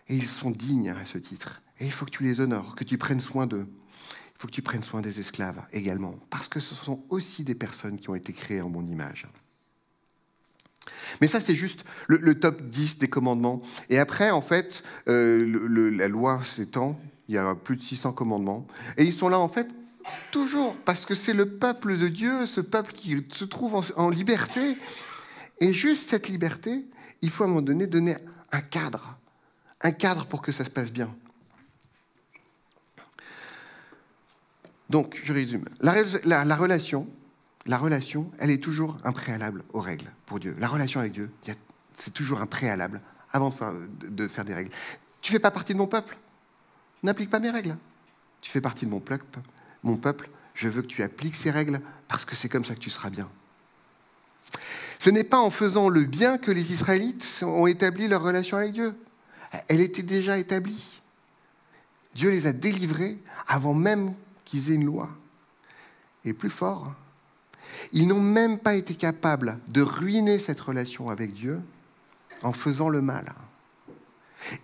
Et 0.09 0.17
ils 0.17 0.27
sont 0.27 0.51
dignes 0.51 0.91
à 0.91 1.07
ce 1.07 1.19
titre. 1.19 1.63
Et 1.81 1.87
il 1.87 1.93
faut 1.93 2.05
que 2.05 2.11
tu 2.11 2.23
les 2.25 2.41
honores, 2.41 2.75
que 2.75 2.85
tu 2.85 2.99
prennes 2.99 3.21
soin 3.21 3.47
d'eux. 3.47 3.67
Il 4.11 4.41
faut 4.41 4.49
que 4.49 4.53
tu 4.53 4.63
prennes 4.63 4.83
soin 4.83 5.01
des 5.01 5.21
esclaves 5.21 5.63
également, 5.73 6.19
parce 6.29 6.49
que 6.49 6.61
ce 6.61 6.75
sont 6.75 7.05
aussi 7.09 7.45
des 7.45 7.55
personnes 7.55 7.99
qui 7.99 8.11
ont 8.11 8.15
été 8.15 8.33
créées 8.33 8.61
en 8.61 8.69
mon 8.69 8.85
image. 8.85 9.29
Mais 11.21 11.29
ça, 11.29 11.41
c'est 11.41 11.55
juste 11.55 11.85
le, 12.09 12.35
top 12.39 12.63
10 12.63 12.99
des 12.99 13.09
commandements. 13.09 13.63
Et 13.89 13.99
après, 13.99 14.31
en 14.31 14.43
fait, 14.43 14.83
euh, 15.09 15.91
la 15.91 16.09
loi 16.09 16.43
s'étend, 16.45 17.01
il 17.29 17.37
y 17.37 17.39
a 17.39 17.55
plus 17.55 17.77
de 17.77 17.83
600 17.83 18.13
commandements. 18.13 18.67
Et 18.99 19.05
ils 19.05 19.13
sont 19.13 19.29
là, 19.29 19.39
en 19.39 19.49
fait, 19.49 19.69
Toujours, 20.31 20.77
parce 20.85 21.07
que 21.07 21.15
c'est 21.15 21.33
le 21.33 21.49
peuple 21.49 21.99
de 21.99 22.09
Dieu, 22.09 22.47
ce 22.47 22.61
peuple 22.61 22.93
qui 22.93 23.25
se 23.33 23.45
trouve 23.45 23.83
en, 23.97 24.11
liberté. 24.11 24.77
Et 25.61 25.73
juste 25.73 26.11
cette 26.11 26.29
liberté, 26.29 26.85
il 27.23 27.31
faut 27.31 27.45
à 27.45 27.47
un 27.47 27.49
moment 27.49 27.63
donné 27.63 27.87
donner 27.87 28.17
un 28.53 28.61
cadre, 28.61 29.19
un 29.81 29.93
cadre 29.93 30.27
pour 30.27 30.43
que 30.43 30.53
ça 30.53 30.65
se 30.65 30.71
passe 30.71 30.93
bien. 30.93 31.15
Donc, 34.91 35.19
je 35.23 35.33
résume. 35.33 35.65
La, 35.81 35.95
la, 36.45 36.57
relation, 36.57 37.09
la 37.67 37.79
relation, 37.79 38.31
elle 38.39 38.51
est 38.51 38.63
toujours 38.63 38.99
un 39.05 39.13
préalable 39.13 39.65
aux 39.73 39.81
règles 39.81 40.11
pour 40.27 40.39
Dieu. 40.39 40.55
La 40.59 40.69
relation 40.69 41.01
avec 41.01 41.13
Dieu, 41.13 41.31
c'est 41.95 42.13
toujours 42.13 42.41
un 42.41 42.47
préalable 42.47 43.01
avant 43.33 43.49
de 43.49 43.55
faire, 43.55 43.73
de 44.03 44.29
faire 44.29 44.45
des 44.45 44.55
règles. 44.55 44.71
Tu 45.23 45.33
fais 45.33 45.39
pas 45.39 45.51
partie 45.51 45.73
de 45.73 45.79
mon 45.79 45.87
peuple, 45.87 46.17
n'applique 47.03 47.31
pas 47.31 47.41
mes 47.41 47.51
règles? 47.51 47.77
Tu 48.43 48.51
fais 48.51 48.61
partie 48.61 48.85
de 48.85 48.91
mon 48.91 49.01
peuple, 49.01 49.25
mon 49.85 49.97
peuple, 49.97 50.29
je 50.55 50.69
veux 50.69 50.83
que 50.83 50.89
tu 50.89 51.03
appliques 51.03 51.37
ces 51.37 51.51
règles 51.51 51.81
parce 52.09 52.25
que 52.25 52.35
c'est 52.35 52.49
comme 52.49 52.65
ça 52.65 52.75
que 52.75 52.81
tu 52.81 52.91
seras 52.91 53.11
bien. 53.11 53.29
Ce 54.99 55.11
n'est 55.11 55.25
pas 55.25 55.39
en 55.39 55.51
faisant 55.51 55.89
le 55.89 56.03
bien 56.03 56.39
que 56.39 56.51
les 56.51 56.73
Israélites 56.73 57.45
ont 57.47 57.67
établi 57.67 58.09
leur 58.09 58.23
relation 58.23 58.57
avec 58.57 58.73
Dieu. 58.73 58.95
Elle 59.69 59.81
était 59.81 60.03
déjà 60.03 60.39
établie. 60.39 61.01
Dieu 62.15 62.31
les 62.31 62.47
a 62.47 62.53
délivrés 62.53 63.19
avant 63.47 63.75
même 63.75 64.15
qu'ils 64.45 64.71
aient 64.71 64.75
une 64.75 64.87
loi. 64.87 65.11
Et 66.25 66.33
plus 66.33 66.51
fort, 66.51 66.95
ils 67.93 68.09
n'ont 68.09 68.21
même 68.21 68.59
pas 68.59 68.75
été 68.75 68.95
capables 68.95 69.59
de 69.69 69.83
ruiner 69.83 70.39
cette 70.39 70.61
relation 70.61 71.11
avec 71.11 71.35
Dieu 71.35 71.61
en 72.43 72.53
faisant 72.53 72.89
le 72.89 73.03
mal. 73.03 73.33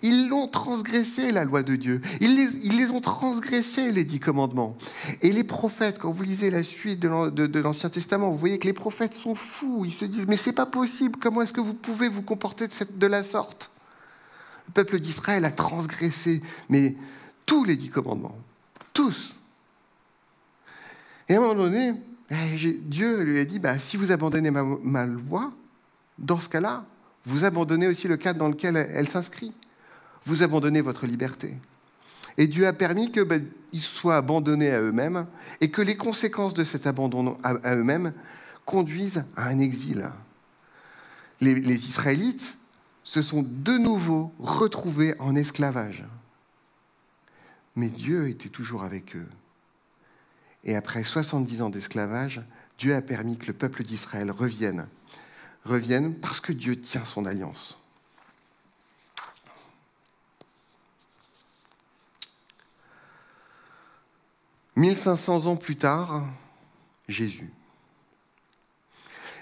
Ils 0.02 0.28
l'ont 0.28 0.48
transgressé, 0.48 1.32
la 1.32 1.44
loi 1.44 1.62
de 1.62 1.76
Dieu. 1.76 2.00
Ils 2.20 2.36
les, 2.76 2.90
ont 2.90 3.00
transgressés, 3.00 3.92
les 3.92 4.04
dix 4.04 4.20
commandements. 4.20 4.76
Et 5.22 5.32
les 5.32 5.44
prophètes, 5.44 5.98
quand 5.98 6.10
vous 6.10 6.22
lisez 6.22 6.50
la 6.50 6.62
suite 6.62 7.00
de 7.00 7.60
l'Ancien 7.60 7.90
Testament, 7.90 8.30
vous 8.30 8.38
voyez 8.38 8.58
que 8.58 8.66
les 8.66 8.72
prophètes 8.72 9.14
sont 9.14 9.34
fous. 9.34 9.84
Ils 9.84 9.92
se 9.92 10.04
disent, 10.04 10.26
mais 10.26 10.36
c'est 10.36 10.52
pas 10.52 10.66
possible, 10.66 11.18
comment 11.20 11.42
est-ce 11.42 11.52
que 11.52 11.60
vous 11.60 11.74
pouvez 11.74 12.08
vous 12.08 12.22
comporter 12.22 12.66
de, 12.68 13.06
la 13.06 13.22
sorte? 13.22 13.70
Le 14.68 14.72
peuple 14.72 15.00
d'Israël 15.00 15.44
a 15.44 15.50
transgressé, 15.50 16.42
mais 16.68 16.94
tous 17.46 17.64
les 17.64 17.76
dix 17.76 17.90
commandements. 17.90 18.36
Tous. 18.92 19.34
Et 21.28 21.34
à 21.34 21.38
un 21.38 21.40
moment 21.40 21.54
donné, 21.54 21.94
eh, 22.30 22.56
Dieu 22.82 23.22
lui 23.22 23.38
a 23.38 23.44
dit, 23.44 23.58
bah, 23.58 23.78
si 23.78 23.96
vous 23.96 24.12
abandonnez 24.12 24.50
ma 24.50 25.06
loi, 25.06 25.52
dans 26.18 26.38
ce 26.38 26.48
cas-là, 26.48 26.84
vous 27.24 27.44
abandonnez 27.44 27.86
aussi 27.86 28.08
le 28.08 28.16
cadre 28.16 28.38
dans 28.38 28.48
lequel 28.48 28.76
elle 28.76 29.08
s'inscrit 29.08 29.54
vous 30.24 30.42
abandonnez 30.42 30.80
votre 30.80 31.06
liberté. 31.06 31.56
Et 32.36 32.46
Dieu 32.46 32.66
a 32.66 32.72
permis 32.72 33.10
qu'ils 33.10 33.24
ben, 33.24 33.46
soient 33.74 34.16
abandonnés 34.16 34.70
à 34.70 34.80
eux-mêmes 34.80 35.26
et 35.60 35.70
que 35.70 35.82
les 35.82 35.96
conséquences 35.96 36.54
de 36.54 36.64
cet 36.64 36.86
abandon 36.86 37.36
à, 37.42 37.74
eux-mêmes 37.74 38.12
conduisent 38.64 39.24
à 39.36 39.48
un 39.48 39.58
exil. 39.58 40.08
Les, 41.40 41.54
les 41.54 41.86
Israélites 41.86 42.58
se 43.02 43.22
sont 43.22 43.44
de 43.46 43.76
nouveau 43.78 44.32
retrouvés 44.38 45.14
en 45.18 45.34
esclavage. 45.34 46.04
Mais 47.76 47.88
Dieu 47.88 48.28
était 48.28 48.48
toujours 48.48 48.82
avec 48.82 49.16
eux. 49.16 49.26
Et 50.64 50.76
après 50.76 51.04
70 51.04 51.62
ans 51.62 51.70
d'esclavage, 51.70 52.42
Dieu 52.78 52.94
a 52.94 53.02
permis 53.02 53.36
que 53.36 53.46
le 53.46 53.52
peuple 53.52 53.84
d'Israël 53.84 54.30
revienne. 54.30 54.86
Revienne 55.64 56.14
parce 56.14 56.40
que 56.40 56.52
Dieu 56.52 56.80
tient 56.80 57.04
son 57.04 57.26
alliance. 57.26 57.79
1500 64.80 65.44
ans 65.44 65.56
plus 65.56 65.76
tard, 65.76 66.24
Jésus. 67.06 67.50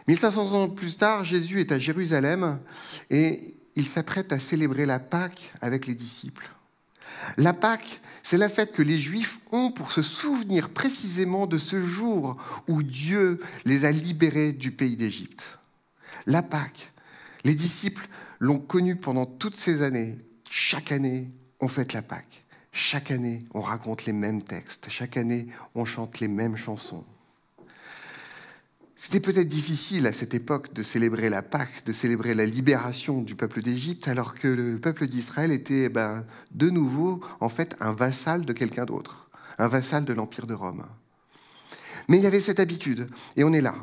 1500 0.09 0.53
ans 0.53 0.69
plus 0.69 0.97
tard, 0.97 1.23
Jésus 1.23 1.61
est 1.61 1.71
à 1.71 1.79
Jérusalem 1.79 2.59
et 3.09 3.55
il 3.77 3.87
s'apprête 3.87 4.33
à 4.33 4.41
célébrer 4.41 4.85
la 4.85 4.99
Pâque 4.99 5.53
avec 5.61 5.87
les 5.87 5.95
disciples. 5.95 6.51
La 7.37 7.53
Pâque, 7.53 8.01
c'est 8.25 8.37
la 8.37 8.49
fête 8.49 8.73
que 8.73 8.83
les 8.83 8.99
Juifs 8.99 9.39
ont 9.53 9.71
pour 9.71 9.93
se 9.93 10.03
souvenir 10.03 10.71
précisément 10.71 11.47
de 11.47 11.59
ce 11.59 11.81
jour 11.87 12.37
où 12.67 12.83
Dieu 12.83 13.39
les 13.65 13.85
a 13.85 13.93
libérés 13.93 14.53
du 14.53 14.73
pays 14.73 14.97
d'Égypte. 14.97 15.61
La 16.27 16.43
Pâque, 16.43 16.93
les 17.45 17.55
disciples 17.55 18.09
l'ont 18.41 18.59
connue 18.59 18.97
pendant 18.97 19.25
toutes 19.25 19.57
ces 19.57 19.83
années. 19.83 20.19
Chaque 20.51 20.91
année, 20.91 21.29
on 21.61 21.69
fête 21.69 21.93
la 21.93 22.03
Pâque. 22.03 22.45
Chaque 22.81 23.11
année, 23.11 23.43
on 23.55 23.61
raconte 23.61 24.07
les 24.07 24.13
mêmes 24.13 24.41
textes. 24.41 24.89
Chaque 24.89 25.17
année, 25.17 25.49
on 25.75 25.85
chante 25.85 26.21
les 26.21 26.29
mêmes 26.29 26.57
chansons. 26.57 27.05
C'était 28.95 29.19
peut-être 29.19 29.49
difficile 29.49 30.07
à 30.07 30.13
cette 30.13 30.33
époque 30.33 30.73
de 30.75 30.85
célébrer 30.85 31.29
la 31.29 31.43
Pâque, 31.43 31.85
de 31.87 31.93
célébrer 31.93 32.35
la 32.35 32.47
libération 32.47 33.21
du 33.21 33.35
peuple 33.35 33.63
d'Égypte, 33.63 34.07
alors 34.07 34.37
que 34.37 34.47
le 34.47 34.79
peuple 34.79 35.09
d'Israël 35.09 35.51
était 35.51 35.87
eh 35.87 35.89
ben, 35.89 36.25
de 36.53 36.71
nouveau 36.71 37.21
en 37.41 37.49
fait 37.49 37.75
un 37.81 37.93
vassal 37.93 38.47
de 38.47 38.53
quelqu'un 38.53 38.85
d'autre, 38.85 39.29
un 39.59 39.67
vassal 39.67 40.05
de 40.05 40.13
l'Empire 40.13 40.47
de 40.47 40.55
Rome. 40.55 40.87
Mais 42.07 42.19
il 42.19 42.23
y 42.23 42.29
avait 42.29 42.41
cette 42.41 42.61
habitude, 42.61 43.09
et 43.37 43.43
on 43.43 43.53
est 43.53 43.61
là, 43.61 43.75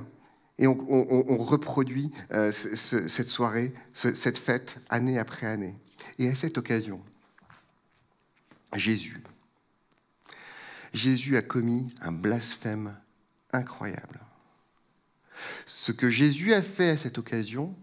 et 0.57 0.67
on, 0.67 1.37
reproduit 1.37 2.11
euh, 2.33 2.53
cette 2.53 3.27
soirée, 3.27 3.73
cette 3.91 4.37
fête, 4.37 4.79
année 4.89 5.19
après 5.19 5.47
année. 5.47 5.75
Et 6.17 6.29
à 6.29 6.33
cette 6.35 6.57
occasion, 6.57 7.01
Jésus. 8.73 9.23
Jésus 10.93 11.37
a 11.37 11.41
commis 11.41 11.93
un 12.01 12.11
blasphème 12.11 12.97
incroyable. 13.51 14.21
Ce 15.65 15.91
que 15.91 16.07
Jésus 16.07 16.53
a 16.53 16.61
fait 16.61 16.91
à 16.91 16.97
cette 16.97 17.17
occasion 17.17 17.75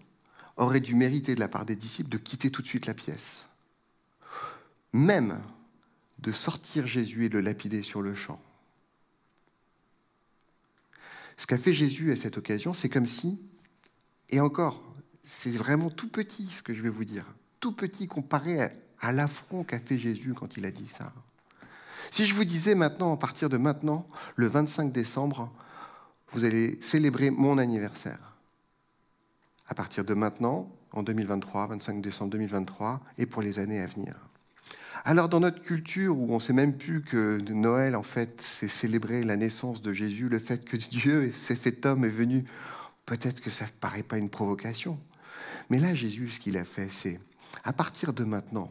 aurait 0.57 0.81
dû 0.81 0.95
mériter 0.95 1.35
de 1.35 1.41
la 1.41 1.49
part 1.49 1.67
des 1.67 1.77
disciples 1.77 2.11
de 2.11 2.19
quitter 2.19 2.51
tout 2.51 2.63
de 2.63 2.67
suite 2.67 2.87
la 2.87 2.95
pièce. 2.95 3.47
Même 4.93 5.41
de 6.19 6.33
sortir 6.33 6.87
Jésus 6.87 7.27
et 7.27 7.29
de 7.29 7.39
le 7.39 7.45
lapider 7.45 7.83
sur 7.83 8.03
le 8.03 8.15
champ. 8.15 8.41
Ce 11.37 11.47
qu'a 11.47 11.59
fait 11.59 11.73
Jésus 11.73 12.13
à 12.13 12.17
cette 12.17 12.39
occasion, 12.39 12.75
c'est 12.75 12.89
comme 12.89 13.07
si, 13.07 13.41
et 14.29 14.41
encore, 14.41 14.83
c'est 15.25 15.51
vraiment 15.51 15.91
tout 15.91 16.09
petit 16.09 16.47
ce 16.47 16.63
que 16.63 16.73
je 16.73 16.83
vais 16.83 16.89
vous 16.89 17.05
dire, 17.05 17.35
tout 17.61 17.73
petit 17.73 18.07
comparé 18.07 18.63
à 18.63 18.71
à 19.03 19.13
l'affront 19.13 19.65
qu'a 19.65 19.81
fait 19.81 19.99
Jésus 19.99 20.33
quand 20.33 20.57
il 20.57 20.65
a 20.65 20.71
dit 20.71 20.87
ça. 20.87 21.13
Si 22.11 22.25
je 22.25 22.35
vous 22.35 22.45
disais 22.45 22.75
maintenant, 22.75 23.13
à 23.13 23.17
partir 23.17 23.49
de 23.49 23.57
maintenant, 23.57 24.07
le 24.37 24.47
25 24.47 24.93
décembre, 24.93 25.53
vous 26.31 26.45
allez 26.45 26.79
célébrer 26.81 27.31
mon 27.31 27.59
anniversaire. 27.59 28.37
À 29.69 29.75
partir 29.75 30.05
de 30.05 30.15
maintenant, 30.15 30.71
en 30.93 31.03
2023, 31.03 31.67
25 31.67 32.01
décembre 32.01 32.31
2023, 32.33 33.01
et 33.19 33.27
pour 33.27 33.43
les 33.43 33.59
années 33.59 33.81
à 33.81 33.87
venir. 33.87 34.15
Alors 35.05 35.29
dans 35.29 35.41
notre 35.41 35.61
culture 35.61 36.17
où 36.17 36.31
on 36.31 36.37
ne 36.37 36.41
sait 36.41 36.53
même 36.53 36.77
plus 36.77 37.03
que 37.03 37.39
Noël, 37.51 37.97
en 37.97 38.03
fait, 38.05 38.41
c'est 38.41 38.69
célébrer 38.69 39.25
la 39.25 39.37
naissance 39.37 39.83
de 39.83 39.93
Jésus, 39.93 40.29
le 40.29 40.39
fait 40.39 40.65
que 40.65 40.77
Dieu 40.77 41.33
s'est 41.33 41.57
fait 41.57 41.85
homme 41.87 42.05
est 42.05 42.09
venu, 42.09 42.45
peut-être 43.05 43.41
que 43.41 43.51
ça 43.51 43.65
ne 43.65 43.71
paraît 43.71 44.05
pas 44.05 44.19
une 44.19 44.31
provocation. 44.31 44.99
Mais 45.71 45.79
là, 45.79 45.93
Jésus, 45.93 46.29
ce 46.29 46.41
qu'il 46.41 46.57
a 46.57 46.65
fait, 46.65 46.89
c'est, 46.91 47.19
à 47.65 47.73
partir 47.73 48.13
de 48.13 48.23
maintenant, 48.23 48.71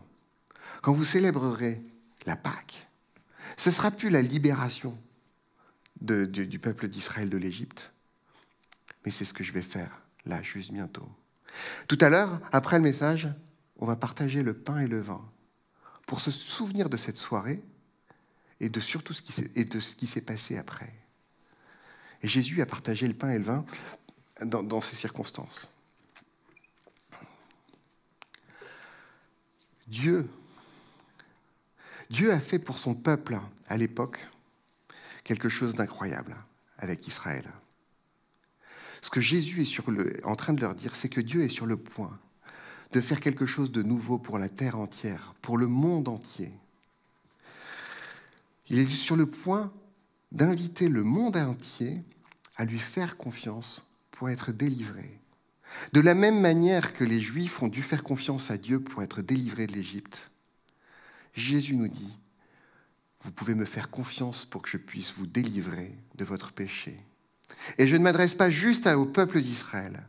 quand 0.82 0.93
vous 0.93 1.05
célébrerez 1.05 1.82
la 2.25 2.36
Pâque, 2.36 2.88
ce 3.57 3.69
ne 3.69 3.75
sera 3.75 3.91
plus 3.91 4.09
la 4.09 4.21
libération 4.21 4.97
du 6.01 6.59
peuple 6.59 6.88
d'Israël 6.88 7.29
de 7.29 7.38
l'Égypte, 7.38 7.93
mais 9.05 9.11
c'est 9.11 9.25
ce 9.25 9.34
que 9.34 9.43
je 9.43 9.51
vais 9.51 9.61
faire 9.61 10.01
là, 10.25 10.41
juste 10.41 10.71
bientôt. 10.71 11.07
Tout 11.88 11.97
à 12.01 12.09
l'heure, 12.09 12.39
après 12.51 12.77
le 12.77 12.84
message, 12.84 13.27
on 13.77 13.86
va 13.86 13.95
partager 13.95 14.43
le 14.43 14.53
pain 14.53 14.79
et 14.79 14.88
le 14.88 14.99
vin 14.99 15.23
pour 16.07 16.21
se 16.21 16.32
souvenir 16.32 16.89
de 16.89 16.97
cette 16.97 17.17
soirée 17.17 17.61
et 18.59 18.69
de 18.69 18.79
surtout 18.79 19.13
ce 19.13 19.21
qui 19.21 19.34
et 19.55 19.65
de 19.65 19.79
ce 19.79 19.95
qui 19.95 20.07
s'est 20.07 20.21
passé 20.21 20.57
après. 20.57 20.93
Et 22.21 22.27
Jésus 22.27 22.61
a 22.61 22.65
partagé 22.65 23.07
le 23.07 23.13
pain 23.13 23.32
et 23.32 23.38
le 23.38 23.43
vin 23.43 23.65
dans, 24.41 24.63
dans 24.63 24.82
ces 24.82 24.95
circonstances. 24.95 25.73
Dieu 29.88 30.29
Dieu 32.12 32.34
a 32.34 32.41
fait 32.41 32.59
pour 32.59 32.78
son 32.78 32.93
peuple 32.93 33.39
à 33.70 33.78
l'époque 33.78 34.20
quelque 35.24 35.47
chose 35.47 35.76
d'incroyable 35.76 36.36
avec 36.78 37.07
Israël. 37.07 37.45
Ce 39.01 39.09
que 39.09 39.22
Jésus 39.22 39.64
est 39.64 40.26
en 40.26 40.36
train 40.36 40.51
de 40.51 40.59
leur 40.59 40.76
dire, 40.76 40.97
c'est 40.97 41.07
que 41.07 41.22
Dieu 41.22 41.43
est 41.43 41.49
sur 41.49 41.66
le 41.66 41.78
point 41.78 42.20
de 42.91 42.99
faire 42.99 43.22
quelque 43.22 43.45
chose 43.45 43.72
de 43.72 43.82
nouveau 43.82 44.18
pour 44.18 44.38
la 44.38 44.49
terre 44.49 44.78
entière, 44.78 45.34
pour 45.41 45.57
le 45.57 45.68
monde 45.68 46.09
entier. 46.09 46.51
Il 48.68 48.78
est 48.78 48.89
sur 48.89 49.16
le 49.16 49.26
point 49.26 49.72
d'inviter 50.34 50.89
le 50.89 51.03
monde 51.03 51.38
entier 51.38 52.03
à 52.57 52.66
lui 52.66 52.80
faire 52.80 53.16
confiance 53.16 53.89
pour 54.12 54.30
être 54.30 54.51
délivré. 54.51 55.18
De 55.93 56.01
la 56.01 56.14
même 56.14 56.41
manière 56.41 56.93
que 56.93 57.05
les 57.05 57.22
Juifs 57.22 57.64
ont 57.64 57.70
dû 57.70 57.82
faire 57.82 58.03
confiance 58.03 58.51
à 58.51 58.57
Dieu 58.57 58.82
pour 58.82 59.01
être 59.01 59.22
délivrés 59.22 59.68
de 59.68 59.74
l'Égypte, 59.74 60.32
Jésus 61.34 61.75
nous 61.75 61.88
dit, 61.88 62.17
vous 63.23 63.32
pouvez 63.32 63.55
me 63.55 63.65
faire 63.65 63.89
confiance 63.89 64.45
pour 64.45 64.61
que 64.61 64.69
je 64.69 64.77
puisse 64.77 65.13
vous 65.13 65.27
délivrer 65.27 65.95
de 66.15 66.25
votre 66.25 66.51
péché. 66.51 66.97
Et 67.77 67.86
je 67.86 67.95
ne 67.95 68.03
m'adresse 68.03 68.36
pas 68.36 68.49
juste 68.49 68.88
au 68.88 69.05
peuple 69.05 69.41
d'Israël, 69.41 70.07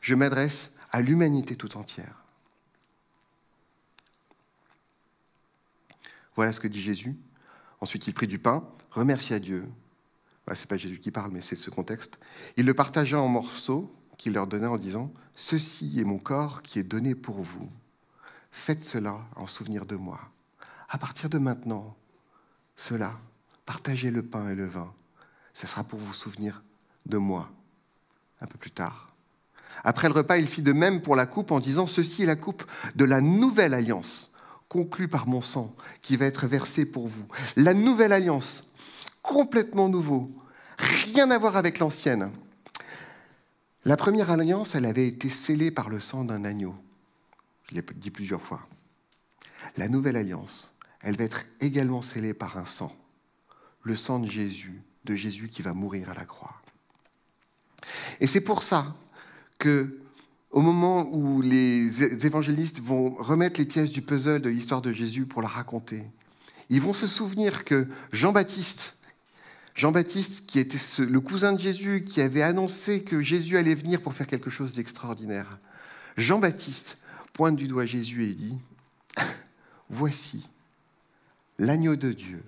je 0.00 0.14
m'adresse 0.14 0.72
à 0.90 1.00
l'humanité 1.00 1.56
tout 1.56 1.76
entière. 1.76 2.24
Voilà 6.36 6.52
ce 6.52 6.60
que 6.60 6.68
dit 6.68 6.80
Jésus. 6.80 7.16
Ensuite, 7.80 8.06
il 8.06 8.14
prit 8.14 8.26
du 8.26 8.38
pain, 8.38 8.66
remercia 8.90 9.38
Dieu. 9.38 9.68
Ce 10.52 10.60
n'est 10.60 10.66
pas 10.66 10.76
Jésus 10.76 10.98
qui 10.98 11.10
parle, 11.10 11.30
mais 11.30 11.42
c'est 11.42 11.54
ce 11.54 11.70
contexte. 11.70 12.18
Il 12.56 12.66
le 12.66 12.74
partagea 12.74 13.20
en 13.20 13.28
morceaux 13.28 13.94
qu'il 14.16 14.32
leur 14.32 14.46
donna 14.46 14.70
en 14.70 14.78
disant 14.78 15.12
Ceci 15.36 16.00
est 16.00 16.04
mon 16.04 16.18
corps 16.18 16.62
qui 16.62 16.78
est 16.78 16.84
donné 16.84 17.14
pour 17.14 17.40
vous. 17.40 17.70
Faites 18.50 18.82
cela 18.82 19.20
en 19.36 19.46
souvenir 19.46 19.86
de 19.86 19.96
moi 19.96 20.20
à 20.90 20.98
partir 20.98 21.30
de 21.30 21.38
maintenant, 21.38 21.96
cela, 22.76 23.12
partagez 23.64 24.10
le 24.10 24.22
pain 24.22 24.50
et 24.50 24.54
le 24.54 24.66
vin. 24.66 24.92
Ce 25.54 25.66
sera 25.66 25.84
pour 25.84 26.00
vous 26.00 26.12
souvenir 26.12 26.62
de 27.06 27.16
moi, 27.16 27.50
un 28.40 28.46
peu 28.46 28.58
plus 28.58 28.72
tard. 28.72 29.14
Après 29.84 30.08
le 30.08 30.14
repas, 30.14 30.36
il 30.36 30.48
fit 30.48 30.62
de 30.62 30.72
même 30.72 31.00
pour 31.00 31.14
la 31.14 31.26
coupe 31.26 31.52
en 31.52 31.60
disant, 31.60 31.86
Ceci 31.86 32.24
est 32.24 32.26
la 32.26 32.36
coupe 32.36 32.64
de 32.96 33.04
la 33.04 33.20
nouvelle 33.20 33.72
alliance, 33.72 34.32
conclue 34.68 35.08
par 35.08 35.28
mon 35.28 35.40
sang, 35.40 35.74
qui 36.02 36.16
va 36.16 36.26
être 36.26 36.46
versée 36.46 36.84
pour 36.84 37.06
vous. 37.06 37.26
La 37.56 37.72
nouvelle 37.72 38.12
alliance, 38.12 38.64
complètement 39.22 39.88
nouveau, 39.88 40.30
rien 40.78 41.30
à 41.30 41.38
voir 41.38 41.56
avec 41.56 41.78
l'ancienne. 41.78 42.30
La 43.84 43.96
première 43.96 44.30
alliance, 44.30 44.74
elle 44.74 44.86
avait 44.86 45.06
été 45.06 45.30
scellée 45.30 45.70
par 45.70 45.88
le 45.88 46.00
sang 46.00 46.24
d'un 46.24 46.44
agneau. 46.44 46.74
Je 47.68 47.76
l'ai 47.76 47.84
dit 47.94 48.10
plusieurs 48.10 48.42
fois. 48.42 48.66
La 49.76 49.88
nouvelle 49.88 50.16
alliance, 50.16 50.74
elle 51.02 51.16
va 51.16 51.24
être 51.24 51.44
également 51.60 52.02
scellée 52.02 52.34
par 52.34 52.58
un 52.58 52.66
sang, 52.66 52.94
le 53.82 53.96
sang 53.96 54.18
de 54.18 54.26
Jésus, 54.26 54.82
de 55.04 55.14
Jésus 55.14 55.48
qui 55.48 55.62
va 55.62 55.72
mourir 55.72 56.10
à 56.10 56.14
la 56.14 56.24
croix. 56.24 56.60
Et 58.20 58.26
c'est 58.26 58.42
pour 58.42 58.62
ça 58.62 58.94
que, 59.58 59.98
au 60.50 60.60
moment 60.60 61.08
où 61.12 61.40
les 61.40 62.26
évangélistes 62.26 62.80
vont 62.80 63.10
remettre 63.10 63.58
les 63.58 63.66
pièces 63.66 63.92
du 63.92 64.02
puzzle 64.02 64.42
de 64.42 64.50
l'histoire 64.50 64.82
de 64.82 64.92
Jésus 64.92 65.24
pour 65.26 65.42
la 65.42 65.48
raconter, 65.48 66.04
ils 66.68 66.80
vont 66.80 66.92
se 66.92 67.06
souvenir 67.06 67.64
que 67.64 67.88
Jean-Baptiste, 68.12 68.94
Jean-Baptiste, 69.74 70.44
qui 70.46 70.58
était 70.58 70.78
le 70.98 71.20
cousin 71.20 71.52
de 71.52 71.60
Jésus, 71.60 72.04
qui 72.04 72.20
avait 72.20 72.42
annoncé 72.42 73.02
que 73.02 73.20
Jésus 73.20 73.56
allait 73.56 73.74
venir 73.74 74.02
pour 74.02 74.12
faire 74.12 74.26
quelque 74.26 74.50
chose 74.50 74.74
d'extraordinaire, 74.74 75.58
Jean-Baptiste 76.16 76.98
pointe 77.32 77.56
du 77.56 77.68
doigt 77.68 77.86
Jésus 77.86 78.28
et 78.28 78.34
dit, 78.34 78.58
Voici 79.88 80.44
l'agneau 81.60 81.94
de 81.94 82.12
Dieu 82.12 82.42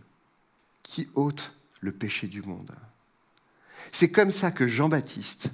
qui 0.83 1.09
ôte 1.15 1.55
le 1.81 1.93
péché 1.93 2.27
du 2.27 2.43
monde. 2.43 2.73
C'est 3.93 4.11
comme 4.11 4.31
ça 4.31 4.51
que 4.51 4.67
Jean-Baptiste 4.67 5.49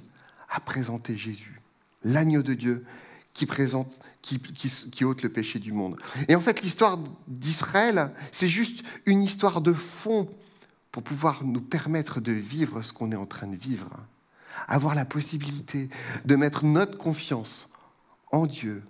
a 0.49 0.59
présenté 0.61 1.17
Jésus, 1.17 1.61
l'agneau 2.03 2.41
de 2.41 2.53
Dieu 2.53 2.85
qui, 3.33 3.45
présente, 3.45 3.99
qui, 4.21 5.05
ôte 5.05 5.21
le 5.21 5.29
péché 5.29 5.59
du 5.59 5.73
monde. 5.73 5.99
Et 6.27 6.35
en 6.35 6.41
fait, 6.41 6.61
l'histoire 6.61 6.97
d'Israël, 7.27 8.11
c'est 8.31 8.47
juste 8.47 8.83
une 9.05 9.21
histoire 9.21 9.61
de 9.61 9.73
fond 9.73 10.29
pour 10.91 11.03
pouvoir 11.03 11.43
nous 11.43 11.61
permettre 11.61 12.21
de 12.21 12.31
vivre 12.31 12.81
ce 12.81 12.93
qu'on 12.93 13.11
est 13.11 13.17
en 13.17 13.25
train 13.25 13.47
de 13.47 13.57
vivre. 13.57 13.89
Avoir 14.67 14.95
la 14.95 15.05
possibilité 15.05 15.89
de 16.25 16.35
mettre 16.35 16.65
notre 16.65 16.97
confiance 16.97 17.69
en 18.31 18.45
Dieu, 18.45 18.83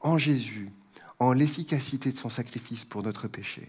en 0.00 0.16
Jésus, 0.16 0.70
en 1.18 1.32
l'efficacité 1.32 2.12
de 2.12 2.18
son 2.18 2.30
sacrifice 2.30 2.84
pour 2.84 3.02
notre 3.02 3.28
péché, 3.28 3.68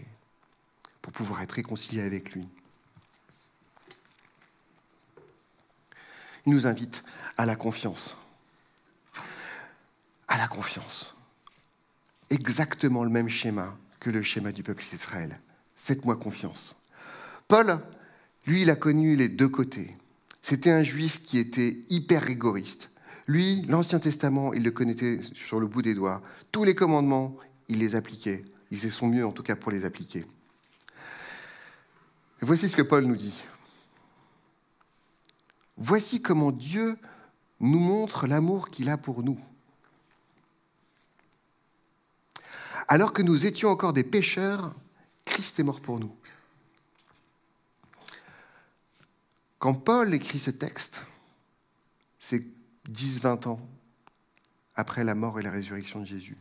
pour 1.08 1.14
pouvoir 1.24 1.40
être 1.40 1.52
réconcilié 1.52 2.02
avec 2.02 2.32
lui. 2.34 2.46
Il 6.44 6.52
nous 6.52 6.66
invite 6.66 7.02
à 7.38 7.46
la 7.46 7.56
confiance. 7.56 8.18
À 10.28 10.36
la 10.36 10.48
confiance. 10.48 11.16
Exactement 12.28 13.04
le 13.04 13.10
même 13.10 13.30
schéma 13.30 13.74
que 14.00 14.10
le 14.10 14.22
schéma 14.22 14.52
du 14.52 14.62
peuple 14.62 14.84
d'Israël. 14.90 15.40
Faites-moi 15.76 16.16
confiance. 16.16 16.84
Paul, 17.48 17.80
lui, 18.46 18.62
il 18.62 18.70
a 18.70 18.76
connu 18.76 19.16
les 19.16 19.30
deux 19.30 19.48
côtés. 19.48 19.96
C'était 20.42 20.72
un 20.72 20.82
juif 20.82 21.22
qui 21.22 21.38
était 21.38 21.78
hyper 21.88 22.22
rigoriste. 22.22 22.90
Lui, 23.26 23.62
l'Ancien 23.62 23.98
Testament, 23.98 24.52
il 24.52 24.62
le 24.62 24.72
connaissait 24.72 25.20
sur 25.22 25.58
le 25.58 25.66
bout 25.66 25.80
des 25.80 25.94
doigts. 25.94 26.20
Tous 26.52 26.64
les 26.64 26.74
commandements, 26.74 27.34
il 27.68 27.78
les 27.78 27.94
appliquait. 27.94 28.44
Il 28.70 28.76
faisait 28.76 28.90
son 28.90 29.06
mieux, 29.08 29.26
en 29.26 29.32
tout 29.32 29.42
cas, 29.42 29.56
pour 29.56 29.72
les 29.72 29.86
appliquer. 29.86 30.26
Voici 32.40 32.68
ce 32.68 32.76
que 32.76 32.82
Paul 32.82 33.04
nous 33.04 33.16
dit. 33.16 33.42
Voici 35.76 36.20
comment 36.20 36.52
Dieu 36.52 36.98
nous 37.60 37.78
montre 37.78 38.26
l'amour 38.26 38.70
qu'il 38.70 38.88
a 38.88 38.96
pour 38.96 39.22
nous. 39.22 39.38
Alors 42.88 43.12
que 43.12 43.22
nous 43.22 43.46
étions 43.46 43.68
encore 43.68 43.92
des 43.92 44.04
pécheurs, 44.04 44.74
Christ 45.24 45.60
est 45.60 45.62
mort 45.62 45.80
pour 45.80 46.00
nous. 46.00 46.14
Quand 49.58 49.74
Paul 49.74 50.14
écrit 50.14 50.38
ce 50.38 50.50
texte, 50.50 51.04
c'est 52.18 52.44
10-20 52.90 53.48
ans 53.48 53.68
après 54.74 55.04
la 55.04 55.14
mort 55.14 55.38
et 55.38 55.42
la 55.42 55.50
résurrection 55.50 56.00
de 56.00 56.06
Jésus. 56.06 56.36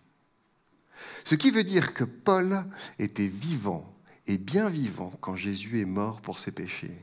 Ce 1.24 1.36
qui 1.36 1.52
veut 1.52 1.64
dire 1.64 1.93
que 1.93 2.04
Paul 2.04 2.66
était 3.00 3.28
vivant 3.28 3.97
et 4.28 4.38
bien 4.38 4.70
vivant 4.70 5.12
quand 5.22 5.36
Jésus 5.36 5.82
est 5.82 5.86
mort 5.86 6.22
pour 6.22 6.40
ses 6.40 6.52
péchés. 6.52 6.96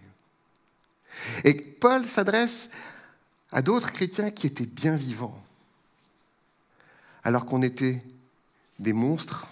Et 1.44 1.54
Paul 1.54 2.06
s'adresse 2.06 2.68
à 3.52 3.62
d'autres 3.62 3.92
chrétiens 3.92 4.30
qui 4.30 4.46
étaient 4.46 4.66
bien 4.66 4.96
vivants. 4.96 5.42
Alors 7.22 7.46
qu'on 7.46 7.62
était 7.62 8.00
des 8.78 8.92
monstres, 8.92 9.48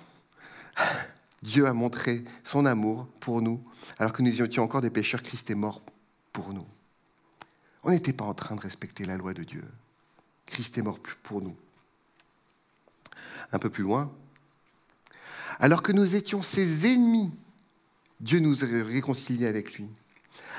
Dieu 1.43 1.66
a 1.66 1.73
montré 1.73 2.25
son 2.45 2.66
amour 2.66 3.07
pour 3.20 3.43
nous. 3.43 3.62
Alors 3.99 4.12
que 4.12 4.23
nous 4.23 4.43
étions 4.43 4.62
encore 4.62 4.81
des 4.81 4.91
pécheurs, 4.91 5.23
Christ 5.23 5.51
est 5.51 5.57
mort 5.57 5.83
pour 6.33 6.53
nous. 6.53 6.66
On 7.85 7.91
n'était 7.91 8.12
pas 8.12 8.25
en 8.25 8.35
train 8.35 8.55
de 8.55 8.61
respecter 8.61 9.05
la 9.05 9.16
loi 9.16 9.35
de 9.35 9.43
Dieu. 9.43 9.64
Christ 10.47 10.79
est 10.79 10.83
mort 10.83 11.01
pour 11.23 11.43
nous. 11.43 11.57
Un 13.53 13.59
peu 13.59 13.70
plus 13.70 13.83
loin, 13.83 14.12
alors 15.59 15.83
que 15.83 15.93
nous 15.93 16.14
étions 16.14 16.43
ses 16.43 16.93
ennemis, 16.93 17.31
Dieu 18.23 18.39
nous 18.39 18.64
a 18.64 18.66
réconciliés 18.66 19.47
avec 19.47 19.75
lui. 19.75 19.87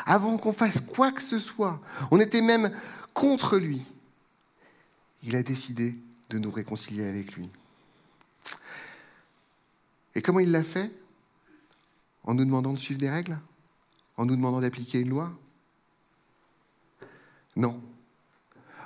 Avant 0.06 0.38
qu'on 0.38 0.54
fasse 0.54 0.82
quoi 0.82 1.12
que 1.12 1.22
ce 1.22 1.40
soit, 1.40 1.82
on 2.12 2.20
était 2.20 2.42
même 2.42 2.72
contre 3.14 3.58
lui. 3.58 3.82
Il 5.24 5.36
a 5.36 5.44
décidé 5.44 5.96
de 6.30 6.38
nous 6.38 6.52
réconcilier 6.52 7.08
avec 7.08 7.34
lui. 7.34 7.50
Et 10.16 10.22
comment 10.22 10.40
il 10.40 10.52
l'a 10.52 10.64
fait? 10.64 10.92
En 12.26 12.34
nous 12.34 12.46
demandant 12.46 12.74
de 12.74 12.80
suivre 12.80 13.00
des 13.00 13.10
règles? 13.10 13.40
En 14.18 14.26
nous 14.26 14.36
demandant 14.36 14.60
d'appliquer 14.60 15.00
une 15.00 15.10
loi? 15.10 15.32
Non. 17.56 17.82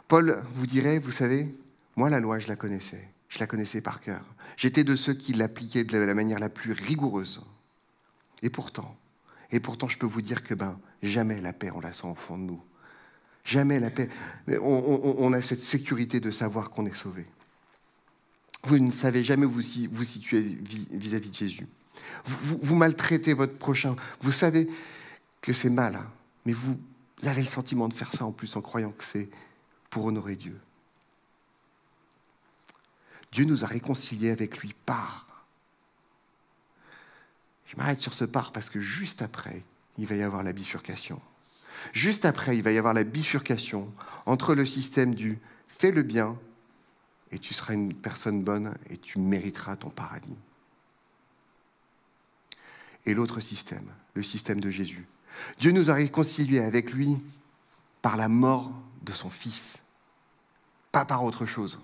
Paul 0.07 0.43
vous 0.51 0.67
dirait, 0.67 0.99
vous 0.99 1.11
savez, 1.11 1.53
moi 1.95 2.09
la 2.09 2.19
loi, 2.19 2.39
je 2.39 2.47
la 2.47 2.55
connaissais. 2.55 3.09
Je 3.27 3.39
la 3.39 3.47
connaissais 3.47 3.81
par 3.81 4.01
cœur. 4.01 4.21
J'étais 4.55 4.83
de 4.83 4.95
ceux 4.95 5.13
qui 5.13 5.33
l'appliquaient 5.33 5.83
de 5.83 5.97
la 5.97 6.13
manière 6.13 6.39
la 6.39 6.49
plus 6.49 6.71
rigoureuse. 6.71 7.41
Et 8.41 8.49
pourtant, 8.49 8.95
et 9.51 9.59
pourtant, 9.59 9.87
je 9.87 9.97
peux 9.97 10.05
vous 10.05 10.21
dire 10.21 10.43
que 10.43 10.53
ben, 10.53 10.79
jamais 11.01 11.39
la 11.41 11.53
paix, 11.53 11.71
on 11.73 11.79
la 11.79 11.93
sent 11.93 12.07
au 12.07 12.15
fond 12.15 12.37
de 12.37 12.43
nous. 12.43 12.61
Jamais 13.43 13.79
la 13.79 13.89
paix. 13.89 14.09
On, 14.61 15.31
a 15.31 15.41
cette 15.41 15.63
sécurité 15.63 16.19
de 16.19 16.31
savoir 16.31 16.69
qu'on 16.69 16.85
est 16.85 16.95
sauvé. 16.95 17.25
Vous 18.63 18.77
ne 18.77 18.91
savez 18.91 19.23
jamais 19.23 19.45
où 19.45 19.51
vous 19.51 19.61
vous 19.91 20.03
situez 20.03 20.41
vis-à-vis 20.41 21.29
de 21.29 21.35
Jésus. 21.35 21.67
Vous, 22.25 22.75
maltraitez 22.75 23.33
votre 23.33 23.57
prochain. 23.57 23.95
Vous 24.19 24.33
savez 24.33 24.69
que 25.41 25.53
c'est 25.53 25.69
mal, 25.69 25.95
hein, 25.95 26.11
mais 26.45 26.51
vous 26.51 26.77
avez 27.23 27.41
le 27.41 27.47
sentiment 27.47 27.87
de 27.87 27.93
faire 27.93 28.11
ça 28.11 28.25
en 28.25 28.33
plus 28.33 28.55
en 28.57 28.61
croyant 28.61 28.91
que 28.91 29.03
c'est 29.03 29.29
pour 29.89 30.05
honorer 30.05 30.35
Dieu. 30.35 30.59
Dieu 33.31 33.45
nous 33.45 33.63
a 33.63 33.67
réconciliés 33.67 34.31
avec 34.31 34.57
lui 34.57 34.75
par. 34.85 35.26
Je 37.67 37.75
m'arrête 37.75 37.99
sur 37.99 38.13
ce 38.13 38.25
par 38.25 38.51
parce 38.51 38.69
que 38.69 38.79
juste 38.79 39.21
après, 39.21 39.63
il 39.97 40.07
va 40.07 40.15
y 40.15 40.23
avoir 40.23 40.43
la 40.43 40.53
bifurcation. 40.53 41.21
Juste 41.93 42.25
après, 42.25 42.57
il 42.57 42.63
va 42.63 42.71
y 42.71 42.77
avoir 42.77 42.93
la 42.93 43.03
bifurcation 43.03 43.93
entre 44.25 44.55
le 44.55 44.65
système 44.65 45.13
du 45.13 45.39
fais 45.67 45.91
le 45.91 46.01
bien 46.01 46.37
et 47.31 47.39
tu 47.39 47.53
seras 47.53 47.73
une 47.73 47.93
personne 47.93 48.43
bonne 48.43 48.75
et 48.89 48.97
tu 48.97 49.19
mériteras 49.19 49.75
ton 49.75 49.89
paradis. 49.89 50.37
Et 53.05 53.13
l'autre 53.13 53.41
système, 53.41 53.87
le 54.15 54.23
système 54.23 54.59
de 54.59 54.69
Jésus. 54.69 55.05
Dieu 55.59 55.71
nous 55.71 55.89
a 55.89 55.93
réconciliés 55.93 56.61
avec 56.61 56.91
lui 56.91 57.17
par 58.01 58.17
la 58.17 58.27
mort 58.27 58.71
de 59.03 59.13
son 59.13 59.29
Fils, 59.29 59.77
pas 60.91 61.05
par 61.05 61.23
autre 61.23 61.45
chose. 61.45 61.79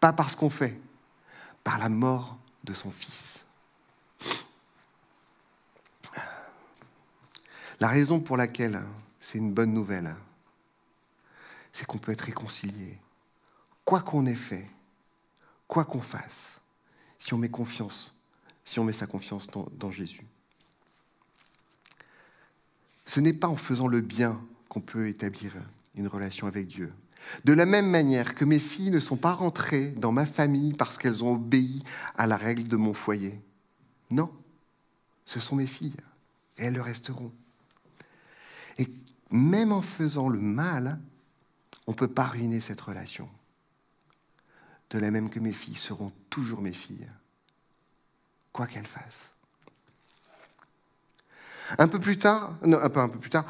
Pas 0.00 0.12
par 0.12 0.30
ce 0.30 0.36
qu'on 0.36 0.50
fait, 0.50 0.78
par 1.64 1.78
la 1.78 1.88
mort 1.88 2.36
de 2.64 2.72
son 2.72 2.90
Fils. 2.90 3.44
La 7.80 7.88
raison 7.88 8.20
pour 8.20 8.36
laquelle 8.36 8.80
c'est 9.20 9.38
une 9.38 9.52
bonne 9.52 9.72
nouvelle, 9.72 10.14
c'est 11.72 11.86
qu'on 11.86 11.98
peut 11.98 12.12
être 12.12 12.22
réconcilié, 12.22 12.98
quoi 13.84 14.00
qu'on 14.00 14.26
ait 14.26 14.34
fait, 14.34 14.68
quoi 15.68 15.84
qu'on 15.84 16.00
fasse, 16.00 16.54
si 17.18 17.34
on 17.34 17.38
met 17.38 17.48
confiance, 17.48 18.18
si 18.64 18.78
on 18.80 18.84
met 18.84 18.92
sa 18.92 19.06
confiance 19.06 19.46
dans, 19.46 19.68
dans 19.78 19.90
Jésus. 19.90 20.26
Ce 23.04 23.20
n'est 23.20 23.32
pas 23.32 23.48
en 23.48 23.56
faisant 23.56 23.86
le 23.86 24.00
bien 24.00 24.44
qu'on 24.68 24.80
peut 24.80 25.08
établir 25.08 25.54
une 25.94 26.08
relation 26.08 26.46
avec 26.46 26.66
Dieu. 26.66 26.92
De 27.44 27.52
la 27.52 27.66
même 27.66 27.88
manière 27.88 28.34
que 28.34 28.44
mes 28.44 28.58
filles 28.58 28.90
ne 28.90 29.00
sont 29.00 29.16
pas 29.16 29.32
rentrées 29.32 29.90
dans 29.90 30.12
ma 30.12 30.26
famille 30.26 30.74
parce 30.74 30.98
qu'elles 30.98 31.24
ont 31.24 31.34
obéi 31.34 31.82
à 32.16 32.26
la 32.26 32.36
règle 32.36 32.64
de 32.64 32.76
mon 32.76 32.94
foyer. 32.94 33.40
Non, 34.10 34.32
ce 35.24 35.40
sont 35.40 35.56
mes 35.56 35.66
filles 35.66 35.96
et 36.56 36.64
elles 36.64 36.74
le 36.74 36.82
resteront. 36.82 37.32
Même 39.30 39.72
en 39.72 39.82
faisant 39.82 40.28
le 40.28 40.40
mal, 40.40 40.98
on 41.86 41.92
ne 41.92 41.96
peut 41.96 42.08
pas 42.08 42.24
ruiner 42.24 42.60
cette 42.60 42.80
relation. 42.80 43.28
De 44.90 44.98
la 44.98 45.10
même 45.10 45.30
que 45.30 45.40
mes 45.40 45.52
filles 45.52 45.74
seront 45.74 46.12
toujours 46.30 46.62
mes 46.62 46.72
filles, 46.72 47.08
quoi 48.52 48.66
qu'elles 48.66 48.86
fassent. 48.86 49.30
Un 51.76 51.88
peu 51.88 52.00
plus 52.00 52.18
tard, 52.18 52.56
non, 52.64 52.78
peu, 52.88 53.00
un 53.00 53.08
peu 53.08 53.18
plus 53.18 53.30
tard, 53.30 53.44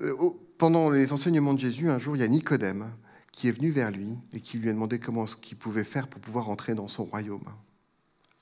euh, 0.00 0.12
pendant 0.58 0.90
les 0.90 1.12
enseignements 1.12 1.54
de 1.54 1.58
Jésus, 1.58 1.88
un 1.88 1.98
jour, 1.98 2.16
il 2.16 2.20
y 2.20 2.22
a 2.22 2.28
Nicodème 2.28 2.90
qui 3.32 3.48
est 3.48 3.52
venu 3.52 3.70
vers 3.70 3.90
lui 3.90 4.18
et 4.32 4.40
qui 4.40 4.58
lui 4.58 4.68
a 4.68 4.72
demandé 4.72 5.00
comment 5.00 5.24
qu'il 5.24 5.56
pouvait 5.56 5.84
faire 5.84 6.06
pour 6.06 6.20
pouvoir 6.20 6.48
entrer 6.50 6.74
dans 6.74 6.88
son 6.88 7.04
royaume. 7.04 7.44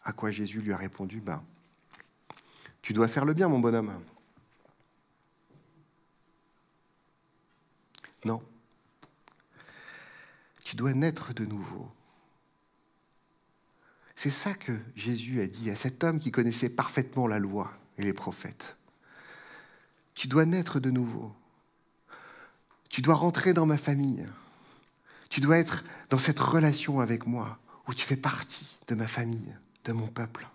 À 0.05 0.13
quoi 0.13 0.31
Jésus 0.31 0.61
lui 0.61 0.73
a 0.73 0.77
répondu, 0.77 1.21
ben, 1.21 1.43
tu 2.83 2.93
dois 2.93 3.09
faire 3.09 3.25
le 3.25 3.33
bien, 3.33 3.49
mon 3.49 3.61
bonhomme. 3.61 3.93
Non. 8.25 8.43
Tu 10.65 10.77
dois 10.77 10.95
naître 10.95 11.35
de 11.35 11.45
nouveau. 11.45 11.91
C'est 14.15 14.31
ça 14.31 14.55
que 14.55 14.79
Jésus 14.95 15.41
a 15.41 15.47
dit 15.47 15.71
à 15.71 15.77
cet 15.77 16.05
homme 16.05 16.21
qui 16.21 16.31
connaissait 16.31 16.69
parfaitement 16.69 17.27
la 17.27 17.39
loi 17.39 17.73
et 17.99 18.05
les 18.05 18.13
prophètes. 18.13 18.77
Tu 20.15 20.29
dois 20.29 20.45
naître 20.45 20.79
de 20.79 20.91
nouveau. 20.91 21.35
Tu 22.89 23.03
dois 23.03 23.15
rentrer 23.15 23.55
dans 23.55 23.67
ma 23.67 23.77
famille. 23.77 24.27
Tu 25.31 25.41
dois 25.41 25.59
être 25.59 25.83
dans 26.11 26.19
cette 26.19 26.39
relation 26.39 27.01
avec 27.01 27.27
moi 27.27 27.59
où 27.89 27.95
tu 27.95 28.05
fais 28.05 28.17
partie 28.17 28.79
de 28.87 28.95
ma 28.95 29.09
famille, 29.09 29.57
de 29.85 29.93
mon 29.93 30.07
peuple. 30.07 30.47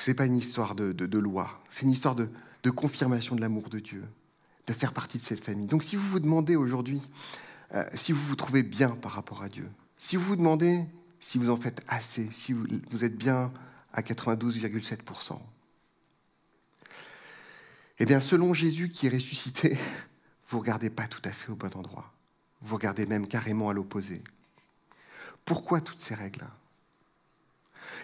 Ce 0.00 0.10
n'est 0.10 0.14
pas 0.14 0.24
une 0.24 0.38
histoire 0.38 0.74
de, 0.74 1.18
loi, 1.18 1.62
c'est 1.68 1.82
une 1.82 1.90
histoire 1.90 2.16
de, 2.16 2.30
confirmation 2.70 3.36
de 3.36 3.42
l'amour 3.42 3.68
de 3.68 3.80
Dieu, 3.80 4.02
de 4.66 4.72
faire 4.72 4.94
partie 4.94 5.18
de 5.18 5.22
cette 5.22 5.44
famille. 5.44 5.66
Donc 5.66 5.82
si 5.82 5.94
vous 5.94 6.08
vous 6.08 6.20
demandez 6.20 6.56
aujourd'hui 6.56 7.02
euh, 7.74 7.84
si 7.92 8.12
vous 8.12 8.22
vous 8.22 8.34
trouvez 8.34 8.62
bien 8.62 8.88
par 8.88 9.12
rapport 9.12 9.42
à 9.42 9.50
Dieu, 9.50 9.68
si 9.98 10.16
vous 10.16 10.22
vous 10.22 10.36
demandez 10.36 10.86
si 11.20 11.36
vous 11.36 11.50
en 11.50 11.56
faites 11.58 11.84
assez, 11.86 12.30
si 12.32 12.54
vous, 12.54 13.04
êtes 13.04 13.18
bien 13.18 13.52
à 13.92 14.00
92,7%, 14.00 15.38
eh 17.98 18.04
bien, 18.06 18.20
selon 18.20 18.54
Jésus 18.54 18.88
qui 18.88 19.06
est 19.06 19.10
ressuscité, 19.10 19.76
vous 20.48 20.56
ne 20.56 20.62
regardez 20.62 20.88
pas 20.88 21.08
tout 21.08 21.20
à 21.26 21.30
fait 21.30 21.52
au 21.52 21.56
bon 21.56 21.76
endroit. 21.76 22.10
Vous 22.62 22.76
regardez 22.76 23.04
même 23.04 23.28
carrément 23.28 23.68
à 23.68 23.74
l'opposé. 23.74 24.22
Pourquoi 25.44 25.82
toutes 25.82 26.00
ces 26.00 26.14
règles 26.14 26.46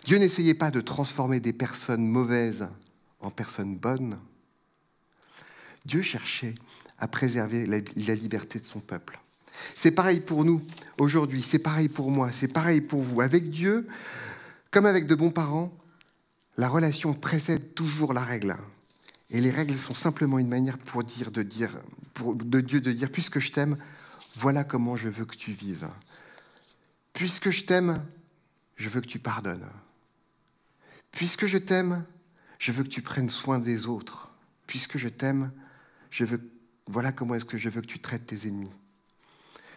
Dieu 0.06 0.18
n'essayait 0.18 0.54
pas 0.54 0.70
de 0.70 0.80
transformer 0.80 1.40
des 1.40 1.52
personnes 1.52 2.06
mauvaises 2.06 2.68
en 3.20 3.30
personnes 3.30 3.76
bonnes. 3.76 4.18
Dieu 5.84 6.00
cherchait 6.00 6.54
à 6.98 7.08
préserver 7.08 7.66
la 7.66 8.14
liberté 8.14 8.60
de 8.60 8.64
son 8.64 8.80
peuple. 8.80 9.20
C'est 9.74 9.90
pareil 9.90 10.20
pour 10.20 10.44
nous 10.44 10.62
aujourd'hui, 10.98 11.42
c'est 11.42 11.58
pareil 11.58 11.88
pour 11.88 12.10
moi, 12.10 12.30
c'est 12.30 12.48
pareil 12.48 12.80
pour 12.80 13.02
vous. 13.02 13.20
Avec 13.20 13.50
Dieu, 13.50 13.88
comme 14.70 14.86
avec 14.86 15.06
de 15.06 15.14
bons 15.14 15.30
parents, 15.30 15.76
la 16.56 16.68
relation 16.68 17.12
précède 17.12 17.74
toujours 17.74 18.12
la 18.12 18.22
règle. 18.22 18.56
Et 19.30 19.40
les 19.40 19.50
règles 19.50 19.76
sont 19.76 19.94
simplement 19.94 20.38
une 20.38 20.48
manière 20.48 20.78
pour 20.78 21.02
dire, 21.02 21.30
de, 21.32 21.42
dire, 21.42 21.70
de 22.22 22.60
Dieu 22.60 22.80
de 22.80 22.92
dire, 22.92 23.10
puisque 23.10 23.40
je 23.40 23.50
t'aime, 23.50 23.76
voilà 24.36 24.62
comment 24.62 24.96
je 24.96 25.08
veux 25.08 25.24
que 25.24 25.36
tu 25.36 25.50
vives. 25.50 25.88
Puisque 27.12 27.50
je 27.50 27.64
t'aime, 27.64 28.04
je 28.76 28.88
veux 28.88 29.00
que 29.00 29.08
tu 29.08 29.18
pardonnes. 29.18 29.66
Puisque 31.16 31.46
je 31.46 31.58
t'aime, 31.58 32.04
je 32.60 32.70
veux 32.70 32.84
que 32.84 32.88
tu 32.88 33.02
prennes 33.02 33.30
soin 33.30 33.58
des 33.58 33.86
autres. 33.86 34.30
Puisque 34.68 34.98
je 34.98 35.08
t'aime, 35.08 35.50
je 36.10 36.24
veux, 36.24 36.40
voilà 36.86 37.10
comment 37.10 37.34
est-ce 37.34 37.44
que 37.44 37.58
je 37.58 37.68
veux 37.68 37.80
que 37.80 37.86
tu 37.86 37.98
traites 37.98 38.26
tes 38.26 38.46
ennemis 38.46 38.70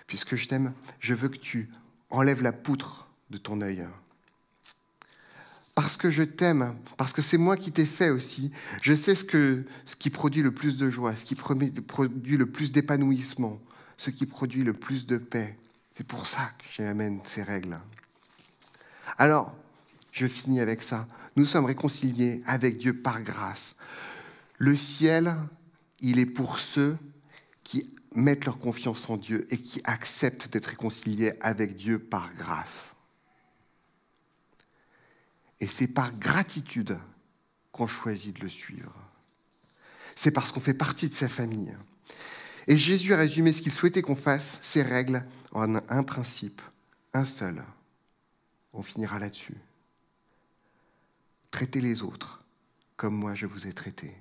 puisque 0.09 0.35
je 0.35 0.47
t'aime, 0.47 0.73
je 0.99 1.13
veux 1.13 1.29
que 1.29 1.37
tu 1.37 1.69
enlèves 2.09 2.41
la 2.41 2.51
poutre 2.51 3.07
de 3.29 3.37
ton 3.37 3.61
œil. 3.61 3.85
Parce 5.75 5.95
que 5.95 6.09
je 6.09 6.23
t'aime, 6.23 6.75
parce 6.97 7.13
que 7.13 7.21
c'est 7.21 7.37
moi 7.37 7.55
qui 7.55 7.71
t'ai 7.71 7.85
fait 7.85 8.09
aussi, 8.09 8.51
je 8.81 8.95
sais 8.95 9.13
ce, 9.13 9.63
ce 9.85 9.95
qui 9.95 10.09
produit 10.09 10.41
le 10.41 10.51
plus 10.51 10.77
de 10.77 10.89
joie, 10.89 11.15
ce 11.15 11.25
qui 11.25 11.35
produit 11.35 12.37
le 12.37 12.45
plus 12.47 12.71
d'épanouissement, 12.71 13.61
ce 13.97 14.09
qui 14.09 14.25
produit 14.25 14.63
le 14.63 14.73
plus 14.73 15.05
de 15.05 15.17
paix. 15.17 15.55
C'est 15.95 16.07
pour 16.07 16.25
ça 16.25 16.51
que 16.57 16.65
j'amène 16.71 17.21
ces 17.23 17.43
règles. 17.43 17.79
Alors, 19.19 19.55
je 20.11 20.25
finis 20.25 20.59
avec 20.59 20.81
ça. 20.81 21.07
Nous 21.39 21.45
sommes 21.45 21.67
réconciliés 21.67 22.43
avec 22.45 22.77
Dieu 22.77 23.01
par 23.01 23.21
grâce. 23.21 23.73
Le 24.57 24.75
ciel, 24.75 25.33
il 26.01 26.19
est 26.19 26.25
pour 26.25 26.59
ceux 26.59 26.97
qui 27.63 27.93
mettent 28.13 28.43
leur 28.43 28.59
confiance 28.59 29.09
en 29.09 29.15
Dieu 29.15 29.47
et 29.49 29.57
qui 29.57 29.79
acceptent 29.85 30.49
d'être 30.49 30.65
réconciliés 30.65 31.31
avec 31.39 31.77
Dieu 31.77 31.97
par 31.97 32.33
grâce. 32.33 32.93
Et 35.61 35.67
c'est 35.69 35.87
par 35.87 36.13
gratitude 36.19 36.97
qu'on 37.71 37.87
choisit 37.87 38.35
de 38.35 38.41
le 38.41 38.49
suivre. 38.49 38.93
C'est 40.15 40.31
parce 40.31 40.51
qu'on 40.51 40.59
fait 40.59 40.73
partie 40.73 41.07
de 41.07 41.13
sa 41.13 41.29
famille. 41.29 41.73
Et 42.67 42.75
Jésus 42.75 43.13
a 43.13 43.17
résumé 43.17 43.53
ce 43.53 43.61
qu'il 43.61 43.71
souhaitait 43.71 44.01
qu'on 44.01 44.17
fasse, 44.17 44.59
ces 44.61 44.83
règles, 44.83 45.23
en 45.53 45.75
un 45.75 46.03
principe, 46.03 46.61
un 47.13 47.23
seul. 47.23 47.63
On 48.73 48.83
finira 48.83 49.19
là-dessus. 49.19 49.55
Traitez 51.51 51.81
les 51.81 52.03
autres 52.03 52.39
comme 52.99 53.15
moi 53.15 53.33
je 53.33 53.45
vous 53.45 53.65
ai 53.65 53.71
traité. 53.71 54.13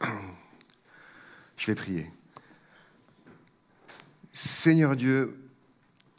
Je 1.56 1.66
vais 1.66 1.74
prier. 1.74 2.10
Seigneur 4.32 4.96
Dieu, 4.96 5.50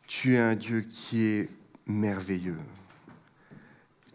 tu 0.08 0.34
es 0.34 0.40
un 0.40 0.56
Dieu 0.56 0.82
qui 0.82 1.24
est 1.24 1.50
merveilleux. 1.86 2.58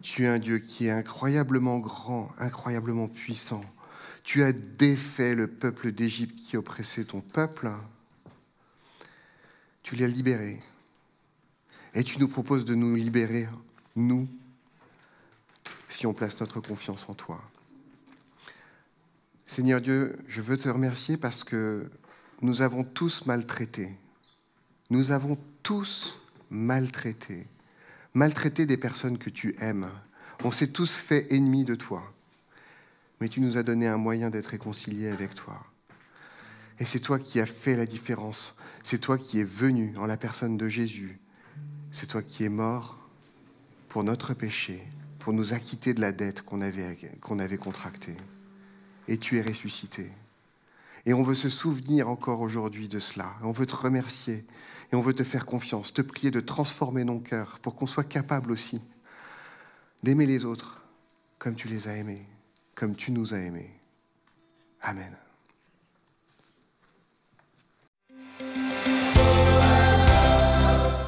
Tu 0.01 0.25
es 0.25 0.27
un 0.27 0.39
Dieu 0.39 0.59
qui 0.59 0.87
est 0.87 0.91
incroyablement 0.91 1.79
grand, 1.79 2.31
incroyablement 2.37 3.07
puissant. 3.07 3.63
Tu 4.23 4.43
as 4.43 4.53
défait 4.53 5.35
le 5.35 5.47
peuple 5.47 5.91
d'Égypte 5.91 6.39
qui 6.39 6.57
oppressait 6.57 7.03
ton 7.03 7.21
peuple. 7.21 7.71
Tu 9.83 9.95
l'as 9.95 10.07
libéré. 10.07 10.59
Et 11.93 12.03
tu 12.03 12.19
nous 12.19 12.27
proposes 12.27 12.65
de 12.65 12.73
nous 12.73 12.95
libérer, 12.95 13.47
nous, 13.95 14.27
si 15.89 16.07
on 16.07 16.13
place 16.13 16.39
notre 16.39 16.59
confiance 16.59 17.07
en 17.09 17.13
toi. 17.13 17.41
Seigneur 19.45 19.81
Dieu, 19.81 20.17
je 20.27 20.41
veux 20.41 20.57
te 20.57 20.69
remercier 20.69 21.17
parce 21.17 21.43
que 21.43 21.91
nous 22.41 22.61
avons 22.61 22.83
tous 22.83 23.25
maltraité. 23.25 23.95
Nous 24.89 25.11
avons 25.11 25.37
tous 25.61 26.19
maltraité. 26.49 27.45
Maltraité 28.13 28.65
des 28.65 28.77
personnes 28.77 29.17
que 29.17 29.29
tu 29.29 29.55
aimes. 29.59 29.89
On 30.43 30.51
s'est 30.51 30.71
tous 30.71 30.97
fait 30.97 31.27
ennemis 31.31 31.65
de 31.65 31.75
toi. 31.75 32.12
Mais 33.23 33.29
tu 33.29 33.39
nous 33.39 33.55
as 33.55 33.63
donné 33.63 33.87
un 33.87 33.95
moyen 33.95 34.29
d'être 34.29 34.47
réconciliés 34.47 35.07
avec 35.07 35.33
toi. 35.33 35.63
Et 36.77 36.83
c'est 36.83 36.99
toi 36.99 37.19
qui 37.19 37.39
as 37.39 37.45
fait 37.45 37.77
la 37.77 37.85
différence. 37.85 38.57
C'est 38.83 38.97
toi 38.97 39.17
qui 39.17 39.39
es 39.39 39.45
venu 39.45 39.93
en 39.95 40.05
la 40.05 40.17
personne 40.17 40.57
de 40.57 40.67
Jésus. 40.67 41.21
C'est 41.93 42.07
toi 42.07 42.21
qui 42.21 42.43
es 42.43 42.49
mort 42.49 42.97
pour 43.87 44.03
notre 44.03 44.33
péché 44.33 44.85
pour 45.19 45.31
nous 45.31 45.53
acquitter 45.53 45.93
de 45.93 46.01
la 46.01 46.11
dette 46.11 46.41
qu'on 46.41 46.59
avait, 46.59 46.97
qu'on 47.21 47.39
avait 47.39 47.55
contractée. 47.55 48.17
Et 49.07 49.17
tu 49.17 49.37
es 49.37 49.41
ressuscité. 49.41 50.11
Et 51.05 51.13
on 51.13 51.23
veut 51.23 51.33
se 51.33 51.49
souvenir 51.49 52.09
encore 52.09 52.41
aujourd'hui 52.41 52.89
de 52.89 52.99
cela. 52.99 53.35
On 53.41 53.53
veut 53.53 53.65
te 53.65 53.77
remercier 53.77 54.45
et 54.91 54.97
on 54.97 55.01
veut 55.01 55.13
te 55.13 55.23
faire 55.23 55.45
confiance, 55.45 55.93
te 55.93 56.01
prier 56.01 56.29
de 56.29 56.41
transformer 56.41 57.05
nos 57.05 57.21
cœurs 57.21 57.59
pour 57.61 57.77
qu'on 57.77 57.87
soit 57.87 58.03
capable 58.03 58.51
aussi 58.51 58.81
d'aimer 60.03 60.25
les 60.25 60.43
autres 60.43 60.83
comme 61.39 61.55
tu 61.55 61.69
les 61.69 61.87
as 61.87 61.95
aimés, 61.95 62.27
comme 62.75 62.95
tu 62.95 63.11
nous 63.11 63.33
as 63.33 63.39
aimés. 63.39 63.71
Amen. 64.81 65.17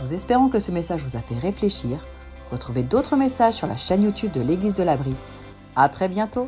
Nous 0.02 0.14
espérons 0.14 0.50
que 0.50 0.60
ce 0.60 0.72
message 0.72 1.02
vous 1.02 1.18
a 1.18 1.22
fait 1.22 1.38
réfléchir 1.38 2.00
Retrouvez 2.52 2.84
d'autres 2.84 3.16
messages 3.16 3.56
sur 3.56 3.68
la 3.68 3.78
chaîne 3.78 4.04
YouTube 4.04 4.32
de 4.32 4.42
l'Église 4.42 4.76
de 4.76 4.84
l'Abri. 4.84 5.16
À 5.76 5.90
très 5.90 6.08
bientôt! 6.08 6.48